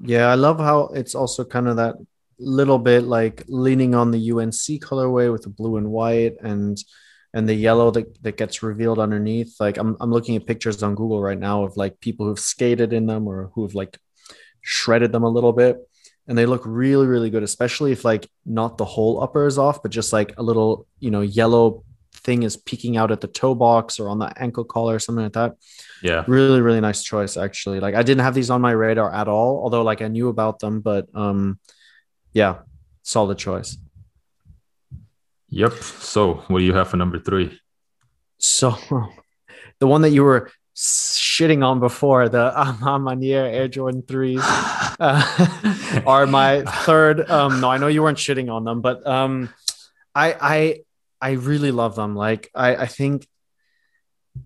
Yeah, 0.01 0.27
I 0.27 0.35
love 0.35 0.59
how 0.59 0.87
it's 0.95 1.15
also 1.15 1.45
kind 1.45 1.69
of 1.69 1.77
that 1.77 1.95
little 2.39 2.79
bit 2.79 3.05
like 3.05 3.45
leaning 3.47 3.95
on 3.95 4.11
the 4.11 4.33
UNC 4.33 4.83
colorway 4.83 5.31
with 5.31 5.43
the 5.43 5.49
blue 5.49 5.77
and 5.77 5.91
white 5.91 6.35
and 6.43 6.83
and 7.35 7.49
the 7.49 7.55
yellow 7.55 7.91
that, 7.91 8.23
that 8.23 8.37
gets 8.37 8.63
revealed 8.63 8.99
underneath. 8.99 9.55
Like 9.61 9.79
I'm 9.79 9.97
I'm 10.01 10.11
looking 10.11 10.37
at 10.37 10.47
pictures 10.47 10.83
on 10.83 10.95
Google 10.95 11.23
right 11.23 11.39
now 11.39 11.63
of 11.65 11.77
like 11.77 12.01
people 12.01 12.27
who've 12.27 12.39
skated 12.39 12.93
in 12.93 13.07
them 13.07 13.29
or 13.29 13.51
who've 13.55 13.75
like 13.75 13.99
shredded 14.63 15.13
them 15.13 15.25
a 15.25 15.29
little 15.29 15.53
bit. 15.53 15.79
And 16.29 16.39
they 16.39 16.47
look 16.47 16.63
really, 16.65 17.07
really 17.07 17.31
good, 17.31 17.43
especially 17.43 17.93
if 17.93 18.05
like 18.05 18.31
not 18.47 18.79
the 18.79 18.85
whole 18.85 19.23
upper 19.23 19.47
is 19.47 19.59
off, 19.59 19.83
but 19.83 19.91
just 19.91 20.13
like 20.13 20.35
a 20.39 20.43
little, 20.43 20.87
you 21.01 21.11
know, 21.11 21.21
yellow 21.21 21.85
thing 22.15 22.43
is 22.43 22.57
peeking 22.57 22.97
out 22.97 23.11
at 23.11 23.21
the 23.21 23.27
toe 23.27 23.55
box 23.55 23.99
or 23.99 24.09
on 24.09 24.19
the 24.19 24.33
ankle 24.41 24.65
collar 24.65 24.95
or 24.95 24.99
something 24.99 25.25
like 25.25 25.33
that. 25.33 25.57
Yeah. 26.03 26.25
Really, 26.27 26.61
really 26.61 26.81
nice 26.81 27.03
choice 27.03 27.37
actually. 27.37 27.81
Like 27.81 27.95
I 27.95 28.03
didn't 28.03 28.23
have 28.23 28.35
these 28.35 28.51
on 28.51 28.61
my 28.61 28.71
radar 28.71 29.13
at 29.13 29.29
all, 29.29 29.61
although 29.63 29.83
like 29.83 30.03
I 30.03 30.09
knew 30.09 30.29
about 30.29 30.61
them, 30.61 30.81
but 30.81 31.09
um 31.15 31.59
yeah, 32.33 32.61
solid 33.03 33.39
choice. 33.39 33.77
Yep. 35.49 35.73
So 35.75 36.35
what 36.49 36.61
do 36.61 36.65
you 36.65 36.75
have 36.75 36.89
for 36.89 36.97
number 36.97 37.19
three? 37.19 37.59
So 38.39 38.77
the 39.81 39.87
one 39.87 40.03
that 40.03 40.11
you 40.11 40.23
were 40.23 40.51
shitting 40.75 41.65
on 41.65 41.81
before, 41.81 42.29
the 42.29 42.53
A 42.61 42.77
Ma 42.81 42.99
Maniére 42.99 43.53
Air 43.53 43.69
Jordan 43.69 44.03
3s 44.03 44.41
uh, 45.01 46.03
are 46.07 46.27
my 46.27 46.63
third. 46.63 47.29
Um, 47.31 47.61
no, 47.61 47.71
I 47.71 47.79
know 47.79 47.89
you 47.89 48.03
weren't 48.03 48.19
shitting 48.19 48.53
on 48.53 48.65
them, 48.65 48.81
but 48.81 49.07
um, 49.07 49.49
I 50.15 50.37
I 50.41 50.81
I 51.21 51.31
really 51.33 51.71
love 51.71 51.95
them. 51.95 52.17
Like 52.17 52.51
I, 52.55 52.77
I 52.77 52.87
think 52.87 53.27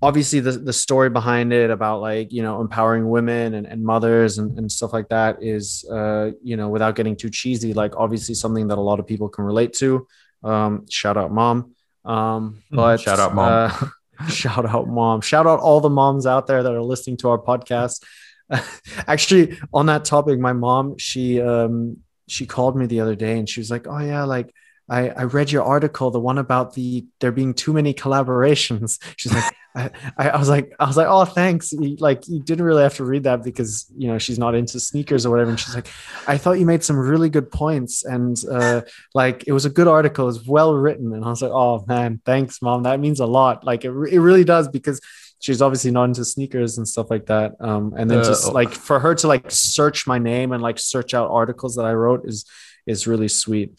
obviously 0.03 0.41
the, 0.41 0.53
the 0.53 0.73
story 0.73 1.11
behind 1.11 1.53
it 1.53 1.71
about 1.71 2.01
like 2.01 2.33
you 2.33 2.43
know 2.43 2.61
empowering 2.61 3.09
women 3.09 3.55
and, 3.55 3.67
and 3.67 3.85
mothers 3.85 4.39
and, 4.39 4.59
and 4.59 4.71
stuff 4.71 4.93
like 4.93 5.09
that 5.09 5.43
is 5.43 5.85
uh 5.91 6.31
you 6.43 6.57
know 6.57 6.69
without 6.69 6.97
getting 6.97 7.17
too 7.17 7.31
cheesy 7.31 7.73
like 7.73 7.95
obviously 7.97 8.35
something 8.35 8.69
that 8.69 8.79
a 8.79 8.81
lot 8.81 8.99
of 8.99 9.07
people 9.07 9.29
can 9.29 9.45
relate 9.45 9.73
to 9.73 10.07
um 10.43 10.85
shout 10.91 11.17
out 11.17 11.31
mom 11.31 11.73
um 12.05 12.63
hmm, 12.69 12.77
but 12.77 13.01
shout 13.01 13.19
out 13.19 13.35
mom 13.35 13.53
uh, 13.53 13.89
shout 14.29 14.67
out 14.67 14.89
mom 14.89 15.21
shout 15.21 15.47
out 15.47 15.61
all 15.61 15.81
the 15.81 15.91
moms 15.91 16.27
out 16.27 16.47
there 16.47 16.63
that 16.63 16.73
are 16.73 16.83
listening 16.83 17.17
to 17.17 17.29
our 17.29 17.39
podcast 17.39 18.03
actually 19.07 19.59
on 19.73 19.87
that 19.87 20.05
topic 20.05 20.39
my 20.39 20.53
mom 20.53 20.97
she 20.99 21.41
um 21.41 21.97
she 22.29 22.47
called 22.47 22.77
me 22.77 22.87
the 22.87 23.01
other 23.01 23.15
day 23.15 23.39
and 23.39 23.49
she 23.49 23.61
was 23.61 23.71
like 23.71 23.87
oh 23.89 23.99
yeah 23.99 24.25
like 24.25 24.53
I, 24.89 25.09
I 25.09 25.25
read 25.25 25.51
your 25.51 25.65
article, 25.65 26.11
the 26.11 26.21
one 26.21 26.39
about 26.39 26.75
the 26.75 27.07
there 27.21 27.33
being 27.33 27.55
too 27.55 27.73
many 27.73 27.93
collaborations. 27.93 29.03
She's 29.17 29.33
like, 29.35 29.53
I, 29.77 29.91
I 30.31 30.39
was 30.39 30.49
like, 30.49 30.73
I 30.81 30.87
was 30.87 30.97
like, 30.97 31.07
oh, 31.09 31.25
thanks. 31.25 31.73
like, 31.73 32.27
you 32.27 32.41
didn't 32.41 32.65
really 32.65 32.83
have 32.83 32.95
to 32.95 33.05
read 33.05 33.25
that 33.25 33.45
because 33.45 33.87
you 33.97 34.09
know 34.09 34.19
she's 34.19 34.39
not 34.39 34.55
into 34.55 34.81
sneakers 34.81 35.27
or 35.27 35.31
whatever. 35.31 35.51
And 35.51 35.61
she's 35.61 35.75
like, 35.75 35.89
I 36.27 36.39
thought 36.39 36.59
you 36.59 36.67
made 36.67 36.83
some 36.83 36.99
really 36.99 37.29
good 37.29 37.51
points, 37.51 38.05
and 38.05 38.43
uh, 38.51 38.83
like 39.15 39.45
it 39.47 39.53
was 39.53 39.65
a 39.67 39.71
good 39.71 39.87
article, 39.87 40.25
it 40.25 40.27
was 40.27 40.47
well 40.47 40.75
written. 40.75 41.13
And 41.13 41.25
I 41.25 41.29
was 41.29 41.43
like, 41.43 41.53
oh 41.53 41.85
man, 41.87 42.21
thanks, 42.25 42.63
mom. 42.63 42.85
That 42.85 43.01
means 43.01 43.21
a 43.21 43.27
lot. 43.27 43.65
Like 43.65 43.85
it, 43.85 43.91
it 43.91 44.21
really 44.21 44.45
does 44.45 44.69
because 44.69 45.01
she's 45.41 45.61
obviously 45.61 45.91
not 45.91 46.05
into 46.05 46.25
sneakers 46.25 46.79
and 46.79 46.89
stuff 46.89 47.11
like 47.11 47.27
that. 47.27 47.53
Um, 47.61 47.95
and 47.97 48.11
then 48.11 48.19
uh, 48.19 48.25
just 48.25 48.53
like 48.53 48.73
for 48.73 48.99
her 48.99 49.15
to 49.17 49.29
like 49.29 49.51
search 49.51 50.07
my 50.07 50.19
name 50.19 50.53
and 50.53 50.63
like 50.63 50.79
search 50.79 51.15
out 51.15 51.31
articles 51.31 51.77
that 51.77 51.85
I 51.85 51.93
wrote 51.93 52.27
is 52.27 52.45
is 52.87 53.07
really 53.07 53.29
sweet. 53.29 53.79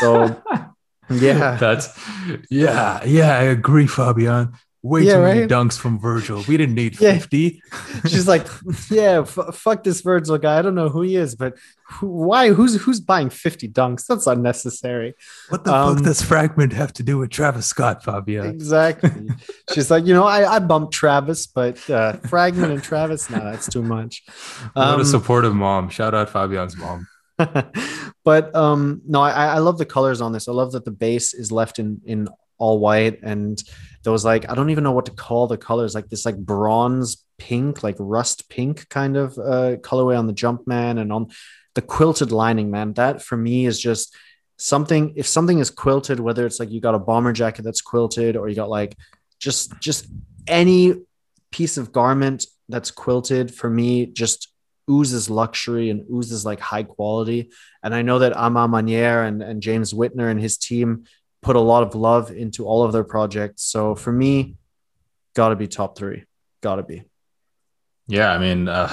So 0.00 0.42
yeah, 1.10 1.56
that's 1.56 1.88
yeah, 2.50 3.02
yeah. 3.04 3.38
I 3.38 3.44
agree, 3.44 3.86
Fabian. 3.86 4.52
Way 4.84 5.02
Yeah, 5.02 5.14
too 5.18 5.22
many 5.22 5.46
dunks 5.46 5.78
from 5.78 6.00
Virgil. 6.00 6.42
We 6.48 6.56
didn't 6.56 6.74
need 6.74 7.00
Yeah. 7.00 7.14
50. 7.14 7.62
She's 8.08 8.26
like, 8.26 8.44
yeah, 8.90 9.20
f- 9.20 9.54
fuck 9.54 9.84
this 9.84 10.00
Virgil 10.00 10.36
guy. 10.38 10.58
I 10.58 10.62
don't 10.62 10.74
know 10.74 10.88
who 10.88 11.02
he 11.02 11.14
is, 11.14 11.36
but 11.36 11.54
who, 11.88 12.08
why? 12.08 12.48
Who's 12.50 12.82
who's 12.82 12.98
buying 12.98 13.30
50 13.30 13.68
dunks? 13.68 14.06
That's 14.06 14.26
unnecessary. 14.26 15.14
What 15.50 15.62
the 15.62 15.72
Um, 15.72 15.94
fuck 15.96 16.04
does 16.04 16.20
Fragment 16.22 16.72
have 16.72 16.92
to 16.94 17.04
do 17.04 17.18
with 17.18 17.30
Travis 17.30 17.66
Scott, 17.66 18.02
Fabio? 18.02 18.42
Exactly. 18.42 19.28
She's 19.72 19.88
like, 19.88 20.04
you 20.04 20.14
know, 20.14 20.24
I, 20.24 20.56
I 20.56 20.58
bumped 20.58 20.92
Travis, 20.94 21.46
but 21.46 21.88
uh, 21.88 22.14
Fragment 22.28 22.72
and 22.72 22.82
Travis, 22.82 23.30
no, 23.30 23.38
that's 23.38 23.68
too 23.68 23.82
much. 23.82 24.24
what 24.72 24.82
a 24.84 24.94
Um, 24.94 25.04
supportive 25.04 25.54
mom. 25.54 25.90
Shout 25.90 26.12
out 26.12 26.28
Fabian's 26.28 26.76
mom. 26.76 27.06
but 28.24 28.54
um 28.54 29.00
no 29.06 29.20
I, 29.20 29.46
I 29.46 29.58
love 29.58 29.78
the 29.78 29.86
colors 29.86 30.20
on 30.20 30.32
this 30.32 30.46
i 30.48 30.52
love 30.52 30.72
that 30.72 30.84
the 30.84 30.90
base 30.92 31.34
is 31.34 31.50
left 31.50 31.78
in 31.78 32.00
in 32.04 32.28
all 32.62 32.78
white 32.78 33.18
and 33.22 33.62
there 34.04 34.12
was 34.12 34.24
like 34.24 34.48
i 34.48 34.54
don't 34.54 34.70
even 34.70 34.84
know 34.84 34.92
what 34.92 35.06
to 35.06 35.12
call 35.26 35.46
the 35.46 35.58
colors 35.58 35.94
like 35.94 36.08
this 36.08 36.24
like 36.24 36.36
bronze 36.36 37.24
pink 37.38 37.82
like 37.82 37.96
rust 37.98 38.48
pink 38.48 38.88
kind 38.88 39.16
of 39.16 39.36
uh 39.38 39.76
colorway 39.88 40.16
on 40.16 40.28
the 40.28 40.32
jumpman 40.32 41.00
and 41.00 41.12
on 41.12 41.26
the 41.74 41.82
quilted 41.82 42.30
lining 42.30 42.70
man 42.70 42.92
that 42.92 43.20
for 43.20 43.36
me 43.36 43.66
is 43.66 43.80
just 43.80 44.14
something 44.58 45.12
if 45.16 45.26
something 45.26 45.58
is 45.58 45.70
quilted 45.70 46.20
whether 46.20 46.46
it's 46.46 46.60
like 46.60 46.70
you 46.70 46.80
got 46.80 46.94
a 46.94 46.98
bomber 47.10 47.32
jacket 47.32 47.62
that's 47.62 47.80
quilted 47.80 48.36
or 48.36 48.48
you 48.48 48.54
got 48.54 48.68
like 48.68 48.96
just 49.40 49.72
just 49.80 50.06
any 50.46 50.94
piece 51.50 51.76
of 51.76 51.90
garment 51.90 52.46
that's 52.68 52.92
quilted 52.92 53.52
for 53.52 53.68
me 53.68 54.06
just 54.06 54.52
oozes 54.90 55.30
luxury 55.30 55.90
and 55.90 56.04
oozes 56.12 56.44
like 56.44 56.60
high 56.60 56.82
quality. 56.82 57.50
And 57.82 57.94
I 57.94 58.02
know 58.02 58.18
that 58.20 58.32
A 58.34 58.50
Ma 58.50 58.66
Maniére 58.66 59.26
and, 59.26 59.42
and 59.42 59.62
James 59.62 59.92
Whitner 59.92 60.30
and 60.30 60.40
his 60.40 60.56
team 60.58 61.04
put 61.42 61.56
a 61.56 61.60
lot 61.60 61.82
of 61.82 61.94
love 61.94 62.30
into 62.30 62.64
all 62.64 62.82
of 62.82 62.92
their 62.92 63.04
projects. 63.04 63.62
So 63.64 63.94
for 63.94 64.12
me, 64.12 64.56
gotta 65.34 65.56
be 65.56 65.66
top 65.68 65.98
three. 65.98 66.24
Gotta 66.62 66.82
be. 66.82 67.02
Yeah, 68.06 68.32
I 68.32 68.38
mean, 68.38 68.68
uh, 68.68 68.92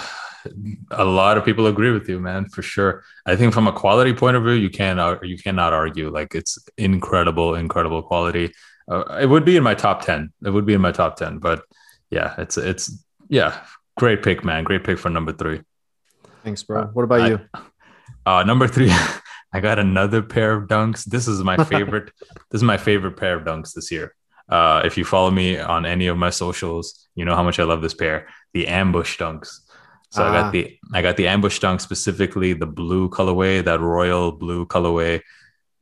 a 0.92 1.06
lot 1.06 1.38
of 1.38 1.46
people 1.46 1.68
agree 1.68 1.92
with 1.92 2.10
you, 2.10 2.20
man, 2.20 2.50
for 2.50 2.62
sure. 2.62 3.04
I 3.26 3.36
think 3.36 3.54
from 3.54 3.68
a 3.68 3.74
quality 3.74 4.14
point 4.14 4.36
of 4.36 4.44
view, 4.44 4.54
you 4.54 4.70
can't 4.70 5.00
you 5.24 5.38
cannot 5.38 5.74
argue. 5.74 6.10
Like 6.10 6.36
it's 6.36 6.58
incredible, 6.78 7.56
incredible 7.56 8.02
quality. 8.02 8.54
Uh, 8.90 9.04
it 9.22 9.28
would 9.28 9.46
be 9.46 9.56
in 9.56 9.64
my 9.64 9.76
top 9.76 10.02
ten. 10.02 10.32
It 10.44 10.50
would 10.50 10.66
be 10.66 10.74
in 10.74 10.82
my 10.82 10.92
top 10.92 11.16
ten. 11.16 11.38
But 11.40 11.64
yeah, 12.10 12.36
it's 12.38 12.58
it's 12.58 13.04
yeah, 13.28 13.62
great 13.98 14.24
pick, 14.24 14.44
man. 14.44 14.64
Great 14.64 14.84
pick 14.84 14.98
for 14.98 15.10
number 15.10 15.34
three. 15.34 15.62
Thanks, 16.44 16.64
bro. 16.64 16.86
What 16.94 17.04
about 17.04 17.22
I- 17.22 17.28
you? 17.30 17.40
Uh, 18.26 18.44
number 18.44 18.68
three, 18.68 18.92
I 19.52 19.60
got 19.62 19.80
another 19.80 20.22
pair 20.22 20.54
of 20.54 20.68
dunks. 20.68 21.06
This 21.06 21.28
is 21.28 21.44
my 21.44 21.58
favorite. 21.74 22.12
this 22.52 22.60
is 22.60 22.64
my 22.64 22.78
favorite 22.78 23.18
pair 23.18 23.36
of 23.38 23.44
dunks 23.46 23.74
this 23.74 23.92
year. 23.92 24.16
Uh, 24.48 24.82
if 24.84 24.98
you 24.98 25.06
follow 25.06 25.30
me 25.32 25.60
on 25.60 25.86
any 25.86 26.08
of 26.08 26.18
my 26.18 26.30
socials, 26.32 27.08
you 27.16 27.24
know 27.26 27.36
how 27.36 27.44
much 27.44 27.60
I 27.60 27.64
love 27.64 27.82
this 27.82 27.94
pair. 27.94 28.28
The 28.54 28.68
ambush 28.68 29.18
dunks. 29.20 29.60
So 30.12 30.24
I 30.24 30.28
Ah. 30.30 30.42
got 30.42 30.52
the 30.54 30.78
I 30.94 31.02
got 31.02 31.18
the 31.18 31.28
ambush 31.28 31.60
dunk 31.60 31.82
specifically 31.82 32.54
the 32.54 32.66
blue 32.66 33.10
colorway, 33.10 33.64
that 33.64 33.80
royal 33.80 34.32
blue 34.32 34.66
colorway. 34.66 35.22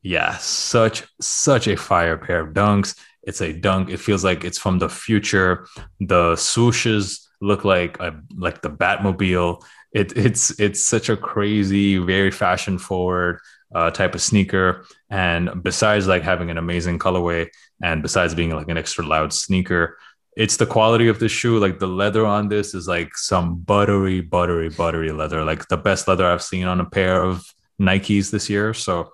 Yeah, 0.02 0.38
such 0.38 1.04
such 1.22 1.68
a 1.68 1.76
fire 1.78 2.18
pair 2.18 2.42
of 2.42 2.54
dunks. 2.54 2.98
It's 3.24 3.42
a 3.42 3.52
dunk. 3.54 3.90
It 3.90 4.00
feels 4.00 4.24
like 4.24 4.44
it's 4.46 4.58
from 4.58 4.80
the 4.80 4.90
future. 4.90 5.66
The 6.00 6.34
swooshes 6.36 7.26
look 7.42 7.64
like 7.66 8.00
a, 8.00 8.20
like 8.36 8.62
the 8.62 8.70
Batmobile. 8.70 9.64
It, 9.94 10.16
it's 10.18 10.58
it's 10.60 10.86
such 10.86 11.10
a 11.10 11.18
crazy, 11.18 11.98
very 11.98 12.32
fashion 12.32 12.78
forward 12.78 13.40
uh, 13.74 13.92
type 13.92 14.16
of 14.16 14.22
sneaker. 14.22 14.86
And 15.10 15.64
besides 15.64 16.08
like 16.08 16.24
having 16.24 16.50
an 16.50 16.58
amazing 16.58 17.00
colorway, 17.00 17.50
and 17.82 18.02
besides 18.02 18.34
being 18.34 18.52
like 18.52 18.70
an 18.70 18.78
extra 18.78 19.06
loud 19.06 19.34
sneaker, 19.34 19.98
it's 20.36 20.58
the 20.58 20.66
quality 20.66 21.08
of 21.08 21.20
the 21.20 21.30
shoe. 21.30 21.60
Like 21.60 21.80
the 21.80 21.88
leather 21.88 22.26
on 22.26 22.48
this 22.48 22.74
is 22.74 22.88
like 22.88 23.16
some 23.18 23.60
buttery, 23.60 24.22
buttery, 24.22 24.70
buttery 24.70 25.12
leather. 25.12 25.44
Like 25.44 25.68
the 25.68 25.78
best 25.78 26.08
leather 26.08 26.26
I've 26.26 26.44
seen 26.44 26.66
on 26.66 26.80
a 26.80 26.90
pair 26.90 27.24
of 27.24 27.44
Nikes 27.82 28.32
this 28.32 28.50
year. 28.50 28.74
So 28.74 29.12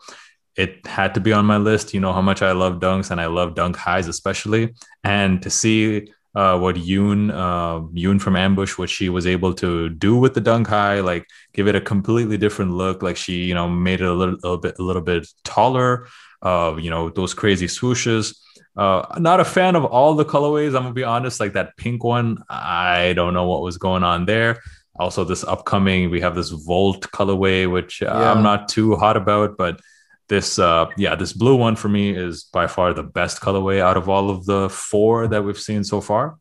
it 0.56 0.86
had 0.86 1.14
to 1.16 1.20
be 1.20 1.34
on 1.34 1.46
my 1.46 1.58
list. 1.58 1.94
You 1.94 2.00
know 2.00 2.14
how 2.14 2.22
much 2.22 2.42
I 2.42 2.52
love 2.52 2.80
dunks 2.80 3.10
and 3.10 3.20
I 3.20 3.28
love 3.28 3.56
dunk 3.56 3.76
highs 3.76 4.08
especially. 4.08 4.74
And 5.04 5.42
to 5.42 5.50
see 5.50 6.12
uh, 6.36 6.58
what 6.58 6.76
Yoon, 6.76 7.32
uh, 7.32 7.82
Yoon 7.94 8.20
from 8.20 8.36
Ambush, 8.36 8.78
what 8.78 8.90
she 8.90 9.10
was 9.10 9.28
able 9.28 9.54
to 9.56 9.90
do 9.90 10.16
with 10.16 10.34
the 10.34 10.42
dunk 10.42 10.68
high, 10.68 11.00
like 11.00 11.28
give 11.54 11.68
it 11.68 11.76
a 11.76 11.82
completely 11.82 12.38
different 12.38 12.72
look. 12.72 13.04
Like 13.04 13.18
she, 13.18 13.44
you 13.44 13.54
know, 13.54 13.70
made 13.70 14.02
it 14.02 14.08
a 14.08 14.14
little, 14.14 14.36
little 14.36 14.58
bit, 14.58 14.76
a 14.80 14.82
little 14.84 15.02
bit 15.02 15.28
taller. 15.44 16.08
Uh, 16.42 16.76
you 16.80 16.90
know, 16.90 17.10
those 17.10 17.34
crazy 17.34 17.68
swooshes. 17.68 18.38
Uh, 18.76 19.06
not 19.20 19.40
a 19.40 19.46
fan 19.46 19.76
of 19.76 19.86
all 19.86 20.16
the 20.16 20.26
colorways. 20.26 20.76
I'm 20.76 20.84
gonna 20.84 20.94
be 20.94 21.04
honest. 21.04 21.40
Like 21.40 21.54
that 21.54 21.78
pink 21.78 22.04
one, 22.04 22.44
I 22.50 23.14
don't 23.14 23.34
know 23.36 23.48
what 23.48 23.62
was 23.62 23.78
going 23.78 24.04
on 24.04 24.26
there. 24.26 24.60
Also, 24.96 25.24
this 25.24 25.44
upcoming, 25.44 26.10
we 26.10 26.22
have 26.22 26.36
this 26.36 26.50
Volt 26.50 27.02
colorway, 27.12 27.72
which 27.72 28.02
Yeah. 28.02 28.32
I'm 28.32 28.44
not 28.44 28.68
too 28.68 28.96
hot 28.96 29.18
about, 29.18 29.58
but 29.58 29.80
this, 30.30 30.58
uh, 30.58 30.86
yeah, 30.98 31.16
this 31.16 31.34
blue 31.34 31.56
one 31.56 31.76
for 31.76 31.90
me 31.90 32.16
is 32.16 32.46
by 32.46 32.68
far 32.68 32.94
the 32.94 33.04
best 33.04 33.42
colorway 33.42 33.80
out 33.80 33.98
of 33.98 34.10
all 34.10 34.30
of 34.30 34.46
the 34.46 34.70
four 34.70 35.28
that 35.28 35.44
we've 35.44 35.60
seen 35.60 35.84
so 35.84 36.02
far. 36.02 36.38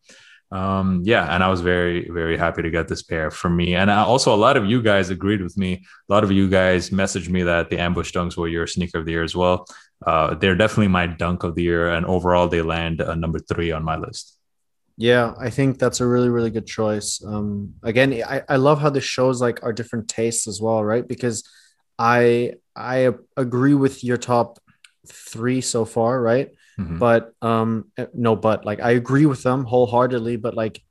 Um, 0.53 1.01
yeah, 1.05 1.35
and 1.35 1.43
I 1.43 1.49
was 1.49 1.63
very, 1.63 2.11
very 2.11 2.37
happy 2.37 2.61
to 2.61 2.71
get 2.71 2.87
this 2.87 3.03
pair 3.03 3.31
for 3.31 3.49
me. 3.49 3.75
And 3.75 3.91
I, 3.91 4.03
also, 4.03 4.35
a 4.35 4.37
lot 4.37 4.59
of 4.59 4.67
you 4.67 4.83
guys 4.83 5.09
agreed 5.09 5.41
with 5.41 5.57
me. 5.57 5.83
A 6.09 6.13
lot 6.13 6.25
of 6.25 6.31
you 6.31 6.49
guys 6.49 6.91
messaged 6.91 7.31
me 7.31 7.43
that 7.45 7.71
the 7.71 7.79
ambush 7.79 8.13
dunks 8.13 8.37
were 8.37 8.49
your 8.49 8.67
sneaker 8.67 8.99
of 8.99 9.07
the 9.07 9.13
year 9.13 9.23
as 9.23 9.35
well. 9.35 9.67
Uh, 10.07 10.35
they're 10.35 10.55
definitely 10.55 10.89
my 10.89 11.07
dunk 11.07 11.43
of 11.43 11.55
the 11.55 11.63
year, 11.63 11.89
and 11.89 12.05
overall, 12.05 12.49
they 12.49 12.61
land 12.61 13.01
uh, 13.01 13.15
number 13.15 13.39
three 13.39 13.73
on 13.73 13.83
my 13.83 13.97
list. 13.97 14.37
Yeah, 14.99 15.33
I 15.41 15.49
think 15.49 15.79
that's 15.79 16.01
a 16.01 16.07
really, 16.07 16.29
really 16.29 16.51
good 16.51 16.67
choice. 16.67 17.23
Um, 17.25 17.75
again, 17.83 18.13
I, 18.13 18.43
I 18.47 18.57
love 18.57 18.79
how 18.79 18.91
this 18.91 19.05
shows 19.05 19.41
like 19.41 19.63
our 19.63 19.73
different 19.73 20.09
tastes 20.09 20.47
as 20.47 20.61
well, 20.61 20.85
right? 20.85 21.07
Because 21.07 21.49
I 21.99 22.55
I 22.77 23.11
agree 23.37 23.75
with 23.75 24.03
your 24.03 24.17
top 24.17 24.59
three 25.07 25.61
so 25.61 25.85
far, 25.85 26.21
right? 26.21 26.51
Mhm. 26.79 26.99
But 26.99 27.33
um, 27.43 27.91
no, 28.15 28.37
but 28.37 28.65
like 28.65 28.81
I 28.81 28.93
agree 28.93 29.27
with 29.27 29.43
them 29.43 29.65
wholeheartedly, 29.65 30.37
but 30.37 30.55
like 30.55 30.83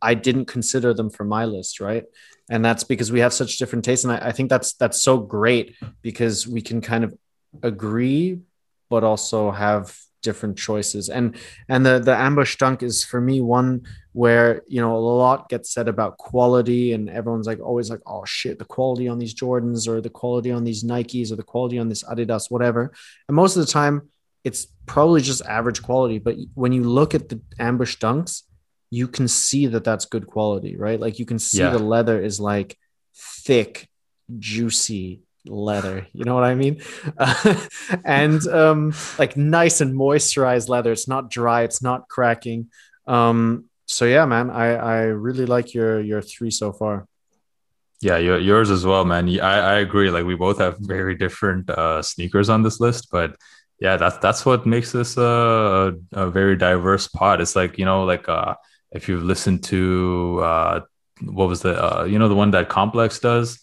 I 0.00 0.14
didn't 0.14 0.46
consider 0.46 0.94
them 0.94 1.10
for 1.10 1.24
my 1.24 1.44
list, 1.44 1.80
right? 1.80 2.04
And 2.50 2.64
that's 2.64 2.84
because 2.84 3.12
we 3.12 3.20
have 3.20 3.32
such 3.32 3.58
different 3.58 3.84
tastes, 3.84 4.04
and 4.04 4.12
I, 4.12 4.28
I 4.28 4.32
think 4.32 4.50
that's 4.50 4.74
that's 4.74 5.00
so 5.00 5.18
great 5.18 5.74
because 6.02 6.46
we 6.46 6.60
can 6.60 6.80
kind 6.80 7.04
of 7.04 7.14
agree, 7.62 8.40
but 8.90 9.04
also 9.04 9.50
have 9.50 9.96
different 10.22 10.58
choices. 10.58 11.08
And 11.08 11.36
and 11.68 11.86
the 11.86 11.98
the 11.98 12.16
ambush 12.16 12.56
dunk 12.56 12.82
is 12.82 13.04
for 13.04 13.20
me 13.20 13.40
one 13.40 13.82
where 14.12 14.62
you 14.68 14.80
know 14.80 14.96
a 14.96 14.98
lot 14.98 15.48
gets 15.48 15.72
said 15.72 15.88
about 15.88 16.18
quality, 16.18 16.92
and 16.92 17.08
everyone's 17.08 17.46
like 17.46 17.60
always 17.60 17.90
like, 17.90 18.00
oh 18.06 18.24
shit, 18.24 18.58
the 18.58 18.64
quality 18.64 19.08
on 19.08 19.18
these 19.18 19.34
Jordans 19.34 19.88
or 19.88 20.00
the 20.00 20.10
quality 20.10 20.50
on 20.50 20.64
these 20.64 20.84
Nikes 20.84 21.32
or 21.32 21.36
the 21.36 21.42
quality 21.42 21.78
on 21.78 21.88
this 21.88 22.04
Adidas, 22.04 22.50
whatever. 22.50 22.92
And 23.28 23.34
most 23.34 23.56
of 23.56 23.64
the 23.64 23.72
time, 23.72 24.08
it's 24.44 24.66
probably 24.86 25.20
just 25.22 25.42
average 25.46 25.82
quality. 25.82 26.18
But 26.18 26.36
when 26.54 26.72
you 26.72 26.82
look 26.82 27.14
at 27.14 27.28
the 27.28 27.40
ambush 27.58 27.96
dunks, 27.98 28.42
you 28.90 29.08
can 29.08 29.28
see 29.28 29.66
that 29.68 29.84
that's 29.84 30.04
good 30.04 30.26
quality, 30.26 30.76
right? 30.76 31.00
Like 31.00 31.18
you 31.18 31.24
can 31.24 31.38
see 31.38 31.58
Yeah. 31.60 31.70
the 31.70 31.78
leather 31.78 32.20
is 32.20 32.38
like 32.38 32.76
thick, 33.14 33.88
juicy 34.38 35.22
leather. 35.46 36.06
You 36.12 36.24
know 36.24 36.34
what 36.34 36.44
I 36.44 36.54
mean? 36.54 36.82
and 38.04 38.46
um, 38.48 38.92
like 39.18 39.36
nice 39.36 39.80
and 39.80 39.94
moisturized 39.94 40.68
leather. 40.68 40.92
It's 40.92 41.08
not 41.08 41.30
dry. 41.30 41.62
It's 41.62 41.82
not 41.82 42.08
cracking. 42.08 42.70
Um, 43.06 43.64
so 43.86 44.04
yeah, 44.04 44.24
man, 44.26 44.50
I 44.50 44.74
I 44.74 45.00
really 45.04 45.46
like 45.46 45.74
your 45.74 46.00
your 46.00 46.22
three 46.22 46.50
so 46.50 46.72
far. 46.72 47.06
Yeah, 48.00 48.18
your, 48.18 48.38
yours 48.38 48.70
as 48.70 48.84
well, 48.84 49.04
man. 49.04 49.28
I, 49.40 49.58
I 49.58 49.74
agree. 49.78 50.10
Like 50.10 50.24
we 50.24 50.34
both 50.34 50.58
have 50.58 50.76
very 50.78 51.14
different 51.14 51.70
uh, 51.70 52.02
sneakers 52.02 52.48
on 52.48 52.62
this 52.62 52.80
list, 52.80 53.10
but 53.12 53.36
yeah, 53.80 53.96
that's 53.96 54.18
that's 54.18 54.44
what 54.44 54.66
makes 54.66 54.92
this 54.92 55.16
a, 55.16 55.94
a 56.12 56.30
very 56.30 56.56
diverse 56.56 57.06
pod. 57.08 57.40
It's 57.40 57.54
like 57.54 57.78
you 57.78 57.84
know, 57.84 58.04
like 58.04 58.28
uh, 58.28 58.54
if 58.92 59.08
you've 59.08 59.22
listened 59.22 59.62
to 59.64 60.40
uh, 60.42 60.80
what 61.24 61.48
was 61.48 61.62
the 61.62 61.74
uh, 61.74 62.04
you 62.04 62.18
know 62.18 62.28
the 62.28 62.34
one 62.34 62.50
that 62.52 62.68
Complex 62.68 63.18
does, 63.18 63.60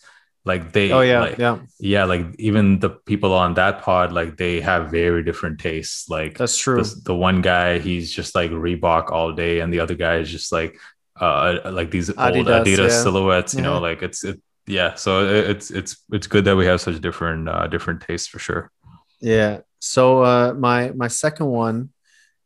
like 0.50 0.74
they 0.74 0.92
Oh 0.92 1.02
yeah, 1.02 1.22
like, 1.22 1.38
yeah, 1.38 1.60
yeah, 1.80 2.04
like 2.06 2.26
even 2.40 2.80
the 2.80 2.90
people 2.90 3.34
on 3.34 3.54
that 3.54 3.82
pod, 3.84 4.12
like 4.12 4.36
they 4.36 4.60
have 4.62 4.90
very 4.90 5.24
different 5.24 5.60
tastes. 5.60 6.10
Like 6.10 6.38
that's 6.38 6.58
true. 6.58 6.82
the, 6.82 7.02
the 7.06 7.16
one 7.16 7.42
guy, 7.42 7.78
he's 7.78 8.12
just 8.12 8.34
like 8.34 8.50
Reebok 8.52 9.12
all 9.12 9.32
day, 9.32 9.60
and 9.62 9.72
the 9.72 9.80
other 9.80 9.94
guy 9.94 10.16
is 10.18 10.30
just 10.32 10.52
like 10.52 10.74
uh 11.22 11.72
like 11.80 11.92
these 11.92 12.10
old 12.10 12.18
Adidas, 12.18 12.64
Adidas 12.64 12.90
yeah. 12.90 13.04
silhouettes. 13.04 13.54
You 13.54 13.62
know, 13.62 13.80
like 13.80 14.02
it's 14.02 14.24
it 14.24 14.42
yeah. 14.66 14.96
So 14.96 15.10
it, 15.28 15.50
it's 15.52 15.72
it's 15.72 15.94
it's 16.12 16.28
good 16.28 16.46
that 16.46 16.58
we 16.58 16.66
have 16.66 16.82
such 16.82 17.00
different 17.00 17.48
uh 17.48 17.68
different 17.68 18.02
tastes 18.02 18.28
for 18.28 18.40
sure. 18.40 18.72
Yeah. 19.22 19.60
So 19.80 20.24
uh, 20.24 20.54
my 20.58 20.92
my 20.92 21.08
second 21.08 21.48
one, 21.48 21.90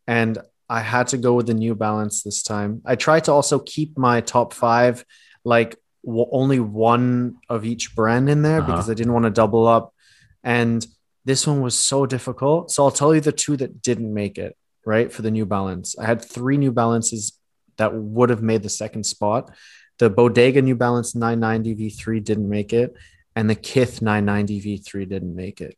and 0.08 0.38
I 0.70 0.82
had 0.82 1.08
to 1.14 1.18
go 1.18 1.34
with 1.34 1.47
the 1.47 1.54
New 1.54 1.76
Balance 1.76 2.24
this 2.24 2.43
time. 2.43 2.82
I 2.86 2.95
tried 2.95 3.24
to 3.26 3.32
also 3.32 3.60
keep 3.60 3.97
my 3.97 4.22
top 4.22 4.54
five, 4.54 5.06
like 5.43 5.78
w- 6.06 6.28
only 6.32 6.60
one 6.60 7.38
of 7.49 7.66
each 7.66 7.95
brand 7.95 8.30
in 8.30 8.41
there 8.41 8.60
Uh-huh. 8.62 8.72
because 8.72 8.89
I 8.89 8.93
didn't 8.93 9.14
want 9.14 9.26
to 9.26 9.32
double 9.32 9.68
up. 9.68 9.93
And 10.43 10.86
this 11.26 11.47
one 11.47 11.62
was 11.62 11.78
so 11.78 12.06
difficult. 12.06 12.72
So 12.72 12.84
I'll 12.84 12.91
tell 12.91 13.14
you 13.16 13.22
the 13.22 13.32
two 13.32 13.56
that 13.58 13.82
didn't 13.82 14.14
make 14.14 14.38
it. 14.38 14.56
right, 14.86 15.14
for 15.14 15.22
the 15.22 15.32
New 15.32 15.45
Balance. 15.45 15.97
I 15.97 16.06
had 16.06 16.22
three 16.22 16.58
New 16.58 16.74
Balances 16.74 17.39
that 17.78 17.93
would 17.93 18.30
have 18.30 18.43
made 18.43 18.64
the 18.64 18.70
second 18.70 19.06
spot. 19.06 19.49
The 19.97 20.10
Bodega 20.10 20.62
New 20.62 20.76
Balance 20.76 21.16
990 21.16 21.76
V3 21.89 22.22
didn't 22.22 22.49
make 22.49 22.74
it, 22.74 22.93
and 23.34 23.49
the 23.49 23.56
Kith 23.56 24.01
990 24.01 24.60
V3 24.82 25.08
didn't 25.08 25.34
make 25.38 25.62
it. 25.62 25.78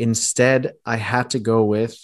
Instead, 0.00 0.72
I 0.84 0.96
had 0.96 1.30
to 1.30 1.38
go 1.38 1.62
with 1.64 1.94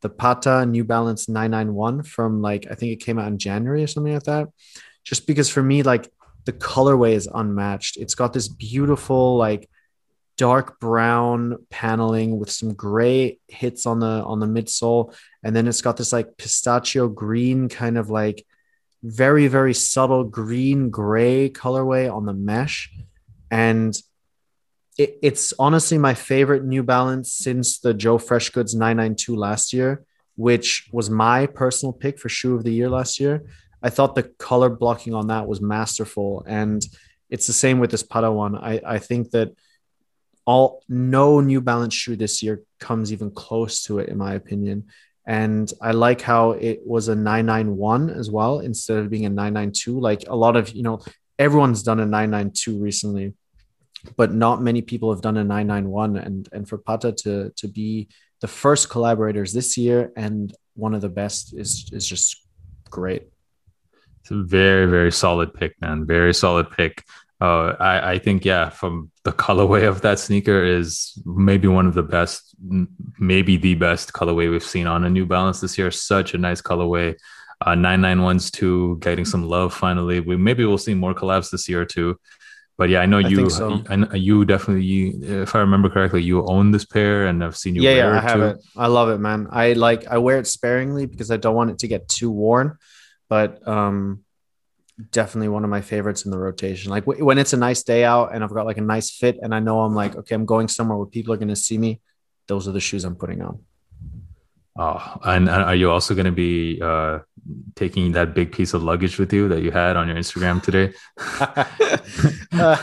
the 0.00 0.08
Patta 0.08 0.66
New 0.66 0.82
Balance 0.82 1.28
991 1.28 2.02
from 2.02 2.42
like, 2.42 2.66
I 2.68 2.74
think 2.74 2.90
it 2.92 3.04
came 3.04 3.18
out 3.20 3.28
in 3.28 3.38
January 3.38 3.84
or 3.84 3.86
something 3.86 4.12
like 4.14 4.24
that. 4.24 4.48
Just 5.04 5.26
because 5.28 5.48
for 5.48 5.62
me, 5.62 5.84
like 5.84 6.10
the 6.44 6.52
colorway 6.52 7.12
is 7.12 7.28
unmatched. 7.32 7.96
It's 7.96 8.14
got 8.14 8.32
this 8.32 8.48
beautiful, 8.48 9.36
like, 9.36 9.68
dark 10.38 10.80
brown 10.80 11.58
paneling 11.70 12.38
with 12.38 12.50
some 12.50 12.74
gray 12.74 13.38
hits 13.48 13.86
on 13.86 14.00
the 14.00 14.06
on 14.06 14.40
the 14.40 14.46
midsole. 14.46 15.14
And 15.42 15.54
then 15.54 15.68
it's 15.68 15.82
got 15.82 15.96
this 15.96 16.12
like 16.12 16.36
pistachio 16.36 17.06
green 17.08 17.68
kind 17.68 17.98
of 17.98 18.10
like 18.10 18.46
very 19.02 19.46
very 19.46 19.74
subtle 19.74 20.24
green 20.24 20.90
gray 20.90 21.50
colorway 21.50 22.12
on 22.12 22.24
the 22.24 22.32
mesh. 22.32 22.90
And 23.50 23.94
it, 24.98 25.18
it's 25.22 25.52
honestly 25.58 25.98
my 25.98 26.14
favorite 26.14 26.64
new 26.64 26.82
balance 26.82 27.32
since 27.32 27.78
the 27.78 27.94
Joe 27.94 28.18
Freshgoods 28.18 28.74
992 28.74 29.36
last 29.36 29.72
year 29.72 30.04
which 30.36 30.88
was 30.92 31.10
my 31.10 31.46
personal 31.46 31.92
pick 31.92 32.18
for 32.18 32.28
shoe 32.28 32.54
of 32.54 32.64
the 32.64 32.72
year 32.72 32.88
last 32.88 33.20
year 33.20 33.44
i 33.82 33.90
thought 33.90 34.14
the 34.14 34.22
color 34.22 34.68
blocking 34.68 35.14
on 35.14 35.28
that 35.28 35.46
was 35.46 35.60
masterful 35.60 36.44
and 36.46 36.86
it's 37.30 37.46
the 37.46 37.52
same 37.52 37.78
with 37.78 37.90
this 37.90 38.04
one 38.10 38.56
i, 38.56 38.80
I 38.84 38.98
think 38.98 39.30
that 39.30 39.54
all 40.44 40.82
no 40.88 41.40
new 41.40 41.60
balance 41.60 41.94
shoe 41.94 42.16
this 42.16 42.42
year 42.42 42.62
comes 42.80 43.12
even 43.12 43.30
close 43.30 43.84
to 43.84 43.98
it 44.00 44.08
in 44.08 44.18
my 44.18 44.34
opinion 44.34 44.84
and 45.26 45.72
I 45.80 45.92
like 45.92 46.20
how 46.20 46.52
it 46.52 46.80
was 46.84 47.08
a 47.08 47.14
991 47.14 48.10
as 48.10 48.30
well 48.30 48.60
instead 48.60 48.98
of 48.98 49.10
being 49.10 49.24
a 49.24 49.28
992. 49.28 50.00
Like 50.00 50.24
a 50.26 50.34
lot 50.34 50.56
of, 50.56 50.72
you 50.72 50.82
know, 50.82 51.00
everyone's 51.38 51.82
done 51.82 52.00
a 52.00 52.06
992 52.06 52.78
recently, 52.78 53.34
but 54.16 54.32
not 54.32 54.60
many 54.60 54.82
people 54.82 55.12
have 55.12 55.22
done 55.22 55.36
a 55.36 55.44
991. 55.44 56.16
And 56.16 56.48
and 56.52 56.68
for 56.68 56.78
Patta 56.78 57.12
to 57.12 57.52
to 57.56 57.68
be 57.68 58.08
the 58.40 58.48
first 58.48 58.90
collaborators 58.90 59.52
this 59.52 59.78
year 59.78 60.12
and 60.16 60.52
one 60.74 60.94
of 60.94 61.00
the 61.00 61.08
best 61.08 61.54
is 61.56 61.88
is 61.92 62.06
just 62.06 62.44
great. 62.90 63.31
It's 64.22 64.30
a 64.30 64.42
very, 64.42 64.86
very 64.86 65.10
solid 65.10 65.52
pick, 65.52 65.80
man. 65.80 66.06
Very 66.06 66.32
solid 66.32 66.70
pick. 66.70 67.04
Uh, 67.40 67.74
I, 67.80 68.12
I 68.12 68.18
think, 68.18 68.44
yeah, 68.44 68.70
from 68.70 69.10
the 69.24 69.32
colorway 69.32 69.88
of 69.88 70.02
that 70.02 70.20
sneaker 70.20 70.64
is 70.64 71.20
maybe 71.24 71.66
one 71.66 71.86
of 71.86 71.94
the 71.94 72.04
best, 72.04 72.54
maybe 73.18 73.56
the 73.56 73.74
best 73.74 74.12
colorway 74.12 74.48
we've 74.48 74.62
seen 74.62 74.86
on 74.86 75.02
a 75.02 75.10
New 75.10 75.26
Balance 75.26 75.60
this 75.60 75.76
year. 75.76 75.90
Such 75.90 76.34
a 76.34 76.38
nice 76.38 76.62
colorway. 76.62 77.16
Uh, 77.60 77.74
991s 77.74 78.52
too, 78.52 78.96
getting 79.00 79.24
some 79.24 79.48
love 79.48 79.74
finally. 79.74 80.20
We 80.20 80.36
maybe 80.36 80.64
we'll 80.64 80.78
see 80.78 80.94
more 80.94 81.14
collabs 81.14 81.50
this 81.50 81.68
year 81.68 81.84
too. 81.84 82.18
But 82.78 82.90
yeah, 82.90 83.00
I 83.00 83.06
know 83.06 83.18
you. 83.18 83.46
I 83.46 83.48
so. 83.48 83.82
you 84.14 84.44
definitely, 84.44 85.08
if 85.22 85.54
I 85.54 85.60
remember 85.60 85.88
correctly, 85.88 86.22
you 86.22 86.44
own 86.46 86.70
this 86.70 86.84
pair, 86.84 87.26
and 87.26 87.44
I've 87.44 87.56
seen 87.56 87.74
you. 87.74 87.82
Yeah, 87.82 87.96
yeah, 87.96 88.10
I 88.10 88.20
have 88.20 88.38
too. 88.38 88.44
it. 88.44 88.64
I 88.76 88.86
love 88.86 89.10
it, 89.10 89.18
man. 89.18 89.46
I 89.50 89.74
like. 89.74 90.06
I 90.06 90.18
wear 90.18 90.38
it 90.38 90.46
sparingly 90.46 91.06
because 91.06 91.30
I 91.30 91.36
don't 91.36 91.54
want 91.54 91.70
it 91.70 91.78
to 91.80 91.88
get 91.88 92.08
too 92.08 92.30
worn. 92.30 92.78
But 93.32 93.66
um, 93.66 94.24
definitely 95.10 95.48
one 95.48 95.64
of 95.64 95.70
my 95.70 95.80
favorites 95.80 96.26
in 96.26 96.30
the 96.30 96.38
rotation. 96.38 96.90
Like 96.90 97.06
w- 97.06 97.24
when 97.24 97.38
it's 97.38 97.54
a 97.54 97.56
nice 97.56 97.82
day 97.82 98.04
out 98.04 98.34
and 98.34 98.44
I've 98.44 98.52
got 98.52 98.66
like 98.66 98.76
a 98.76 98.82
nice 98.82 99.10
fit 99.10 99.38
and 99.40 99.54
I 99.54 99.58
know 99.58 99.80
I'm 99.80 99.94
like, 99.94 100.14
okay, 100.16 100.34
I'm 100.34 100.44
going 100.44 100.68
somewhere 100.68 100.98
where 100.98 101.06
people 101.06 101.32
are 101.32 101.38
going 101.38 101.48
to 101.48 101.56
see 101.56 101.78
me. 101.78 102.02
Those 102.46 102.68
are 102.68 102.72
the 102.72 102.80
shoes 102.88 103.04
I'm 103.04 103.16
putting 103.16 103.40
on. 103.40 103.60
Oh, 104.74 105.18
and, 105.22 105.50
and 105.50 105.62
are 105.62 105.74
you 105.74 105.90
also 105.90 106.14
going 106.14 106.24
to 106.24 106.32
be 106.32 106.80
uh, 106.82 107.18
taking 107.74 108.12
that 108.12 108.34
big 108.34 108.52
piece 108.52 108.72
of 108.72 108.82
luggage 108.82 109.18
with 109.18 109.30
you 109.30 109.46
that 109.48 109.62
you 109.62 109.70
had 109.70 109.98
on 109.98 110.08
your 110.08 110.16
Instagram 110.16 110.62
today? 110.62 110.94
uh, 112.52 112.78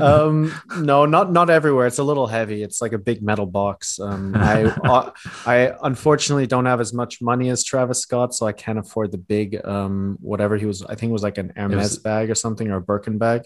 um, 0.00 0.54
no, 0.78 1.04
not 1.04 1.32
not 1.32 1.50
everywhere. 1.50 1.88
It's 1.88 1.98
a 1.98 2.04
little 2.04 2.28
heavy. 2.28 2.62
It's 2.62 2.80
like 2.80 2.92
a 2.92 2.98
big 2.98 3.22
metal 3.22 3.46
box. 3.46 3.98
Um, 3.98 4.36
I 4.36 4.64
uh, 4.84 5.10
I 5.46 5.72
unfortunately 5.82 6.46
don't 6.46 6.66
have 6.66 6.80
as 6.80 6.92
much 6.92 7.20
money 7.20 7.50
as 7.50 7.64
Travis 7.64 8.00
Scott, 8.00 8.32
so 8.32 8.46
I 8.46 8.52
can't 8.52 8.78
afford 8.78 9.10
the 9.10 9.18
big 9.18 9.60
um, 9.66 10.18
whatever 10.20 10.56
he 10.56 10.66
was. 10.66 10.84
I 10.84 10.94
think 10.94 11.10
it 11.10 11.14
was 11.14 11.24
like 11.24 11.38
an 11.38 11.52
Hermes 11.56 11.76
was, 11.76 11.98
bag 11.98 12.30
or 12.30 12.36
something 12.36 12.70
or 12.70 12.76
a 12.76 12.80
Birkin 12.80 13.18
bag. 13.18 13.42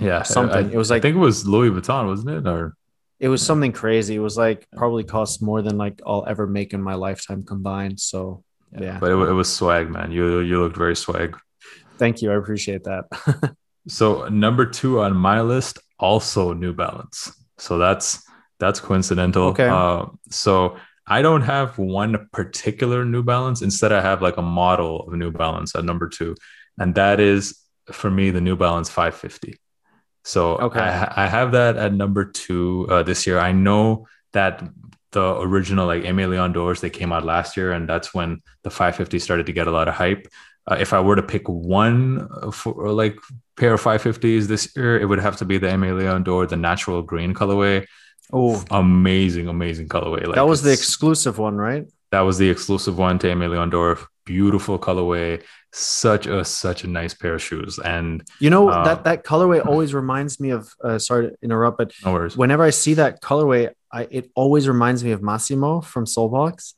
Yeah, 0.00 0.22
something. 0.22 0.70
I, 0.70 0.72
it 0.72 0.76
was 0.76 0.88
like 0.88 1.00
I 1.00 1.02
think 1.02 1.16
it 1.16 1.20
was 1.20 1.46
Louis 1.46 1.68
Vuitton, 1.68 2.06
wasn't 2.06 2.30
it? 2.30 2.46
Or 2.46 2.76
it 3.24 3.28
was 3.28 3.40
something 3.40 3.72
crazy. 3.72 4.16
It 4.16 4.18
was 4.18 4.36
like 4.36 4.66
probably 4.76 5.02
cost 5.02 5.42
more 5.42 5.62
than 5.62 5.78
like 5.78 5.98
I'll 6.06 6.26
ever 6.28 6.46
make 6.46 6.74
in 6.74 6.82
my 6.82 6.92
lifetime 6.92 7.42
combined. 7.42 7.98
So 7.98 8.44
yeah, 8.78 8.98
but 9.00 9.10
it, 9.10 9.14
it 9.14 9.32
was 9.32 9.50
swag, 9.50 9.88
man. 9.88 10.12
You 10.12 10.40
you 10.40 10.60
looked 10.60 10.76
very 10.76 10.94
swag. 10.94 11.34
Thank 11.96 12.20
you. 12.20 12.30
I 12.30 12.34
appreciate 12.34 12.84
that. 12.84 13.04
so 13.88 14.28
number 14.28 14.66
two 14.66 15.00
on 15.00 15.16
my 15.16 15.40
list, 15.40 15.78
also 15.98 16.52
New 16.52 16.74
Balance. 16.74 17.32
So 17.56 17.78
that's 17.78 18.22
that's 18.60 18.78
coincidental. 18.78 19.44
Okay. 19.48 19.68
Uh, 19.68 20.04
so 20.28 20.76
I 21.06 21.22
don't 21.22 21.42
have 21.42 21.78
one 21.78 22.28
particular 22.30 23.06
New 23.06 23.22
Balance. 23.22 23.62
Instead, 23.62 23.90
I 23.90 24.02
have 24.02 24.20
like 24.20 24.36
a 24.36 24.42
model 24.42 25.08
of 25.08 25.14
New 25.14 25.30
Balance 25.30 25.74
at 25.74 25.86
number 25.86 26.10
two, 26.10 26.34
and 26.78 26.94
that 26.96 27.20
is 27.20 27.58
for 27.90 28.10
me 28.10 28.30
the 28.30 28.42
New 28.42 28.56
Balance 28.56 28.90
550. 28.90 29.56
So 30.24 30.56
okay. 30.56 30.80
I, 30.80 31.24
I 31.24 31.26
have 31.26 31.52
that 31.52 31.76
at 31.76 31.92
number 31.92 32.24
two 32.24 32.86
uh, 32.90 33.02
this 33.02 33.26
year. 33.26 33.38
I 33.38 33.52
know 33.52 34.08
that 34.32 34.62
the 35.12 35.38
original 35.40 35.86
like 35.86 36.02
Aimé 36.02 36.28
Leon 36.28 36.52
Dores 36.52 36.80
they 36.80 36.90
came 36.90 37.12
out 37.12 37.24
last 37.24 37.56
year, 37.56 37.72
and 37.72 37.88
that's 37.88 38.12
when 38.12 38.40
the 38.62 38.70
550 38.70 39.18
started 39.18 39.46
to 39.46 39.52
get 39.52 39.66
a 39.66 39.70
lot 39.70 39.86
of 39.86 39.94
hype. 39.94 40.26
Uh, 40.66 40.76
if 40.80 40.94
I 40.94 41.00
were 41.00 41.16
to 41.16 41.22
pick 41.22 41.46
one 41.46 42.28
for 42.52 42.90
like 42.90 43.16
pair 43.56 43.74
of 43.74 43.82
550s 43.82 44.46
this 44.46 44.74
year, 44.74 44.98
it 44.98 45.04
would 45.04 45.20
have 45.20 45.36
to 45.36 45.44
be 45.44 45.58
the 45.58 45.68
Aimé 45.68 45.96
Leon 45.96 46.24
Dore, 46.24 46.46
the 46.46 46.56
natural 46.56 47.02
green 47.02 47.34
colorway. 47.34 47.86
Oh, 48.32 48.64
amazing, 48.70 49.48
amazing 49.48 49.88
colorway! 49.88 50.26
Like 50.26 50.36
that 50.36 50.46
was 50.46 50.62
the 50.62 50.72
exclusive 50.72 51.38
one, 51.38 51.56
right? 51.56 51.86
That 52.10 52.22
was 52.22 52.38
the 52.38 52.48
exclusive 52.48 52.96
one 52.96 53.18
to 53.20 53.26
Aimé 53.26 53.50
Leon 53.50 53.70
Dore. 53.70 53.98
Beautiful 54.24 54.78
colorway 54.78 55.42
such 55.74 56.26
a 56.26 56.44
such 56.44 56.84
a 56.84 56.86
nice 56.86 57.14
pair 57.14 57.34
of 57.34 57.42
shoes. 57.42 57.78
And 57.78 58.22
you 58.38 58.48
know 58.48 58.68
uh, 58.68 58.84
that 58.84 59.04
that 59.04 59.24
colorway 59.24 59.64
always 59.70 59.92
reminds 59.92 60.38
me 60.38 60.50
of 60.50 60.72
uh, 60.82 60.98
sorry 60.98 61.30
to 61.30 61.36
interrupt 61.42 61.78
but 61.78 61.92
no 62.04 62.28
whenever 62.36 62.62
i 62.62 62.70
see 62.70 62.94
that 62.94 63.20
colorway 63.20 63.70
I, 63.92 64.06
it 64.10 64.30
always 64.34 64.68
reminds 64.68 65.02
me 65.02 65.12
of 65.12 65.22
massimo 65.22 65.80
from 65.80 66.04
Solebox 66.04 66.74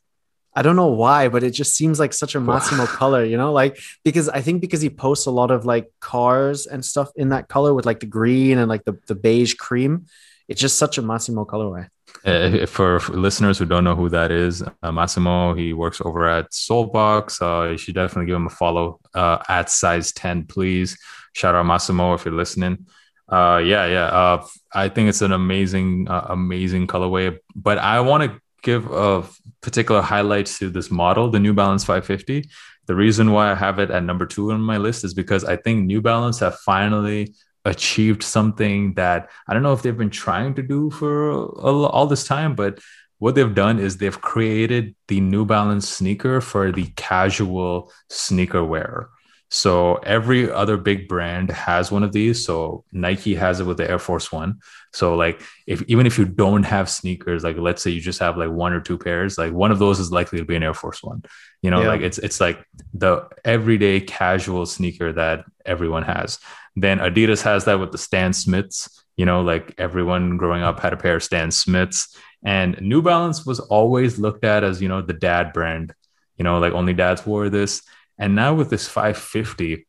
i 0.55 0.61
don't 0.61 0.75
know 0.75 0.87
why 0.87 1.27
but 1.29 1.43
it 1.43 1.51
just 1.51 1.75
seems 1.75 1.99
like 1.99 2.13
such 2.13 2.35
a 2.35 2.39
massimo 2.39 2.85
color 3.01 3.23
you 3.23 3.37
know 3.37 3.53
like 3.53 3.79
because 4.03 4.29
i 4.29 4.41
think 4.41 4.61
because 4.61 4.81
he 4.81 4.89
posts 4.89 5.25
a 5.25 5.31
lot 5.31 5.51
of 5.51 5.65
like 5.65 5.91
cars 5.99 6.65
and 6.65 6.83
stuff 6.83 7.09
in 7.15 7.29
that 7.29 7.47
color 7.47 7.73
with 7.73 7.85
like 7.85 7.99
the 7.99 8.05
green 8.05 8.57
and 8.57 8.67
like 8.67 8.83
the, 8.85 8.97
the 9.07 9.15
beige 9.15 9.53
cream 9.55 10.05
it's 10.47 10.61
just 10.61 10.77
such 10.77 10.97
a 10.97 11.01
massimo 11.01 11.45
colorway 11.45 11.87
uh, 12.27 12.65
for, 12.65 12.99
listeners 13.09 13.57
who 13.57 13.65
don't 13.65 13.85
know 13.85 13.95
who 13.95 14.09
that 14.09 14.31
is, 14.31 14.61
uh, 14.83 14.91
Massimo, 14.91 15.53
he 15.53 15.71
works 15.71 16.01
over 16.01 16.27
at 16.27 16.51
Solebox. 16.51 17.41
Uh, 17.41 17.71
you 17.71 17.77
should 17.77 17.95
definitely 17.95 18.25
give 18.25 18.35
him 18.35 18.47
a 18.47 18.51
follow 18.51 18.99
uh, 19.13 19.37
at 19.47 19.69
size 19.69 20.11
10, 20.11 20.45
please. 20.45 20.97
Shout 21.33 21.55
out 21.55 21.65
Massimo 21.65 22.13
if 22.13 22.25
you're 22.25 22.33
listening. 22.33 22.85
Uh, 23.29 23.61
yeah, 23.63 23.85
yeah. 23.87 24.05
Uh, 24.05 24.45
I 24.73 24.89
think 24.89 25.07
it's 25.09 25.21
an 25.21 25.31
amazing, 25.31 26.07
amazing 26.09 26.87
colorway. 26.87 27.37
But 27.55 27.77
I 27.77 28.01
want 28.01 28.23
to 28.23 28.41
give 28.61 28.91
a 28.91 29.23
particular 29.61 30.01
highlight 30.01 30.47
to 30.47 30.69
this 30.69 30.91
model, 30.91 31.29
the 31.29 31.39
New 31.39 31.53
Balance 31.53 31.85
550. 31.85 32.49
The 32.87 32.95
reason 32.95 33.31
why 33.31 33.51
I 33.51 33.55
have 33.55 33.79
it 33.79 33.91
at 33.91 34.03
number 34.03 34.25
two 34.25 34.51
on 34.51 34.61
my 34.61 34.77
list 34.77 35.03
is 35.03 35.13
because 35.13 35.43
I 35.43 35.55
think 35.55 35.85
New 35.85 36.01
Balance 36.01 36.39
have 36.39 36.55
finally 36.59 37.35
achieved 37.67 38.23
something 38.23 38.93
that 38.95 39.29
I 39.47 39.53
don't 39.53 39.63
know 39.63 39.73
if 39.73 39.81
they've 39.81 39.97
been 39.97 40.09
trying 40.09 40.55
to 40.55 40.63
do 40.63 40.89
for 40.89 41.31
all 41.61 42.07
this 42.07 42.25
time, 42.25 42.55
but 42.55 42.79
what 43.19 43.35
they've 43.35 43.55
done 43.55 43.79
is 43.79 43.97
they've 43.97 44.21
created 44.21 44.95
the 45.07 45.19
New 45.19 45.45
Balance 45.45 45.89
sneaker 45.89 46.39
for 46.41 46.71
the 46.71 46.85
casual 46.95 47.91
sneaker 48.09 48.63
wearer. 48.63 49.09
So 49.49 49.95
every 49.95 50.51
other 50.51 50.75
big 50.75 51.07
brand 51.07 51.49
has 51.51 51.89
one 51.89 52.03
of 52.03 52.11
these. 52.11 52.45
So 52.45 52.83
Nike 52.91 53.35
has 53.35 53.59
it 53.59 53.65
with 53.65 53.77
the 53.77 53.89
Air 53.89 53.99
Force 53.99 54.31
One. 54.31 54.59
So 54.93 55.15
like 55.15 55.41
if 55.65 55.81
even 55.83 56.05
if 56.05 56.17
you 56.17 56.25
don't 56.25 56.63
have 56.63 56.89
sneakers, 56.89 57.43
like 57.43 57.57
let's 57.57 57.81
say 57.81 57.91
you 57.91 58.01
just 58.01 58.19
have 58.19 58.37
like 58.37 58.49
one 58.49 58.73
or 58.73 58.81
two 58.81 58.97
pairs, 58.97 59.37
like 59.37 59.53
one 59.53 59.71
of 59.71 59.79
those 59.79 59.99
is 59.99 60.11
likely 60.11 60.39
to 60.39 60.45
be 60.45 60.55
an 60.55 60.63
Air 60.63 60.73
Force 60.73 61.01
One. 61.01 61.23
You 61.61 61.71
know, 61.71 61.81
yeah. 61.81 61.87
like 61.87 62.01
it's 62.01 62.17
it's 62.17 62.41
like 62.41 62.65
the 62.93 63.27
everyday 63.45 64.01
casual 64.01 64.65
sneaker 64.65 65.13
that 65.13 65.45
everyone 65.65 66.03
has. 66.03 66.39
Then 66.75 66.99
Adidas 66.99 67.41
has 67.43 67.65
that 67.65 67.79
with 67.79 67.91
the 67.91 67.97
Stan 67.97 68.33
Smiths. 68.33 69.03
You 69.15 69.25
know, 69.25 69.41
like 69.41 69.73
everyone 69.77 70.37
growing 70.37 70.61
up 70.61 70.79
had 70.79 70.93
a 70.93 70.97
pair 70.97 71.15
of 71.15 71.23
Stan 71.23 71.51
Smiths. 71.51 72.15
And 72.43 72.79
New 72.81 73.01
Balance 73.01 73.45
was 73.45 73.59
always 73.59 74.19
looked 74.19 74.43
at 74.43 74.63
as, 74.63 74.81
you 74.81 74.87
know, 74.87 75.01
the 75.01 75.13
dad 75.13 75.53
brand. 75.53 75.93
You 76.37 76.43
know, 76.43 76.59
like 76.59 76.73
only 76.73 76.93
dads 76.93 77.25
wore 77.25 77.49
this. 77.49 77.81
And 78.19 78.35
now 78.35 78.53
with 78.53 78.69
this 78.69 78.87
550, 78.87 79.85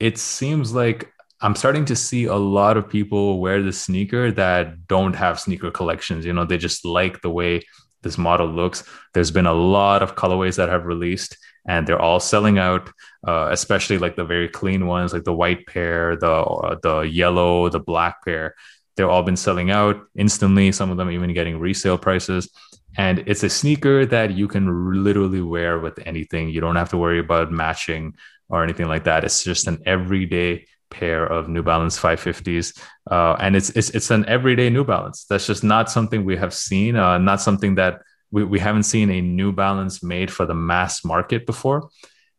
it 0.00 0.18
seems 0.18 0.74
like 0.74 1.12
I'm 1.40 1.56
starting 1.56 1.84
to 1.86 1.96
see 1.96 2.26
a 2.26 2.36
lot 2.36 2.76
of 2.76 2.88
people 2.88 3.40
wear 3.40 3.62
the 3.62 3.72
sneaker 3.72 4.30
that 4.32 4.86
don't 4.86 5.14
have 5.14 5.40
sneaker 5.40 5.70
collections. 5.70 6.24
You 6.24 6.32
know, 6.32 6.44
they 6.44 6.56
just 6.56 6.84
like 6.84 7.20
the 7.20 7.30
way 7.30 7.62
this 8.02 8.18
model 8.18 8.46
looks. 8.46 8.84
There's 9.14 9.30
been 9.30 9.46
a 9.46 9.52
lot 9.52 10.02
of 10.02 10.14
colorways 10.14 10.56
that 10.56 10.68
have 10.68 10.86
released, 10.86 11.36
and 11.66 11.86
they're 11.86 12.00
all 12.00 12.20
selling 12.20 12.58
out. 12.58 12.90
Uh, 13.26 13.48
especially 13.50 13.98
like 13.98 14.16
the 14.16 14.24
very 14.24 14.48
clean 14.48 14.86
ones, 14.86 15.12
like 15.12 15.24
the 15.24 15.32
white 15.32 15.66
pair, 15.66 16.16
the 16.16 16.30
uh, 16.30 16.76
the 16.82 17.00
yellow, 17.00 17.68
the 17.68 17.80
black 17.80 18.24
pair. 18.24 18.54
They've 18.96 19.08
all 19.08 19.22
been 19.22 19.36
selling 19.36 19.70
out 19.70 20.02
instantly. 20.16 20.70
Some 20.72 20.90
of 20.90 20.96
them 20.96 21.10
even 21.10 21.32
getting 21.32 21.58
resale 21.58 21.98
prices. 21.98 22.50
And 22.96 23.24
it's 23.26 23.42
a 23.42 23.48
sneaker 23.48 24.04
that 24.06 24.32
you 24.32 24.48
can 24.48 25.02
literally 25.02 25.40
wear 25.40 25.78
with 25.78 25.98
anything. 26.04 26.50
You 26.50 26.60
don't 26.60 26.76
have 26.76 26.90
to 26.90 26.98
worry 26.98 27.18
about 27.18 27.50
matching 27.50 28.14
or 28.48 28.62
anything 28.62 28.88
like 28.88 29.04
that. 29.04 29.24
It's 29.24 29.42
just 29.42 29.66
an 29.66 29.82
everyday 29.86 30.66
pair 30.90 31.24
of 31.24 31.48
New 31.48 31.62
Balance 31.62 31.98
550s, 31.98 32.78
uh, 33.10 33.34
and 33.40 33.56
it's 33.56 33.70
it's 33.70 33.90
it's 33.90 34.10
an 34.10 34.26
everyday 34.26 34.68
New 34.68 34.84
Balance. 34.84 35.24
That's 35.24 35.46
just 35.46 35.64
not 35.64 35.90
something 35.90 36.24
we 36.24 36.36
have 36.36 36.52
seen. 36.52 36.96
Uh, 36.96 37.16
not 37.18 37.40
something 37.40 37.76
that 37.76 38.02
we, 38.30 38.44
we 38.44 38.58
haven't 38.58 38.84
seen 38.84 39.10
a 39.10 39.20
New 39.20 39.52
Balance 39.52 40.02
made 40.02 40.30
for 40.30 40.46
the 40.46 40.54
mass 40.54 41.04
market 41.04 41.46
before. 41.46 41.88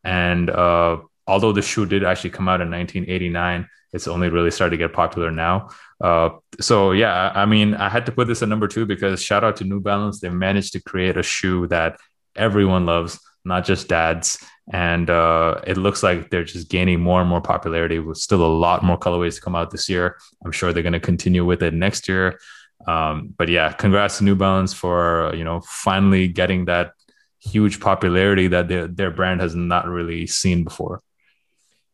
And 0.04 0.50
uh, 0.50 0.98
although 1.28 1.54
the 1.54 1.62
shoe 1.62 1.86
did 1.86 2.04
actually 2.04 2.32
come 2.32 2.48
out 2.48 2.62
in 2.62 2.70
1989, 2.70 3.68
it's 3.94 4.08
only 4.08 4.30
really 4.30 4.52
started 4.52 4.72
to 4.72 4.78
get 4.78 4.94
popular 4.94 5.32
now. 5.32 5.70
Uh, 6.04 6.38
so 6.60 6.92
yeah, 6.92 7.32
I 7.34 7.46
mean, 7.46 7.74
I 7.76 7.88
had 7.88 8.06
to 8.08 8.12
put 8.12 8.28
this 8.28 8.44
at 8.44 8.50
number 8.50 8.68
two 8.68 8.86
because 8.86 9.24
shout 9.24 9.46
out 9.46 9.56
to 9.58 9.64
New 9.64 9.80
Balance. 9.80 10.20
They 10.20 10.30
managed 10.30 10.74
to 10.74 10.82
create 10.82 11.16
a 11.16 11.24
shoe 11.24 11.66
that 11.68 11.98
everyone 12.36 12.86
loves, 12.86 13.20
not 13.46 13.64
just 13.64 13.88
dads. 13.88 14.38
And 14.72 15.10
uh, 15.10 15.62
it 15.66 15.78
looks 15.78 16.04
like 16.04 16.30
they're 16.30 16.44
just 16.44 16.70
gaining 16.70 17.00
more 17.00 17.22
and 17.22 17.30
more 17.30 17.42
popularity 17.42 18.00
with 18.00 18.18
still 18.18 18.46
a 18.46 18.54
lot 18.54 18.84
more 18.84 18.98
colorways 18.98 19.36
to 19.36 19.42
come 19.42 19.56
out 19.56 19.72
this 19.72 19.88
year. 19.88 20.18
I'm 20.44 20.52
sure 20.52 20.74
they're 20.74 20.84
going 20.84 20.94
to 20.94 21.00
continue 21.00 21.46
with 21.46 21.64
it 21.64 21.74
next 21.74 22.10
year. 22.10 22.38
Um, 22.86 23.34
but 23.38 23.48
yeah, 23.48 23.72
congrats 23.72 24.18
to 24.18 24.26
New 24.26 24.36
Balance 24.36 24.74
for 24.74 25.32
you 25.36 25.46
know 25.46 25.62
finally 25.62 26.28
getting 26.28 26.66
that 26.66 26.92
huge 27.40 27.80
popularity 27.80 28.48
that 28.50 28.68
their 28.68 28.88
their 28.88 29.12
brand 29.12 29.40
has 29.40 29.56
not 29.56 29.88
really 29.88 30.28
seen 30.28 30.66
before. 30.66 31.02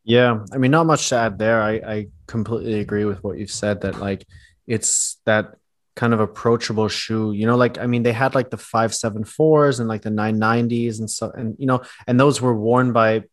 Yeah, 0.04 0.44
I 0.52 0.58
mean, 0.58 0.72
not 0.72 0.88
much 0.88 1.10
to 1.10 1.16
add 1.16 1.38
there. 1.38 1.62
I, 1.62 1.74
I 1.74 2.08
completely 2.30 2.80
agree 2.80 3.06
with 3.06 3.24
what 3.24 3.38
you've 3.38 3.52
said 3.52 3.82
that 3.82 4.00
like 4.00 4.26
it's 4.68 5.18
that 5.26 5.56
kind 5.96 6.14
of 6.14 6.20
approachable 6.22 6.88
shoe. 6.88 7.34
You 7.34 7.46
know, 7.48 7.58
like 7.58 7.78
I 7.78 7.88
mean, 7.88 8.04
they 8.04 8.14
had 8.14 8.36
like 8.36 8.50
the 8.52 8.58
five 8.58 8.94
seven 8.94 9.24
fours 9.26 9.80
and 9.80 9.90
like 9.90 10.04
the 10.04 10.12
nine 10.12 10.40
nineties 10.40 11.00
and 11.00 11.10
so 11.10 11.32
and 11.32 11.56
you 11.60 11.66
know, 11.66 11.82
and 12.08 12.20
those 12.20 12.40
were 12.40 12.56
worn 12.56 12.94
by 12.94 13.24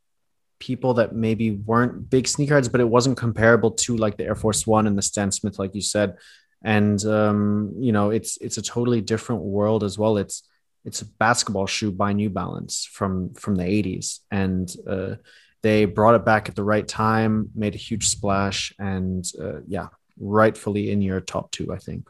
people 0.59 0.95
that 0.95 1.15
maybe 1.15 1.51
weren't 1.51 2.09
big 2.09 2.25
sneakerheads, 2.25 2.73
but 2.73 2.81
it 2.81 2.89
wasn't 2.89 3.19
comparable 3.19 3.71
to 3.71 3.97
like 3.97 4.17
the 4.17 4.25
Air 4.25 4.35
Force 4.35 4.67
One 4.67 4.87
and 4.87 4.97
the 4.97 5.03
Stan 5.03 5.31
Smith, 5.31 5.59
like 5.59 5.75
you 5.75 5.83
said. 5.83 6.17
And 6.65 7.05
um, 7.05 7.75
you 7.79 7.93
know, 7.93 8.11
it's 8.11 8.39
it's 8.39 8.59
a 8.59 8.63
totally 8.63 9.03
different 9.03 9.43
world 9.43 9.85
as 9.85 9.99
well. 9.99 10.17
It's 10.17 10.49
it's 10.85 11.03
a 11.03 11.07
basketball 11.07 11.67
shoe 11.67 11.93
by 11.93 12.13
New 12.15 12.31
Balance 12.31 12.89
from 12.91 13.35
from 13.35 13.57
the 13.57 13.65
80s. 13.65 14.21
And 14.31 14.75
uh 14.89 15.17
they 15.63 15.85
brought 15.85 16.15
it 16.15 16.25
back 16.25 16.49
at 16.49 16.55
the 16.55 16.65
right 16.65 16.87
time, 16.87 17.51
made 17.55 17.75
a 17.75 17.79
huge 17.79 18.09
splash, 18.09 18.73
and 18.79 19.25
uh, 19.41 19.61
yeah, 19.67 19.89
rightfully 20.19 20.91
in 20.91 21.03
your 21.03 21.21
top 21.21 21.51
two, 21.51 21.73
I 21.73 21.79
think. 21.79 22.09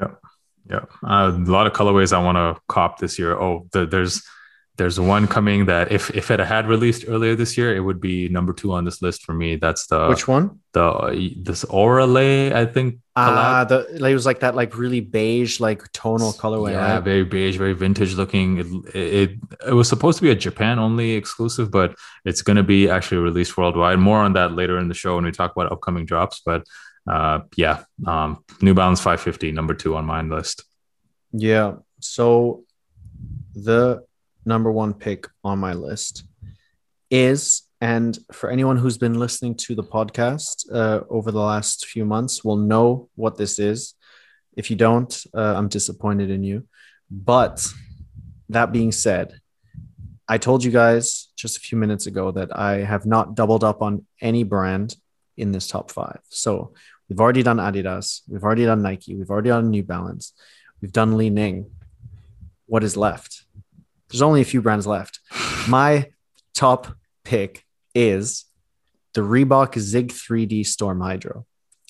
Yeah, 0.00 0.14
yeah, 0.68 0.84
uh, 1.02 1.32
a 1.34 1.50
lot 1.50 1.66
of 1.66 1.72
colorways 1.72 2.12
I 2.12 2.22
want 2.22 2.36
to 2.36 2.60
cop 2.68 2.98
this 2.98 3.18
year. 3.18 3.38
Oh, 3.38 3.68
the, 3.72 3.86
there's 3.86 4.22
there's 4.76 4.98
one 4.98 5.28
coming 5.28 5.66
that 5.66 5.92
if 5.92 6.10
if 6.10 6.30
it 6.32 6.40
had 6.40 6.66
released 6.66 7.04
earlier 7.06 7.36
this 7.36 7.56
year, 7.56 7.74
it 7.76 7.80
would 7.80 8.00
be 8.00 8.28
number 8.28 8.52
two 8.52 8.72
on 8.72 8.84
this 8.84 9.00
list 9.02 9.22
for 9.24 9.32
me. 9.32 9.54
That's 9.54 9.86
the 9.86 10.08
which 10.08 10.26
one? 10.26 10.60
The 10.72 11.34
this 11.40 11.64
Auralee, 11.66 12.52
I 12.52 12.66
think. 12.66 12.98
Ah, 13.14 13.60
uh, 13.60 13.64
the 13.64 13.86
like, 14.00 14.10
it 14.10 14.14
was 14.14 14.26
like 14.26 14.40
that, 14.40 14.56
like 14.56 14.76
really 14.76 14.98
beige, 14.98 15.60
like 15.60 15.90
tonal 15.92 16.32
colorway. 16.32 16.72
Yeah, 16.72 16.94
right? 16.94 17.04
very 17.04 17.24
beige, 17.24 17.56
very 17.56 17.72
vintage 17.72 18.14
looking. 18.14 18.58
It, 18.58 18.96
it 18.96 19.30
it 19.68 19.72
was 19.72 19.88
supposed 19.88 20.18
to 20.18 20.22
be 20.22 20.30
a 20.30 20.34
Japan 20.34 20.80
only 20.80 21.12
exclusive, 21.12 21.70
but 21.70 21.94
it's 22.24 22.42
going 22.42 22.56
to 22.56 22.64
be 22.64 22.90
actually 22.90 23.18
released 23.18 23.56
worldwide. 23.56 24.00
More 24.00 24.18
on 24.18 24.32
that 24.32 24.52
later 24.52 24.78
in 24.78 24.88
the 24.88 24.94
show 24.94 25.14
when 25.14 25.24
we 25.24 25.30
talk 25.30 25.52
about 25.52 25.70
upcoming 25.70 26.04
drops. 26.04 26.42
But 26.44 26.66
uh, 27.08 27.40
yeah, 27.56 27.84
um, 28.06 28.42
New 28.60 28.74
Balance 28.74 29.00
550, 29.00 29.52
number 29.52 29.74
two 29.74 29.94
on 29.94 30.04
my 30.04 30.20
list. 30.22 30.64
Yeah. 31.32 31.74
So 32.00 32.64
the 33.54 34.04
number 34.44 34.70
one 34.70 34.94
pick 34.94 35.26
on 35.42 35.58
my 35.58 35.72
list 35.72 36.24
is 37.10 37.62
and 37.80 38.18
for 38.32 38.50
anyone 38.50 38.76
who's 38.76 38.98
been 38.98 39.18
listening 39.18 39.54
to 39.54 39.74
the 39.74 39.82
podcast 39.82 40.64
uh, 40.72 41.00
over 41.10 41.30
the 41.30 41.40
last 41.40 41.86
few 41.86 42.04
months 42.04 42.42
will 42.42 42.56
know 42.56 43.08
what 43.14 43.36
this 43.36 43.58
is. 43.58 43.94
If 44.56 44.70
you 44.70 44.76
don't 44.76 45.12
uh, 45.34 45.54
i'm 45.56 45.68
disappointed 45.68 46.30
in 46.30 46.42
you. 46.42 46.66
But 47.10 47.66
that 48.48 48.72
being 48.72 48.92
said 48.92 49.40
i 50.28 50.38
told 50.38 50.64
you 50.64 50.70
guys 50.70 51.28
just 51.36 51.56
a 51.56 51.60
few 51.60 51.76
minutes 51.76 52.06
ago 52.06 52.30
that 52.30 52.56
i 52.56 52.76
have 52.76 53.04
not 53.04 53.34
doubled 53.34 53.64
up 53.64 53.82
on 53.82 54.06
any 54.20 54.42
brand 54.42 54.96
in 55.36 55.52
this 55.52 55.66
top 55.66 55.90
five. 55.90 56.20
So 56.28 56.72
we've 57.08 57.20
already 57.20 57.42
done 57.42 57.58
adidas 57.58 58.22
we've 58.28 58.44
already 58.44 58.64
done 58.64 58.82
nike 58.82 59.14
we've 59.14 59.30
already 59.30 59.50
done 59.50 59.70
new 59.70 59.82
balance 59.82 60.32
we've 60.80 60.92
done 60.92 61.16
li 61.16 61.30
ning. 61.30 61.70
What 62.66 62.82
is 62.82 62.96
left 62.96 63.43
there's 64.10 64.22
only 64.22 64.40
a 64.40 64.44
few 64.44 64.62
brands 64.62 64.86
left. 64.86 65.20
My 65.68 66.10
top 66.54 66.94
pick 67.24 67.64
is 67.94 68.44
the 69.14 69.22
Reebok 69.22 69.78
Zig 69.78 70.08
3D 70.08 70.66
Storm 70.66 71.00
Hydro. 71.00 71.46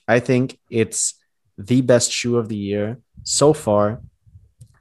I 0.07 0.21
think 0.21 0.59
it's 0.71 1.15
the 1.59 1.81
best 1.81 2.13
shoe 2.13 2.37
of 2.37 2.49
the 2.49 2.57
year 2.57 2.99
so 3.23 3.53
far. 3.53 4.03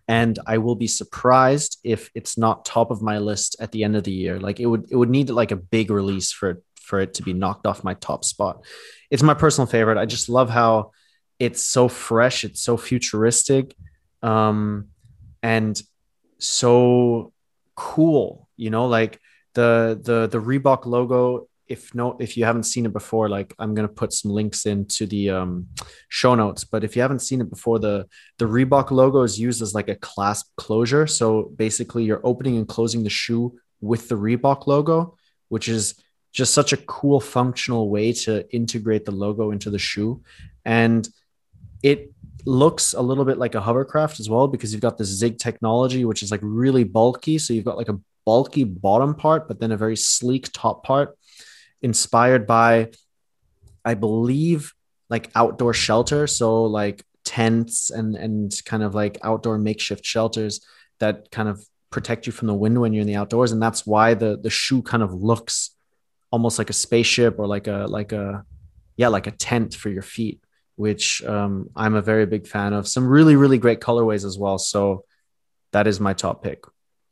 And 0.07 0.37
I 0.45 0.57
will 0.57 0.75
be 0.75 0.87
surprised 0.87 1.79
if 1.83 2.11
it's 2.13 2.37
not 2.37 2.65
top 2.65 2.91
of 2.91 3.01
my 3.01 3.19
list 3.19 3.55
at 3.59 3.71
the 3.71 3.85
end 3.85 3.95
of 3.95 4.03
the 4.03 4.11
year. 4.11 4.37
Like 4.39 4.59
it 4.59 4.65
would 4.65 4.91
it 4.91 4.97
would 4.97 5.09
need 5.09 5.29
like 5.29 5.51
a 5.51 5.55
big 5.55 5.89
release 5.89 6.31
for 6.31 6.61
for 6.75 6.99
it 6.99 7.13
to 7.15 7.23
be 7.23 7.31
knocked 7.31 7.65
off 7.65 7.85
my 7.85 7.93
top 7.93 8.25
spot. 8.25 8.65
It's 9.09 9.23
my 9.23 9.33
personal 9.33 9.65
favorite. 9.65 9.97
I 9.97 10.05
just 10.05 10.27
love 10.27 10.49
how 10.49 10.91
it's 11.39 11.61
so 11.61 11.87
fresh, 11.87 12.43
it's 12.43 12.61
so 12.61 12.75
futuristic. 12.75 13.73
Um 14.21 14.89
and 15.41 15.81
so 16.43 17.31
cool 17.75 18.47
you 18.57 18.69
know 18.69 18.85
like 18.85 19.19
the 19.53 19.99
the 20.03 20.27
the 20.27 20.39
reebok 20.39 20.85
logo 20.85 21.47
if 21.67 21.95
no 21.95 22.17
if 22.19 22.35
you 22.37 22.43
haven't 22.43 22.63
seen 22.63 22.85
it 22.85 22.93
before 22.93 23.29
like 23.29 23.53
i'm 23.57 23.73
going 23.73 23.87
to 23.87 23.93
put 23.93 24.11
some 24.11 24.31
links 24.31 24.65
into 24.65 25.05
the 25.05 25.29
um, 25.29 25.67
show 26.09 26.35
notes 26.35 26.63
but 26.63 26.83
if 26.83 26.95
you 26.95 27.01
haven't 27.01 27.19
seen 27.19 27.39
it 27.39 27.49
before 27.49 27.79
the 27.79 28.05
the 28.37 28.45
reebok 28.45 28.91
logo 28.91 29.23
is 29.23 29.39
used 29.39 29.61
as 29.61 29.73
like 29.73 29.89
a 29.89 29.95
clasp 29.95 30.47
closure. 30.57 31.07
So 31.07 31.51
basically 31.55 32.03
you're 32.03 32.21
opening 32.23 32.57
and 32.57 32.67
closing 32.67 33.03
the 33.03 33.09
shoe 33.09 33.57
with 33.81 34.09
the 34.09 34.15
reebok 34.15 34.67
logo 34.67 35.15
which 35.49 35.69
is 35.69 35.95
just 36.31 36.53
such 36.53 36.73
a 36.73 36.77
cool 36.77 37.19
functional 37.19 37.89
way 37.89 38.11
to 38.11 38.51
integrate 38.51 39.05
the 39.05 39.11
logo 39.11 39.51
into 39.51 39.69
the 39.69 39.77
shoe. 39.77 40.23
And 40.65 41.07
it 41.83 42.11
looks 42.45 42.93
a 42.93 43.01
little 43.01 43.25
bit 43.25 43.37
like 43.37 43.55
a 43.55 43.61
hovercraft 43.61 44.19
as 44.19 44.29
well 44.29 44.47
because 44.47 44.73
you've 44.73 44.81
got 44.81 44.97
this 44.97 45.07
zig 45.07 45.37
technology 45.37 46.05
which 46.05 46.23
is 46.23 46.31
like 46.31 46.41
really 46.43 46.83
bulky. 46.83 47.37
So 47.37 47.53
you've 47.53 47.65
got 47.65 47.77
like 47.77 47.89
a 47.89 47.99
bulky 48.25 48.63
bottom 48.63 49.15
part 49.15 49.47
but 49.47 49.59
then 49.59 49.71
a 49.71 49.77
very 49.77 49.97
sleek 49.97 50.49
top 50.53 50.85
part 50.85 51.17
inspired 51.81 52.47
by 52.47 52.89
i 53.83 53.93
believe 53.93 54.73
like 55.13 55.29
outdoor 55.35 55.73
shelter. 55.73 56.25
So 56.27 56.63
like 56.63 57.05
tents 57.23 57.91
and 57.91 58.15
and 58.15 58.51
kind 58.65 58.83
of 58.83 58.95
like 58.95 59.17
outdoor 59.23 59.57
makeshift 59.57 60.03
shelters 60.05 60.65
that 60.99 61.31
kind 61.31 61.47
of 61.47 61.63
protect 61.91 62.25
you 62.25 62.33
from 62.33 62.47
the 62.47 62.53
wind 62.53 62.81
when 62.81 62.93
you're 62.93 63.01
in 63.01 63.07
the 63.07 63.15
outdoors. 63.15 63.51
And 63.51 63.61
that's 63.61 63.85
why 63.85 64.15
the 64.15 64.37
the 64.41 64.49
shoe 64.49 64.81
kind 64.81 65.03
of 65.03 65.13
looks 65.13 65.75
almost 66.31 66.57
like 66.57 66.71
a 66.71 66.73
spaceship 66.73 67.37
or 67.37 67.45
like 67.47 67.67
a 67.67 67.85
like 67.87 68.11
a 68.11 68.43
yeah 68.97 69.09
like 69.09 69.27
a 69.27 69.31
tent 69.31 69.75
for 69.75 69.89
your 69.89 70.01
feet 70.01 70.42
which 70.75 71.23
um, 71.23 71.69
I'm 71.75 71.95
a 71.95 72.01
very 72.01 72.25
big 72.25 72.47
fan 72.47 72.73
of. 72.73 72.87
Some 72.87 73.07
really, 73.07 73.35
really 73.35 73.57
great 73.57 73.79
colorways 73.79 74.25
as 74.25 74.37
well. 74.37 74.57
So 74.57 75.05
that 75.71 75.87
is 75.87 75.99
my 75.99 76.13
top 76.13 76.43
pick. 76.43 76.65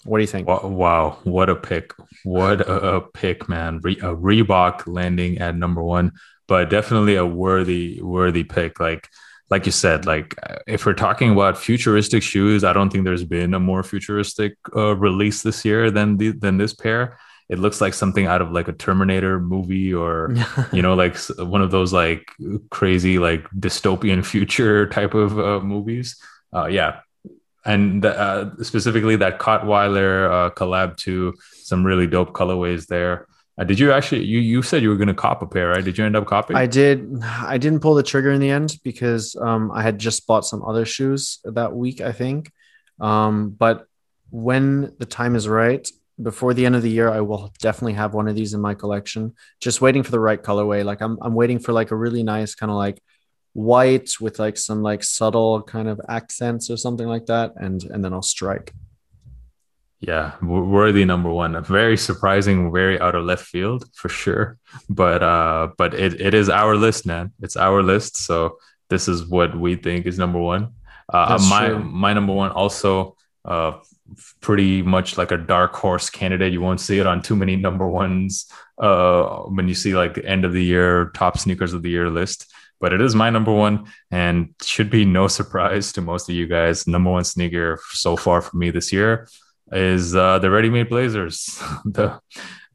What 0.03 0.17
do 0.17 0.21
you 0.21 0.27
think? 0.27 0.47
Wow, 0.47 1.19
what 1.23 1.49
a 1.49 1.55
pick! 1.55 1.93
What 2.23 2.61
a, 2.61 3.01
pick, 3.01 3.47
man! 3.47 3.81
Re- 3.83 3.99
a 3.99 4.15
Reebok 4.15 4.87
landing 4.87 5.37
at 5.37 5.55
number 5.55 5.83
one, 5.83 6.13
but 6.47 6.71
definitely 6.71 7.15
a 7.15 7.25
worthy, 7.25 8.01
worthy 8.01 8.43
pick. 8.43 8.79
Like, 8.79 9.07
like 9.51 9.67
you 9.67 9.71
said, 9.71 10.07
like 10.07 10.35
if 10.65 10.87
we're 10.87 10.93
talking 10.93 11.31
about 11.31 11.55
futuristic 11.55 12.23
shoes, 12.23 12.63
I 12.63 12.73
don't 12.73 12.89
think 12.89 13.03
there's 13.03 13.23
been 13.23 13.53
a 13.53 13.59
more 13.59 13.83
futuristic 13.83 14.55
uh, 14.75 14.95
release 14.95 15.43
this 15.43 15.63
year 15.63 15.91
than 15.91 16.17
the, 16.17 16.31
than 16.31 16.57
this 16.57 16.73
pair 16.73 17.19
it 17.51 17.59
looks 17.59 17.81
like 17.81 17.93
something 17.93 18.25
out 18.27 18.41
of 18.41 18.53
like 18.53 18.69
a 18.69 18.73
Terminator 18.73 19.37
movie 19.37 19.93
or 19.93 20.33
you 20.71 20.81
know 20.81 20.95
like 20.95 21.17
one 21.37 21.61
of 21.61 21.69
those 21.69 21.91
like 21.91 22.31
crazy 22.71 23.19
like 23.19 23.47
dystopian 23.51 24.25
future 24.33 24.87
type 24.87 25.13
of 25.13 25.37
uh, 25.37 25.59
movies. 25.59 26.15
Uh, 26.55 26.65
yeah, 26.67 27.01
and 27.65 28.05
uh, 28.05 28.49
specifically 28.63 29.17
that 29.17 29.39
Cottweiler 29.39 30.31
uh, 30.31 30.49
collab 30.51 30.97
to 30.97 31.33
some 31.63 31.85
really 31.85 32.07
dope 32.07 32.31
colorways 32.31 32.87
there. 32.87 33.27
Uh, 33.57 33.65
did 33.65 33.77
you 33.77 33.91
actually 33.91 34.23
you 34.23 34.39
you 34.39 34.61
said 34.61 34.81
you 34.81 34.89
were 34.89 34.95
going 34.95 35.09
to 35.09 35.13
cop 35.13 35.41
a 35.41 35.47
pair, 35.47 35.69
right? 35.69 35.83
Did 35.83 35.97
you 35.97 36.05
end 36.05 36.15
up 36.15 36.25
copying? 36.25 36.57
I 36.57 36.67
did. 36.67 37.21
I 37.21 37.57
didn't 37.57 37.81
pull 37.81 37.95
the 37.95 38.03
trigger 38.03 38.31
in 38.31 38.39
the 38.39 38.49
end 38.49 38.77
because 38.81 39.35
um, 39.35 39.71
I 39.71 39.81
had 39.81 39.99
just 39.99 40.25
bought 40.25 40.45
some 40.45 40.63
other 40.63 40.85
shoes 40.85 41.39
that 41.43 41.75
week, 41.75 41.99
I 41.99 42.13
think. 42.13 42.49
Um, 43.01 43.49
but 43.49 43.87
when 44.29 44.93
the 44.99 45.05
time 45.05 45.35
is 45.35 45.49
right, 45.49 45.85
before 46.21 46.53
the 46.53 46.65
end 46.65 46.75
of 46.75 46.81
the 46.81 46.89
year, 46.89 47.09
I 47.09 47.21
will 47.21 47.51
definitely 47.59 47.93
have 47.93 48.13
one 48.13 48.27
of 48.27 48.35
these 48.35 48.53
in 48.53 48.61
my 48.61 48.73
collection. 48.73 49.33
Just 49.59 49.81
waiting 49.81 50.03
for 50.03 50.11
the 50.11 50.19
right 50.19 50.41
colorway. 50.41 50.83
Like 50.83 51.01
I'm, 51.01 51.17
I'm 51.21 51.35
waiting 51.35 51.59
for 51.59 51.73
like 51.73 51.91
a 51.91 51.95
really 51.95 52.23
nice 52.23 52.55
kind 52.55 52.71
of 52.71 52.77
like 52.77 53.01
white 53.53 54.11
with 54.21 54.39
like 54.39 54.57
some 54.57 54.81
like 54.81 55.03
subtle 55.03 55.61
kind 55.61 55.87
of 55.87 55.99
accents 56.07 56.69
or 56.69 56.77
something 56.77 57.07
like 57.07 57.25
that, 57.27 57.53
and 57.57 57.83
and 57.83 58.03
then 58.03 58.13
I'll 58.13 58.21
strike. 58.21 58.73
Yeah, 59.99 60.33
worthy 60.41 61.05
number 61.05 61.29
one. 61.29 61.63
Very 61.63 61.95
surprising, 61.95 62.71
very 62.71 62.99
out 62.99 63.13
of 63.13 63.23
left 63.23 63.45
field 63.45 63.85
for 63.93 64.09
sure. 64.09 64.57
But 64.89 65.21
uh, 65.21 65.69
but 65.77 65.93
it, 65.93 66.19
it 66.19 66.33
is 66.33 66.49
our 66.49 66.75
list, 66.75 67.05
man. 67.05 67.33
It's 67.41 67.55
our 67.55 67.83
list. 67.83 68.17
So 68.17 68.57
this 68.89 69.07
is 69.07 69.27
what 69.27 69.57
we 69.57 69.75
think 69.75 70.07
is 70.07 70.17
number 70.17 70.39
one. 70.39 70.73
Uh, 71.11 71.37
my 71.49 71.67
true. 71.67 71.83
my 71.83 72.13
number 72.13 72.33
one 72.33 72.51
also 72.51 73.17
uh 73.43 73.73
pretty 74.41 74.81
much 74.81 75.17
like 75.17 75.31
a 75.31 75.37
dark 75.37 75.73
horse 75.73 76.09
candidate. 76.09 76.53
You 76.53 76.61
won't 76.61 76.81
see 76.81 76.99
it 76.99 77.07
on 77.07 77.21
too 77.21 77.35
many 77.35 77.55
number 77.55 77.87
ones 77.87 78.51
uh 78.77 79.41
when 79.55 79.67
you 79.67 79.75
see 79.75 79.93
like 79.95 80.15
the 80.15 80.25
end 80.25 80.45
of 80.45 80.53
the 80.53 80.63
year 80.63 81.11
top 81.13 81.37
sneakers 81.37 81.73
of 81.73 81.81
the 81.83 81.89
year 81.89 82.09
list. 82.09 82.51
But 82.79 82.93
it 82.93 83.01
is 83.01 83.13
my 83.13 83.29
number 83.29 83.53
one 83.53 83.85
and 84.09 84.55
should 84.61 84.89
be 84.89 85.05
no 85.05 85.27
surprise 85.27 85.91
to 85.93 86.01
most 86.01 86.27
of 86.29 86.35
you 86.35 86.47
guys. 86.47 86.87
Number 86.87 87.11
one 87.11 87.23
sneaker 87.23 87.79
so 87.91 88.17
far 88.17 88.41
for 88.41 88.57
me 88.57 88.71
this 88.71 88.91
year 88.91 89.27
is 89.71 90.15
uh, 90.15 90.39
the 90.39 90.47
Readymade 90.47 90.89
Blazers, 90.89 91.61
the 91.85 92.19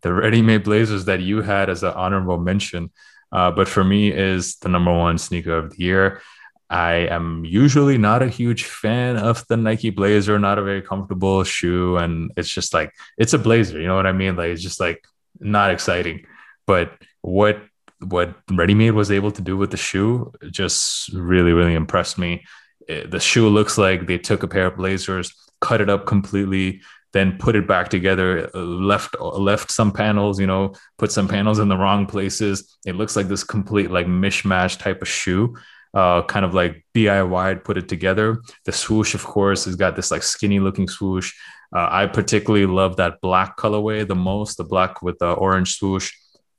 the 0.03 0.11
Readymade 0.11 0.65
Blazers 0.65 1.07
that 1.07 1.21
you 1.21 1.43
had 1.43 1.69
as 1.69 1.83
an 1.83 1.93
honorable 1.93 2.39
mention. 2.39 2.91
Uh, 3.33 3.51
but 3.51 3.69
for 3.69 3.83
me, 3.83 4.13
is 4.13 4.57
the 4.57 4.69
number 4.69 4.97
one 4.97 5.19
sneaker 5.19 5.57
of 5.57 5.77
the 5.77 5.83
year. 5.83 6.23
I 6.69 6.93
am 7.11 7.45
usually 7.45 7.97
not 7.97 8.23
a 8.23 8.29
huge 8.29 8.65
fan 8.65 9.17
of 9.17 9.45
the 9.49 9.57
Nike 9.57 9.91
Blazer, 9.91 10.39
not 10.39 10.59
a 10.59 10.63
very 10.63 10.83
comfortable 10.83 11.45
shoe, 11.45 11.97
and 11.97 12.33
it's 12.37 12.49
just 12.49 12.75
like 12.75 12.93
it's 13.19 13.33
a 13.35 13.39
Blazer. 13.39 13.81
You 13.81 13.87
know 13.87 13.97
what 13.97 14.07
I 14.07 14.13
mean? 14.13 14.37
Like 14.37 14.51
it's 14.51 14.63
just 14.63 14.81
like 14.81 15.05
not 15.39 15.71
exciting. 15.71 16.27
But 16.67 16.93
what 17.23 17.63
what 18.01 18.35
Readymade 18.49 18.95
was 18.95 19.11
able 19.11 19.31
to 19.33 19.43
do 19.43 19.57
with 19.57 19.71
the 19.71 19.77
shoe 19.77 20.33
just 20.51 21.13
really 21.13 21.53
really 21.53 21.75
impressed 21.75 22.19
me. 22.19 22.45
It, 22.89 23.11
the 23.11 23.21
shoe 23.21 23.49
looks 23.49 23.79
like 23.79 24.07
they 24.07 24.19
took 24.19 24.43
a 24.43 24.49
pair 24.49 24.67
of 24.67 24.77
Blazers 24.77 25.33
cut 25.61 25.81
it 25.81 25.91
up 25.91 26.07
completely, 26.07 26.81
then 27.13 27.39
put 27.39 27.57
it 27.57 27.67
back 27.67 27.89
together, 27.89 28.51
uh, 28.55 28.59
left 28.59 29.19
left 29.21 29.71
some 29.71 29.93
panels, 29.93 30.39
you 30.39 30.47
know, 30.47 30.75
put 30.99 31.13
some 31.13 31.29
panels 31.29 31.59
in 31.59 31.69
the 31.69 31.77
wrong 31.77 32.07
places. 32.07 32.77
It 32.85 32.97
looks 32.97 33.17
like 33.17 33.29
this 33.29 33.45
complete 33.45 33.91
like 33.91 34.07
mishmash 34.07 34.79
type 34.79 35.03
of 35.03 35.09
shoe. 35.09 35.57
Uh, 35.97 36.23
kind 36.25 36.45
of 36.45 36.53
like 36.53 36.85
DIY 36.95 37.65
put 37.65 37.79
it 37.79 37.89
together. 37.89 38.43
The 38.67 38.73
swoosh, 38.73 39.15
of 39.15 39.25
course, 39.25 39.65
has 39.65 39.77
got 39.77 39.97
this 39.97 40.11
like 40.11 40.23
skinny 40.23 40.61
looking 40.61 40.89
swoosh. 40.89 41.33
Uh, 41.75 41.89
I 41.91 42.07
particularly 42.07 42.67
love 42.67 42.97
that 42.97 43.23
black 43.23 43.57
colorway 43.57 44.07
the 44.07 44.15
most, 44.15 44.59
the 44.59 44.65
black 44.65 45.01
with 45.01 45.19
the 45.21 45.33
orange 45.33 45.79
swoosh. 45.79 46.13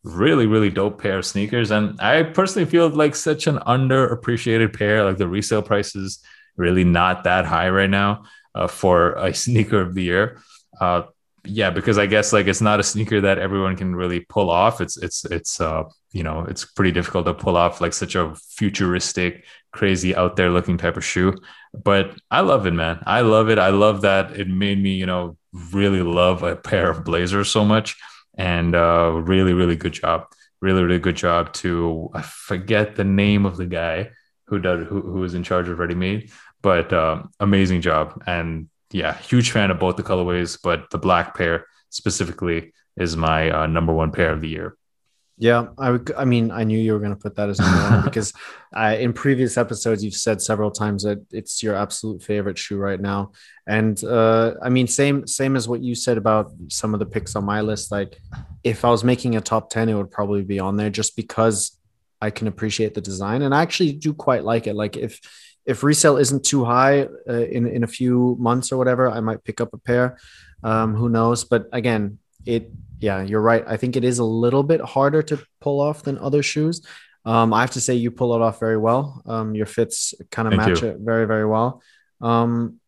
Really, 0.04 0.48
really 0.48 0.72
dope 0.72 1.00
pair 1.00 1.20
of 1.20 1.26
sneakers. 1.26 1.70
And 1.70 2.02
I 2.02 2.24
personally 2.24 2.68
feel 2.68 2.90
like 2.90 3.16
such 3.16 3.46
an 3.46 3.60
underappreciated 3.60 4.76
pair. 4.76 5.04
Like 5.04 5.18
the 5.18 5.28
resale 5.28 5.62
price 5.62 5.96
is 5.96 6.18
really 6.56 6.84
not 6.84 7.24
that 7.26 7.46
high 7.46 7.70
right 7.70 7.90
now 7.90 8.24
uh, 8.56 8.68
for 8.68 9.14
a 9.14 9.34
sneaker 9.46 9.82
of 9.82 9.94
the 9.94 10.04
year. 10.04 10.42
Uh, 10.82 11.04
yeah, 11.46 11.70
because 11.70 12.00
I 12.00 12.08
guess 12.08 12.34
like 12.34 12.48
it's 12.48 12.62
not 12.62 12.80
a 12.80 12.84
sneaker 12.84 13.22
that 13.22 13.38
everyone 13.38 13.76
can 13.76 13.96
really 13.96 14.22
pull 14.22 14.50
off. 14.50 14.82
It's 14.82 14.98
it's 14.98 15.26
it's 15.26 15.62
uh 15.62 15.84
you 16.18 16.24
know 16.24 16.46
it's 16.52 16.66
pretty 16.66 16.92
difficult 16.92 17.26
to 17.26 17.34
pull 17.34 17.58
off 17.58 17.82
like 17.82 17.94
such 17.94 18.16
a 18.16 18.34
futuristic, 18.36 19.46
crazy 19.72 20.16
out 20.16 20.36
there 20.36 20.50
looking 20.50 20.78
type 20.78 20.98
of 20.98 21.06
shoe. 21.06 21.36
But 21.74 22.20
I 22.32 22.42
love 22.42 22.66
it, 22.66 22.72
man. 22.72 23.04
I 23.06 23.22
love 23.22 23.50
it. 23.50 23.60
I 23.60 23.70
love 23.70 24.02
that 24.02 24.32
it 24.40 24.48
made 24.48 24.82
me 24.82 24.94
you 24.96 25.06
know 25.06 25.38
really 25.72 26.04
love 26.04 26.44
a 26.44 26.56
pair 26.56 26.90
of 26.90 27.04
blazers 27.04 27.50
so 27.50 27.64
much, 27.66 27.96
and 28.38 28.76
uh, 28.76 29.12
really 29.34 29.54
really 29.54 29.76
good 29.76 29.94
job. 29.94 30.26
Really 30.62 30.84
really 30.84 31.00
good 31.00 31.18
job 31.18 31.54
to 31.62 32.10
I 32.14 32.22
forget 32.22 32.96
the 32.96 33.04
name 33.04 33.46
of 33.46 33.58
the 33.58 33.68
guy 33.68 34.12
who 34.48 34.60
does 34.60 34.88
who 34.88 35.24
is 35.24 35.34
in 35.34 35.44
charge 35.44 35.70
of 35.70 35.78
Readymade 35.78 36.32
but 36.62 36.92
um, 36.94 37.32
amazing 37.40 37.82
job. 37.82 38.22
And 38.28 38.70
yeah, 38.92 39.18
huge 39.18 39.52
fan 39.52 39.72
of 39.72 39.80
both 39.80 39.96
the 39.96 40.04
colorways, 40.04 40.60
but 40.62 40.90
the 40.90 40.98
black 40.98 41.36
pair 41.38 41.66
specifically 41.90 42.74
is 42.98 43.16
my 43.16 43.50
uh, 43.50 43.68
number 43.68 43.94
one 43.94 44.12
pair 44.12 44.32
of 44.32 44.42
the 44.42 44.50
year. 44.50 44.78
Yeah, 45.40 45.68
I 45.78 45.92
would, 45.92 46.12
I 46.18 46.26
mean, 46.26 46.50
I 46.50 46.64
knew 46.64 46.80
you 46.80 46.94
were 46.94 47.00
going 47.00 47.12
to 47.12 47.16
put 47.16 47.36
that 47.36 47.48
as 47.48 47.60
number 47.60 47.78
one 47.78 48.04
because 48.06 48.34
uh, 48.76 48.96
in 49.00 49.14
previous 49.14 49.56
episodes 49.56 50.04
you've 50.04 50.16
said 50.16 50.42
several 50.42 50.72
times 50.72 51.04
that 51.04 51.24
it's 51.32 51.62
your 51.62 51.76
absolute 51.76 52.24
favorite 52.24 52.58
shoe 52.58 52.78
right 52.78 53.00
now. 53.00 53.34
And 53.68 54.04
uh, 54.04 54.56
I 54.64 54.70
mean, 54.70 54.88
same 54.88 55.28
same 55.28 55.56
as 55.56 55.68
what 55.68 55.82
you 55.82 55.94
said 55.94 56.18
about 56.18 56.52
some 56.70 56.96
of 56.96 57.00
the 57.00 57.06
picks 57.06 57.36
on 57.36 57.46
my 57.46 57.62
list. 57.62 57.92
Like, 57.92 58.18
if 58.64 58.84
I 58.84 58.90
was 58.90 59.04
making 59.04 59.36
a 59.36 59.42
top 59.42 59.70
ten, 59.70 59.90
it 59.90 59.94
would 59.94 60.10
probably 60.10 60.42
be 60.42 60.60
on 60.60 60.76
there 60.76 60.90
just 60.90 61.16
because 61.16 61.78
I 62.20 62.32
can 62.32 62.48
appreciate 62.48 62.96
the 62.96 63.02
design, 63.02 63.44
and 63.44 63.54
I 63.54 63.62
actually 63.62 63.92
do 63.92 64.14
quite 64.14 64.44
like 64.44 64.66
it. 64.66 64.76
Like, 64.76 64.98
if 64.98 65.20
if 65.68 65.84
resale 65.84 66.18
isn't 66.18 66.46
too 66.46 66.66
high 66.66 67.10
uh, 67.30 67.34
in 67.34 67.68
in 67.68 67.84
a 67.84 67.88
few 67.88 68.38
months 68.40 68.72
or 68.72 68.78
whatever, 68.78 69.08
I 69.08 69.20
might 69.20 69.44
pick 69.44 69.62
up 69.62 69.74
a 69.74 69.78
pair. 69.78 70.18
Um, 70.64 70.96
who 70.96 71.10
knows? 71.10 71.44
But 71.44 71.68
again, 71.74 72.18
it 72.46 72.72
yeah, 73.00 73.22
you're 73.22 73.42
right. 73.42 73.64
I 73.68 73.78
think 73.78 73.96
it 73.96 74.04
is 74.04 74.20
a 74.20 74.26
little 74.26 74.64
bit 74.64 74.82
harder 74.82 75.22
to 75.24 75.44
pull 75.62 75.82
off 75.82 76.04
than 76.04 76.18
other 76.18 76.44
shoes. 76.44 76.86
Um, 77.26 77.54
I 77.54 77.62
have 77.62 77.72
to 77.72 77.82
say 77.82 77.96
you 77.96 78.10
pull 78.12 78.36
it 78.36 78.42
off 78.42 78.60
very 78.60 78.78
well. 78.78 79.22
Um, 79.26 79.54
your 79.54 79.66
fits 79.66 80.14
kind 80.32 80.48
of 80.48 80.54
match 80.56 80.82
you. 80.82 80.90
it 80.90 80.98
very 81.00 81.26
very 81.26 81.46
well. 81.46 81.82
Um, 82.22 82.80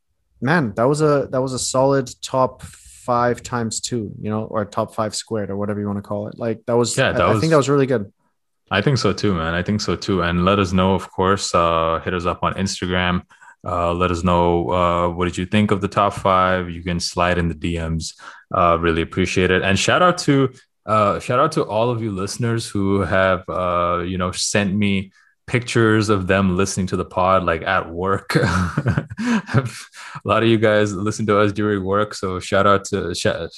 man, 0.41 0.73
that 0.75 0.85
was 0.85 1.01
a 1.01 1.27
that 1.31 1.41
was 1.41 1.53
a 1.53 1.59
solid 1.59 2.09
top 2.21 2.61
five 2.61 3.43
times 3.43 3.81
two, 3.81 4.11
you 4.21 4.29
know, 4.29 4.45
or 4.45 4.65
top 4.65 4.93
five 4.95 5.15
squared 5.15 5.49
or 5.49 5.57
whatever 5.57 5.79
you 5.79 5.87
want 5.87 5.97
to 5.97 6.03
call 6.03 6.27
it. 6.27 6.37
Like 6.37 6.65
that 6.67 6.77
was 6.77 6.97
yeah, 6.97 7.11
that 7.11 7.21
I, 7.21 7.29
was, 7.29 7.37
I 7.37 7.39
think 7.41 7.51
that 7.51 7.57
was 7.57 7.69
really 7.69 7.85
good. 7.85 8.11
I 8.71 8.81
think 8.81 8.97
so 8.97 9.13
too, 9.13 9.33
man. 9.33 9.53
I 9.53 9.63
think 9.63 9.81
so 9.81 9.95
too. 9.95 10.21
And 10.21 10.45
let 10.45 10.59
us 10.59 10.71
know, 10.71 10.93
of 10.93 11.09
course. 11.11 11.53
Uh, 11.53 11.99
hit 12.03 12.13
us 12.13 12.25
up 12.25 12.43
on 12.43 12.53
Instagram. 12.53 13.23
Uh, 13.65 13.93
let 13.93 14.11
us 14.11 14.23
know 14.23 14.71
uh, 14.71 15.09
what 15.09 15.25
did 15.25 15.37
you 15.37 15.45
think 15.45 15.71
of 15.71 15.81
the 15.81 15.87
top 15.87 16.13
five. 16.13 16.69
You 16.69 16.83
can 16.83 16.99
slide 16.99 17.37
in 17.37 17.47
the 17.49 17.55
DMs. 17.55 18.13
Uh, 18.55 18.77
really 18.79 19.01
appreciate 19.01 19.51
it. 19.51 19.61
And 19.61 19.77
shout 19.77 20.01
out 20.01 20.17
to 20.19 20.53
uh, 20.85 21.19
shout 21.19 21.39
out 21.39 21.51
to 21.51 21.63
all 21.63 21.89
of 21.89 22.01
you 22.01 22.11
listeners 22.11 22.67
who 22.67 23.01
have 23.01 23.47
uh, 23.49 24.03
you 24.05 24.17
know 24.17 24.31
sent 24.31 24.73
me 24.73 25.11
pictures 25.45 26.09
of 26.09 26.27
them 26.27 26.55
listening 26.55 26.87
to 26.87 26.95
the 26.95 27.05
pod 27.05 27.43
like 27.43 27.63
at 27.63 27.89
work. 27.89 28.35
a 28.35 29.67
lot 30.23 30.43
of 30.43 30.49
you 30.49 30.57
guys 30.57 30.93
listen 30.93 31.25
to 31.25 31.39
us 31.39 31.51
during 31.51 31.83
work, 31.83 32.13
so 32.13 32.39
shout 32.39 32.65
out 32.65 32.85
to 32.85 33.13
shout, 33.13 33.49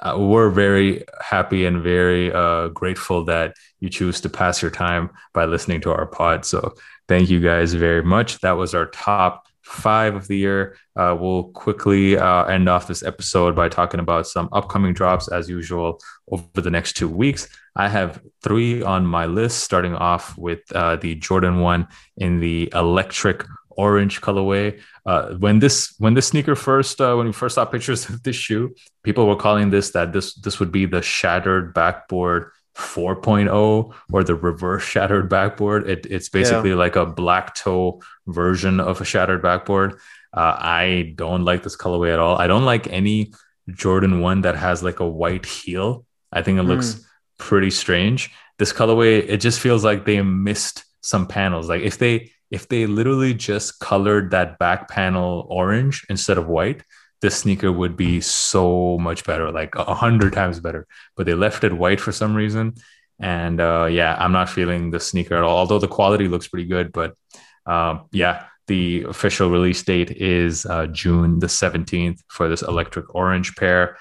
uh, 0.00 0.16
we're 0.18 0.50
very 0.50 1.04
happy 1.20 1.66
and 1.66 1.82
very 1.82 2.32
uh, 2.32 2.68
grateful 2.68 3.24
that 3.24 3.54
you 3.80 3.88
choose 3.88 4.20
to 4.20 4.28
pass 4.28 4.62
your 4.62 4.70
time 4.70 5.10
by 5.32 5.44
listening 5.44 5.80
to 5.80 5.92
our 5.92 6.06
pod. 6.06 6.44
So 6.44 6.74
thank 7.08 7.30
you 7.30 7.40
guys 7.40 7.74
very 7.74 8.02
much. 8.02 8.40
That 8.40 8.52
was 8.52 8.74
our 8.74 8.86
top 8.86 9.46
five 9.62 10.14
of 10.14 10.28
the 10.28 10.36
year. 10.36 10.76
Uh, 10.94 11.16
we'll 11.18 11.44
quickly 11.44 12.18
uh, 12.18 12.44
end 12.44 12.68
off 12.68 12.86
this 12.86 13.02
episode 13.02 13.56
by 13.56 13.68
talking 13.68 13.98
about 13.98 14.26
some 14.26 14.48
upcoming 14.52 14.92
drops 14.92 15.28
as 15.28 15.48
usual 15.48 16.00
over 16.30 16.60
the 16.60 16.70
next 16.70 16.96
two 16.96 17.08
weeks. 17.08 17.48
I 17.74 17.88
have 17.88 18.20
three 18.42 18.82
on 18.82 19.06
my 19.06 19.26
list, 19.26 19.64
starting 19.64 19.94
off 19.94 20.36
with 20.36 20.60
uh, 20.74 20.96
the 20.96 21.14
Jordan 21.14 21.60
1 21.60 21.88
in 22.18 22.40
the 22.40 22.70
electric 22.74 23.44
orange 23.70 24.20
colorway. 24.20 24.80
Uh, 25.06 25.34
when 25.34 25.58
this 25.58 25.94
when 25.98 26.14
this 26.14 26.28
sneaker 26.28 26.54
first 26.54 27.00
uh, 27.00 27.14
when 27.14 27.26
we 27.26 27.32
first 27.32 27.56
saw 27.56 27.64
pictures 27.64 28.08
of 28.08 28.22
this 28.22 28.36
shoe, 28.36 28.74
people 29.02 29.26
were 29.26 29.36
calling 29.36 29.70
this 29.70 29.90
that 29.90 30.12
this 30.12 30.34
this 30.34 30.60
would 30.60 30.70
be 30.70 30.86
the 30.86 31.02
shattered 31.02 31.74
backboard 31.74 32.50
4.0 32.76 33.94
or 34.12 34.24
the 34.24 34.34
reverse 34.34 34.82
shattered 34.82 35.28
backboard. 35.28 35.88
It, 35.88 36.06
it's 36.06 36.28
basically 36.28 36.70
yeah. 36.70 36.76
like 36.76 36.96
a 36.96 37.06
black 37.06 37.54
toe 37.54 38.02
version 38.26 38.80
of 38.80 39.00
a 39.00 39.04
shattered 39.04 39.42
backboard. 39.42 39.94
Uh, 40.32 40.56
I 40.58 41.12
don't 41.14 41.44
like 41.44 41.62
this 41.62 41.76
colorway 41.76 42.12
at 42.12 42.18
all. 42.18 42.36
I 42.36 42.48
don't 42.48 42.64
like 42.64 42.88
any 42.88 43.32
Jordan 43.70 44.20
one 44.20 44.42
that 44.42 44.56
has 44.56 44.82
like 44.82 45.00
a 45.00 45.08
white 45.08 45.46
heel. 45.46 46.04
I 46.32 46.42
think 46.42 46.58
it 46.58 46.64
looks 46.64 46.94
mm. 46.94 47.04
pretty 47.38 47.70
strange. 47.70 48.30
This 48.58 48.72
colorway, 48.72 49.24
it 49.28 49.38
just 49.38 49.60
feels 49.60 49.84
like 49.84 50.04
they 50.04 50.20
missed 50.22 50.84
some 51.00 51.26
panels. 51.26 51.68
Like 51.68 51.82
if 51.82 51.98
they 51.98 52.32
if 52.50 52.68
they 52.68 52.86
literally 52.86 53.34
just 53.34 53.80
colored 53.80 54.30
that 54.30 54.58
back 54.58 54.88
panel 54.88 55.46
orange 55.48 56.06
instead 56.08 56.38
of 56.38 56.46
white, 56.46 56.82
this 57.24 57.38
sneaker 57.38 57.72
would 57.72 57.96
be 57.96 58.20
so 58.20 58.98
much 58.98 59.24
better, 59.24 59.50
like 59.50 59.74
a 59.76 59.94
hundred 59.94 60.34
times 60.34 60.60
better. 60.60 60.86
But 61.16 61.24
they 61.24 61.32
left 61.32 61.64
it 61.64 61.72
white 61.72 61.98
for 61.98 62.12
some 62.12 62.34
reason. 62.34 62.74
And 63.18 63.62
uh, 63.62 63.86
yeah, 63.90 64.14
I'm 64.18 64.32
not 64.32 64.50
feeling 64.50 64.90
the 64.90 65.00
sneaker 65.00 65.34
at 65.34 65.42
all. 65.42 65.56
Although 65.56 65.78
the 65.78 65.88
quality 65.88 66.28
looks 66.28 66.48
pretty 66.48 66.68
good, 66.68 66.92
but 66.92 67.16
uh, 67.64 68.00
yeah, 68.12 68.44
the 68.66 69.04
official 69.04 69.48
release 69.48 69.82
date 69.82 70.10
is 70.10 70.66
uh, 70.66 70.86
June 70.88 71.38
the 71.38 71.46
17th 71.46 72.20
for 72.28 72.46
this 72.46 72.60
electric 72.60 73.14
orange 73.14 73.56
pair. 73.56 73.96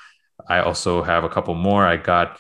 I 0.49 0.59
also 0.59 1.01
have 1.01 1.23
a 1.23 1.29
couple 1.29 1.55
more. 1.55 1.87
I 1.87 1.95
got 1.95 2.37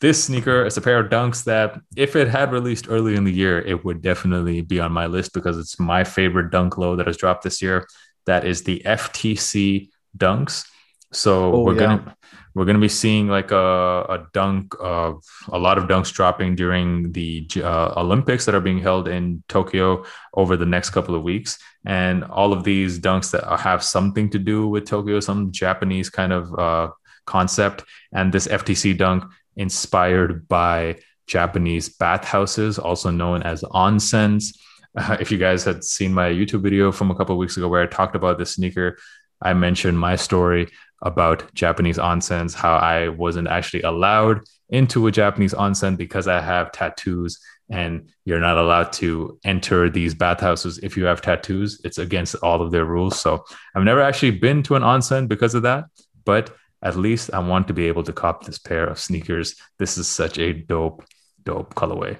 this 0.00 0.24
sneaker 0.24 0.64
It's 0.64 0.76
a 0.76 0.80
pair 0.80 0.98
of 0.98 1.08
dunks 1.08 1.44
that 1.44 1.78
if 1.94 2.16
it 2.16 2.26
had 2.26 2.50
released 2.50 2.86
early 2.88 3.14
in 3.14 3.22
the 3.22 3.32
year, 3.32 3.60
it 3.60 3.84
would 3.84 4.02
definitely 4.02 4.60
be 4.62 4.80
on 4.80 4.90
my 4.90 5.06
list 5.06 5.34
because 5.34 5.56
it's 5.56 5.78
my 5.78 6.02
favorite 6.02 6.50
dunk 6.50 6.78
low 6.78 6.96
that 6.96 7.06
has 7.06 7.16
dropped 7.16 7.44
this 7.44 7.62
year. 7.62 7.86
That 8.26 8.44
is 8.44 8.64
the 8.64 8.82
FTC 8.84 9.89
Dunks. 10.16 10.66
So 11.12 11.52
Oh, 11.54 11.62
we're 11.64 11.74
yeah. 11.74 11.80
gonna 11.80 12.16
we're 12.54 12.64
gonna 12.64 12.78
be 12.80 12.88
seeing 12.88 13.28
like 13.28 13.50
a, 13.52 13.56
a 14.08 14.26
dunk, 14.32 14.74
of 14.80 15.22
a 15.48 15.58
lot 15.58 15.78
of 15.78 15.84
dunks 15.84 16.12
dropping 16.12 16.56
during 16.56 17.12
the 17.12 17.48
uh, 17.56 17.92
Olympics 17.96 18.44
that 18.44 18.54
are 18.54 18.60
being 18.60 18.80
held 18.80 19.06
in 19.08 19.42
Tokyo 19.48 20.04
over 20.34 20.56
the 20.56 20.66
next 20.66 20.90
couple 20.90 21.14
of 21.14 21.22
weeks, 21.22 21.58
and 21.84 22.24
all 22.24 22.52
of 22.52 22.64
these 22.64 22.98
dunks 22.98 23.30
that 23.30 23.44
have 23.60 23.82
something 23.82 24.30
to 24.30 24.38
do 24.38 24.66
with 24.68 24.84
Tokyo, 24.86 25.20
some 25.20 25.52
Japanese 25.52 26.10
kind 26.10 26.32
of 26.32 26.58
uh, 26.58 26.88
concept, 27.26 27.84
and 28.12 28.32
this 28.32 28.48
FTC 28.48 28.96
dunk 28.96 29.24
inspired 29.56 30.48
by 30.48 30.96
Japanese 31.26 31.88
bathhouses, 31.88 32.78
also 32.78 33.10
known 33.10 33.42
as 33.42 33.62
onsens. 33.62 34.56
Uh, 34.96 35.16
if 35.20 35.30
you 35.30 35.38
guys 35.38 35.62
had 35.64 35.84
seen 35.84 36.12
my 36.12 36.28
YouTube 36.28 36.62
video 36.62 36.90
from 36.90 37.10
a 37.12 37.14
couple 37.14 37.34
of 37.34 37.38
weeks 37.38 37.56
ago 37.56 37.68
where 37.68 37.82
I 37.82 37.86
talked 37.86 38.16
about 38.16 38.38
this 38.38 38.54
sneaker, 38.54 38.98
I 39.42 39.54
mentioned 39.54 39.98
my 39.98 40.16
story 40.16 40.68
about 41.02 41.52
Japanese 41.54 41.98
onsens, 41.98 42.54
how 42.54 42.74
I 42.74 43.08
wasn't 43.08 43.48
actually 43.48 43.82
allowed 43.82 44.42
into 44.68 45.06
a 45.06 45.12
Japanese 45.12 45.54
onsen 45.54 45.96
because 45.96 46.28
I 46.28 46.40
have 46.40 46.72
tattoos 46.72 47.38
and 47.70 48.08
you're 48.24 48.40
not 48.40 48.58
allowed 48.58 48.92
to 48.94 49.38
enter 49.44 49.88
these 49.88 50.14
bathhouses 50.14 50.78
if 50.78 50.96
you 50.96 51.04
have 51.04 51.22
tattoos. 51.22 51.80
It's 51.84 51.98
against 51.98 52.34
all 52.36 52.60
of 52.60 52.72
their 52.72 52.84
rules. 52.84 53.18
So 53.18 53.44
I've 53.74 53.84
never 53.84 54.02
actually 54.02 54.32
been 54.32 54.62
to 54.64 54.76
an 54.76 54.82
onsen 54.82 55.28
because 55.28 55.54
of 55.54 55.62
that, 55.62 55.84
but 56.24 56.54
at 56.82 56.96
least 56.96 57.30
I 57.32 57.38
want 57.38 57.68
to 57.68 57.74
be 57.74 57.86
able 57.86 58.02
to 58.04 58.12
cop 58.12 58.44
this 58.44 58.58
pair 58.58 58.86
of 58.86 58.98
sneakers. 58.98 59.54
This 59.78 59.98
is 59.98 60.08
such 60.08 60.38
a 60.38 60.52
dope, 60.52 61.04
dope 61.44 61.74
colorway. 61.74 62.18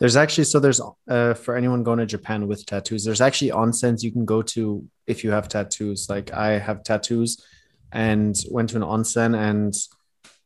There's 0.00 0.16
actually 0.16 0.44
so 0.44 0.58
there's 0.58 0.80
uh 1.08 1.34
for 1.34 1.54
anyone 1.56 1.84
going 1.84 1.98
to 1.98 2.06
Japan 2.06 2.48
with 2.48 2.66
tattoos, 2.66 3.04
there's 3.04 3.20
actually 3.20 3.50
onsens 3.50 4.02
you 4.02 4.10
can 4.10 4.24
go 4.24 4.42
to 4.42 4.86
if 5.06 5.22
you 5.22 5.30
have 5.30 5.48
tattoos. 5.48 6.08
Like 6.08 6.32
I 6.32 6.58
have 6.58 6.82
tattoos 6.82 7.44
and 7.92 8.34
went 8.50 8.70
to 8.70 8.76
an 8.76 8.82
onsen 8.82 9.38
and 9.38 9.74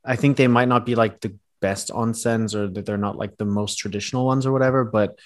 I 0.05 0.17
think 0.17 0.37
they 0.37 0.49
might 0.49 0.69
not 0.69 0.85
be 0.85 0.95
like 0.95 1.21
the 1.21 1.37
best 1.61 1.89
onsens 1.89 2.55
or 2.55 2.69
that 2.69 2.85
they're 2.85 2.99
not 2.99 3.17
like 3.17 3.37
the 3.39 3.47
most 3.47 3.77
traditional 3.77 4.27
ones 4.27 4.45
or 4.45 4.53
whatever, 4.53 4.85
but 4.85 5.19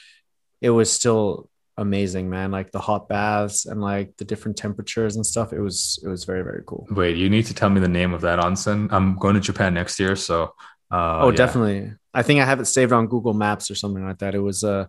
it 0.61 0.71
was 0.71 0.93
still 0.93 1.51
amazing, 1.77 2.29
man. 2.29 2.51
Like 2.51 2.71
the 2.71 2.81
hot 2.81 3.09
baths 3.09 3.65
and 3.67 3.81
like 3.81 4.17
the 4.19 4.25
different 4.25 4.57
temperatures 4.57 5.17
and 5.17 5.25
stuff. 5.25 5.53
It 5.53 5.61
was 5.61 5.99
it 6.05 6.09
was 6.09 6.25
very, 6.25 6.43
very 6.43 6.63
cool. 6.67 6.87
Wait, 6.91 7.17
you 7.17 7.31
need 7.31 7.47
to 7.47 7.55
tell 7.55 7.71
me 7.71 7.81
the 7.81 7.89
name 7.89 8.13
of 8.13 8.21
that 8.23 8.39
onsen. 8.39 8.89
I'm 8.93 9.17
going 9.17 9.35
to 9.35 9.41
Japan 9.41 9.75
next 9.75 9.99
year, 9.99 10.17
so 10.17 10.55
uh, 10.91 11.21
oh, 11.23 11.31
yeah. 11.31 11.37
definitely. 11.37 11.93
I 12.19 12.23
think 12.23 12.41
I 12.41 12.45
have 12.45 12.59
it 12.59 12.65
saved 12.65 12.93
on 12.93 13.07
Google 13.07 13.33
Maps 13.33 13.71
or 13.71 13.77
something 13.77 14.05
like 14.05 14.19
that. 14.19 14.35
It 14.35 14.41
was 14.41 14.65
a, 14.65 14.89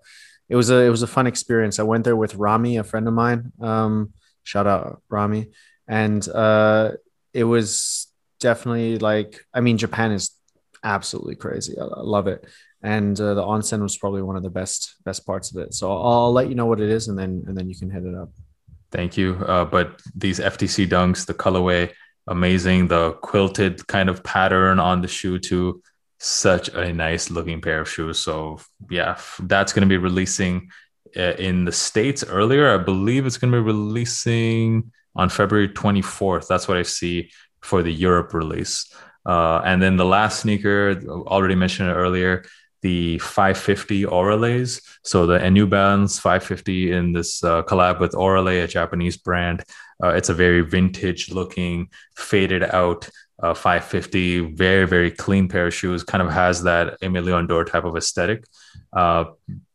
it 0.50 0.56
was 0.56 0.72
a, 0.72 0.78
it 0.80 0.90
was 0.90 1.04
a 1.04 1.08
fun 1.08 1.28
experience. 1.28 1.78
I 1.78 1.84
went 1.84 2.04
there 2.04 2.16
with 2.16 2.34
Rami, 2.34 2.78
a 2.78 2.84
friend 2.84 3.08
of 3.08 3.14
mine. 3.14 3.52
Um, 3.62 4.14
shout 4.44 4.66
out 4.66 5.04
Rami, 5.10 5.52
and 5.88 6.28
uh, 6.28 6.94
it 7.32 7.44
was 7.44 8.08
definitely 8.40 8.98
like, 8.98 9.46
I 9.54 9.62
mean, 9.62 9.78
Japan 9.78 10.12
is 10.12 10.32
absolutely 10.84 11.36
crazy. 11.36 11.78
I, 11.80 11.84
I 11.84 12.02
love 12.02 12.26
it, 12.26 12.48
and 12.82 13.20
uh, 13.22 13.36
the 13.36 13.44
onsen 13.44 13.84
was 13.84 13.96
probably 13.96 14.24
one 14.24 14.36
of 14.36 14.42
the 14.42 14.50
best 14.50 14.96
best 15.06 15.24
parts 15.24 15.52
of 15.52 15.62
it. 15.62 15.76
So 15.76 15.92
I'll, 15.92 16.24
I'll 16.24 16.34
let 16.34 16.50
you 16.50 16.56
know 16.56 16.66
what 16.66 16.82
it 16.82 16.90
is, 16.90 17.10
and 17.10 17.18
then 17.18 17.44
and 17.46 17.56
then 17.56 17.70
you 17.70 17.78
can 17.78 17.92
hit 17.92 18.06
it 18.06 18.16
up. 18.16 18.32
Thank 18.92 19.18
you. 19.18 19.36
Uh, 19.46 19.66
but 19.66 20.02
these 20.16 20.40
FTC 20.40 20.88
dunks, 20.88 21.28
the 21.28 21.36
colorway, 21.36 21.92
amazing. 22.26 22.88
The 22.88 23.12
quilted 23.22 23.86
kind 23.86 24.10
of 24.10 24.24
pattern 24.24 24.80
on 24.80 25.02
the 25.02 25.08
shoe 25.08 25.38
too. 25.38 25.84
Such 26.20 26.70
a 26.70 26.92
nice 26.94 27.32
looking 27.32 27.62
pair 27.62 27.82
of 27.82 27.90
shoes. 27.90 28.20
So 28.20 28.60
yeah, 28.90 29.18
that's 29.40 29.74
going 29.74 29.88
to 29.88 29.90
be 29.90 29.98
releasing 29.98 30.70
uh, 31.16 31.34
in 31.40 31.66
the 31.66 31.72
states 31.72 32.24
earlier. 32.24 32.74
I 32.74 32.78
believe 32.78 33.26
it's 33.26 33.38
going 33.38 33.52
to 33.54 33.60
be 33.60 33.64
releasing 33.64 34.92
on 35.16 35.30
February 35.30 35.70
24th. 35.70 36.48
That's 36.48 36.68
what 36.68 36.78
I 36.78 36.84
see 36.84 37.32
for 37.62 37.84
the 37.84 37.94
Europe 37.94 38.34
release. 38.34 38.94
Uh, 39.26 39.62
and 39.66 39.82
then 39.82 39.98
the 39.98 40.06
last 40.06 40.42
sneaker, 40.42 41.02
already 41.08 41.56
mentioned 41.56 41.90
earlier, 41.90 42.44
the 42.82 43.18
550 43.20 44.06
Auralees. 44.06 44.82
So 45.04 45.26
the 45.26 45.50
New 45.50 45.68
Balance 45.68 46.20
550 46.20 46.92
in 46.94 47.12
this 47.12 47.44
uh, 47.44 47.64
collab 47.64 48.00
with 48.00 48.14
Auralee, 48.14 48.64
a 48.64 48.68
Japanese 48.68 49.18
brand. 49.18 49.64
Uh, 50.02 50.10
it's 50.10 50.30
a 50.30 50.34
very 50.34 50.62
vintage 50.62 51.32
looking, 51.32 51.90
faded 52.16 52.64
out 52.64 53.10
uh, 53.42 53.54
550, 53.54 54.54
very, 54.54 54.86
very 54.86 55.12
clean 55.12 55.48
pair 55.48 55.68
of 55.68 55.74
shoes, 55.74 56.04
kind 56.04 56.22
of 56.22 56.32
has 56.32 56.64
that 56.64 57.00
Aimé 57.02 57.24
Leon 57.24 57.48
Dore 57.48 57.66
type 57.66 57.86
of 57.86 57.96
aesthetic. 57.96 58.46
Uh, 58.92 59.26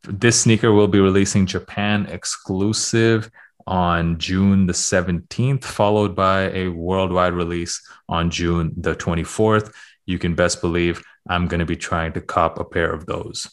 this 0.02 0.40
sneaker 0.40 0.72
will 0.72 0.88
be 0.88 1.00
releasing 1.00 1.46
Japan 1.46 2.06
exclusive 2.06 3.30
on 3.66 4.18
June 4.18 4.66
the 4.66 4.72
17th, 4.72 5.64
followed 5.64 6.14
by 6.14 6.50
a 6.50 6.68
worldwide 6.68 7.32
release 7.32 7.80
on 8.08 8.30
June 8.30 8.72
the 8.76 8.94
24th. 8.94 9.72
You 10.06 10.18
can 10.18 10.34
best 10.34 10.60
believe 10.60 11.02
I'm 11.28 11.48
going 11.48 11.60
to 11.60 11.66
be 11.66 11.76
trying 11.76 12.12
to 12.12 12.20
cop 12.20 12.58
a 12.58 12.64
pair 12.64 12.92
of 12.92 13.06
those. 13.06 13.48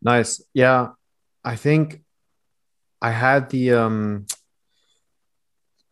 Nice. 0.00 0.42
Yeah. 0.54 0.90
I 1.44 1.56
think 1.56 2.02
I 3.02 3.10
had 3.10 3.50
the 3.50 3.72
um 3.72 4.26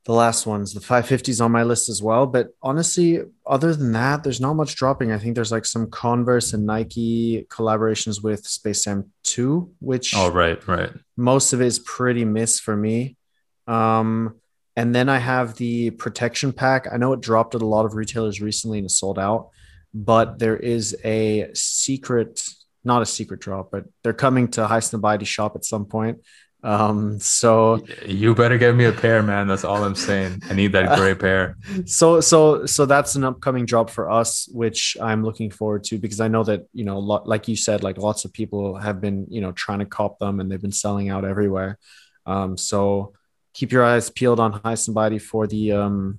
the 0.09 0.15
last 0.15 0.47
ones, 0.47 0.73
the 0.73 0.81
550s 0.81 1.45
on 1.45 1.53
my 1.53 1.63
list 1.63 1.91
as 1.91 2.03
well. 2.03 2.27
But 2.27 2.49
honestly, 2.63 3.21
other 3.47 3.75
than 3.75 3.93
that, 3.93 4.25
there's 4.25 4.41
not 4.41 4.55
much 4.55 4.75
dropping. 4.75 5.13
I 5.13 5.19
think 5.19 5.35
there's 5.35 5.53
like 5.53 5.67
some 5.67 5.91
Converse 5.91 6.55
and 6.55 6.65
Nike 6.65 7.47
collaborations 7.51 8.23
with 8.23 8.47
Space 8.47 8.85
Jam 8.85 9.13
2, 9.25 9.71
which 9.81 10.17
oh, 10.17 10.31
right, 10.31 10.67
right. 10.67 10.91
most 11.19 11.53
of 11.53 11.61
it 11.61 11.67
is 11.67 11.79
pretty 11.79 12.25
miss 12.25 12.59
for 12.59 12.75
me. 12.75 13.19
Um, 13.67 14.37
and 14.77 14.95
then 14.95 15.11
I 15.11 15.19
have 15.19 15.57
the 15.57 15.91
protection 15.91 16.55
pack. 16.55 16.87
I 16.91 16.97
know 16.97 17.13
it 17.13 17.21
dropped 17.21 17.55
at 17.55 17.61
a 17.61 17.67
lot 17.67 17.85
of 17.85 17.95
retailers 17.95 18.41
recently 18.41 18.79
and 18.79 18.87
it 18.87 18.93
sold 18.93 19.19
out, 19.19 19.51
but 19.93 20.39
there 20.39 20.57
is 20.57 20.97
a 21.05 21.51
secret, 21.53 22.43
not 22.83 23.03
a 23.03 23.07
secret 23.07 23.41
drop, 23.41 23.71
but 23.71 23.85
they're 24.03 24.15
coming 24.15 24.49
to 24.53 24.67
Highsnobiety 24.67 25.27
shop 25.27 25.55
at 25.55 25.67
some 25.67 25.85
point. 25.85 26.23
Um, 26.63 27.21
so 27.21 27.85
you 28.05 28.35
better 28.35 28.59
get 28.59 28.75
me 28.75 28.87
a 28.87 28.93
pair, 28.93 29.23
man. 29.23 29.47
That's 29.47 29.65
all 29.65 29.85
I'm 29.85 29.95
saying. 29.95 30.43
I 30.51 30.55
need 30.55 30.73
that 30.73 30.99
gray 30.99 31.15
pair. 31.27 31.57
So, 31.87 32.21
so, 32.21 32.67
so 32.67 32.85
that's 32.85 33.15
an 33.15 33.25
upcoming 33.25 33.65
drop 33.65 33.91
for 33.91 34.11
us, 34.11 34.49
which 34.51 34.97
I'm 35.01 35.25
looking 35.25 35.51
forward 35.51 35.85
to 35.85 35.99
because 35.99 36.21
I 36.21 36.29
know 36.29 36.43
that 36.45 36.67
you 36.73 36.85
know, 36.85 36.99
lo- 36.99 37.23
like 37.25 37.47
you 37.47 37.55
said, 37.57 37.85
like 37.85 37.99
lots 37.99 38.25
of 38.25 38.33
people 38.33 38.77
have 38.77 39.01
been 39.01 39.27
you 39.31 39.41
know 39.41 39.53
trying 39.53 39.79
to 39.79 39.87
cop 39.87 40.19
them 40.19 40.41
and 40.41 40.51
they've 40.51 40.61
been 40.61 40.73
selling 40.73 41.09
out 41.09 41.25
everywhere. 41.25 41.79
Um, 42.27 42.57
so 42.57 43.15
keep 43.55 43.73
your 43.73 43.85
eyes 43.85 44.11
peeled 44.11 44.41
on 44.41 44.53
Highsnobiety 44.53 45.23
for 45.23 45.47
the 45.47 45.73
um, 45.73 46.19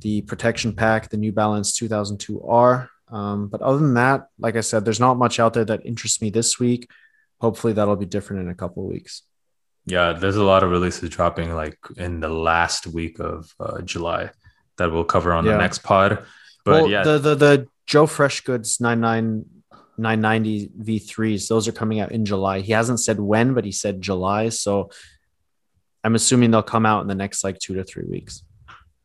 the 0.00 0.22
protection 0.22 0.74
pack, 0.74 1.08
the 1.08 1.16
New 1.16 1.32
Balance 1.32 1.78
2002R. 1.78 2.88
Um, 3.08 3.48
but 3.48 3.62
other 3.62 3.78
than 3.78 3.94
that, 3.94 4.28
like 4.38 4.56
I 4.56 4.60
said, 4.60 4.84
there's 4.84 5.00
not 5.00 5.18
much 5.18 5.38
out 5.38 5.54
there 5.54 5.64
that 5.66 5.86
interests 5.86 6.20
me 6.20 6.30
this 6.30 6.58
week. 6.58 6.88
Hopefully, 7.40 7.72
that'll 7.72 7.96
be 7.96 8.06
different 8.06 8.42
in 8.42 8.48
a 8.48 8.54
couple 8.54 8.84
of 8.84 8.90
weeks. 8.90 9.22
Yeah, 9.86 10.12
there's 10.12 10.36
a 10.36 10.44
lot 10.44 10.62
of 10.62 10.70
releases 10.70 11.10
dropping 11.10 11.54
like 11.54 11.78
in 11.96 12.20
the 12.20 12.28
last 12.28 12.86
week 12.86 13.18
of 13.18 13.52
uh, 13.58 13.80
July 13.82 14.30
that 14.78 14.92
we'll 14.92 15.04
cover 15.04 15.32
on 15.32 15.44
Yeah. 15.44 15.52
the 15.52 15.58
next 15.58 15.82
pod. 15.82 16.24
But 16.64 16.82
well, 16.82 16.88
yeah, 16.88 17.02
the 17.02 17.18
the 17.18 17.34
the 17.34 17.66
Joe 17.86 18.06
Freshgoods 18.06 18.80
99 18.80 19.44
990 19.98 20.68
V3s, 20.80 21.48
those 21.48 21.68
are 21.68 21.72
coming 21.72 22.00
out 22.00 22.12
in 22.12 22.24
July. 22.24 22.60
He 22.60 22.72
hasn't 22.72 23.00
said 23.00 23.20
when, 23.20 23.54
but 23.54 23.64
he 23.64 23.72
said 23.72 24.00
July. 24.00 24.48
So 24.48 24.90
I'm 26.04 26.14
assuming 26.14 26.50
they'll 26.50 26.62
come 26.62 26.86
out 26.86 27.02
in 27.02 27.08
the 27.08 27.14
next 27.14 27.44
like 27.44 27.58
two 27.58 27.74
to 27.74 27.84
three 27.84 28.06
weeks. 28.08 28.42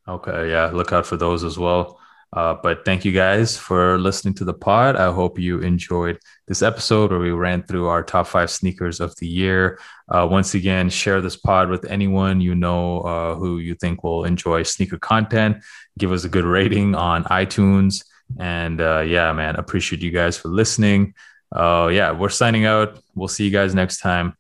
Okay, 0.08 0.50
yeah, 0.50 0.68
look 0.68 0.94
out 0.94 1.06
for 1.06 1.18
those 1.18 1.44
as 1.44 1.58
well. 1.58 2.00
Uh, 2.34 2.56
but 2.62 2.84
thank 2.84 3.06
you 3.06 3.12
guys 3.12 3.58
for 3.58 3.98
listening 3.98 4.34
to 4.34 4.44
the 4.44 4.54
pod. 4.54 4.96
I 4.96 5.12
hope 5.12 5.40
you 5.40 5.60
enjoyed 5.60 6.20
this 6.48 6.62
episode 6.62 7.12
where 7.12 7.20
we 7.20 7.32
ran 7.32 7.64
through 7.64 7.88
our 7.88 8.04
top 8.04 8.28
five 8.28 8.50
sneakers 8.50 9.00
of 9.00 9.16
the 9.16 9.28
year. 9.28 9.80
Uh, 10.10 10.28
once 10.30 10.54
again, 10.54 10.90
share 10.90 11.22
this 11.22 11.38
pod 11.38 11.70
with 11.70 11.86
anyone 11.86 12.42
you 12.42 12.54
know 12.54 13.02
uh, 13.02 13.36
who 13.36 13.60
you 13.60 13.76
think 13.76 14.04
will 14.04 14.26
enjoy 14.26 14.64
sneaker 14.64 14.98
content. 14.98 15.64
Give 15.98 16.12
us 16.12 16.26
a 16.26 16.30
good 16.30 16.46
rating 16.46 16.96
on 16.96 17.24
iTunes. 17.26 18.04
And 18.38 18.82
uh, 18.82 19.02
yeah, 19.02 19.32
man, 19.32 19.56
appreciate 19.56 20.02
you 20.02 20.12
guys 20.12 20.38
for 20.38 20.50
listening. 20.50 21.14
Uh, 21.56 21.90
yeah, 21.92 22.12
we're 22.12 22.30
signing 22.30 22.66
out. 22.66 23.00
We'll 23.16 23.30
see 23.30 23.46
you 23.46 23.52
guys 23.52 23.74
next 23.74 24.00
time. 24.00 24.36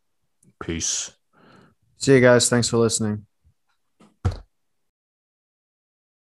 Peace. 0.61 1.11
See 1.97 2.13
you 2.13 2.21
guys. 2.21 2.49
Thanks 2.49 2.67
for 2.67 2.77
listening. 2.77 3.26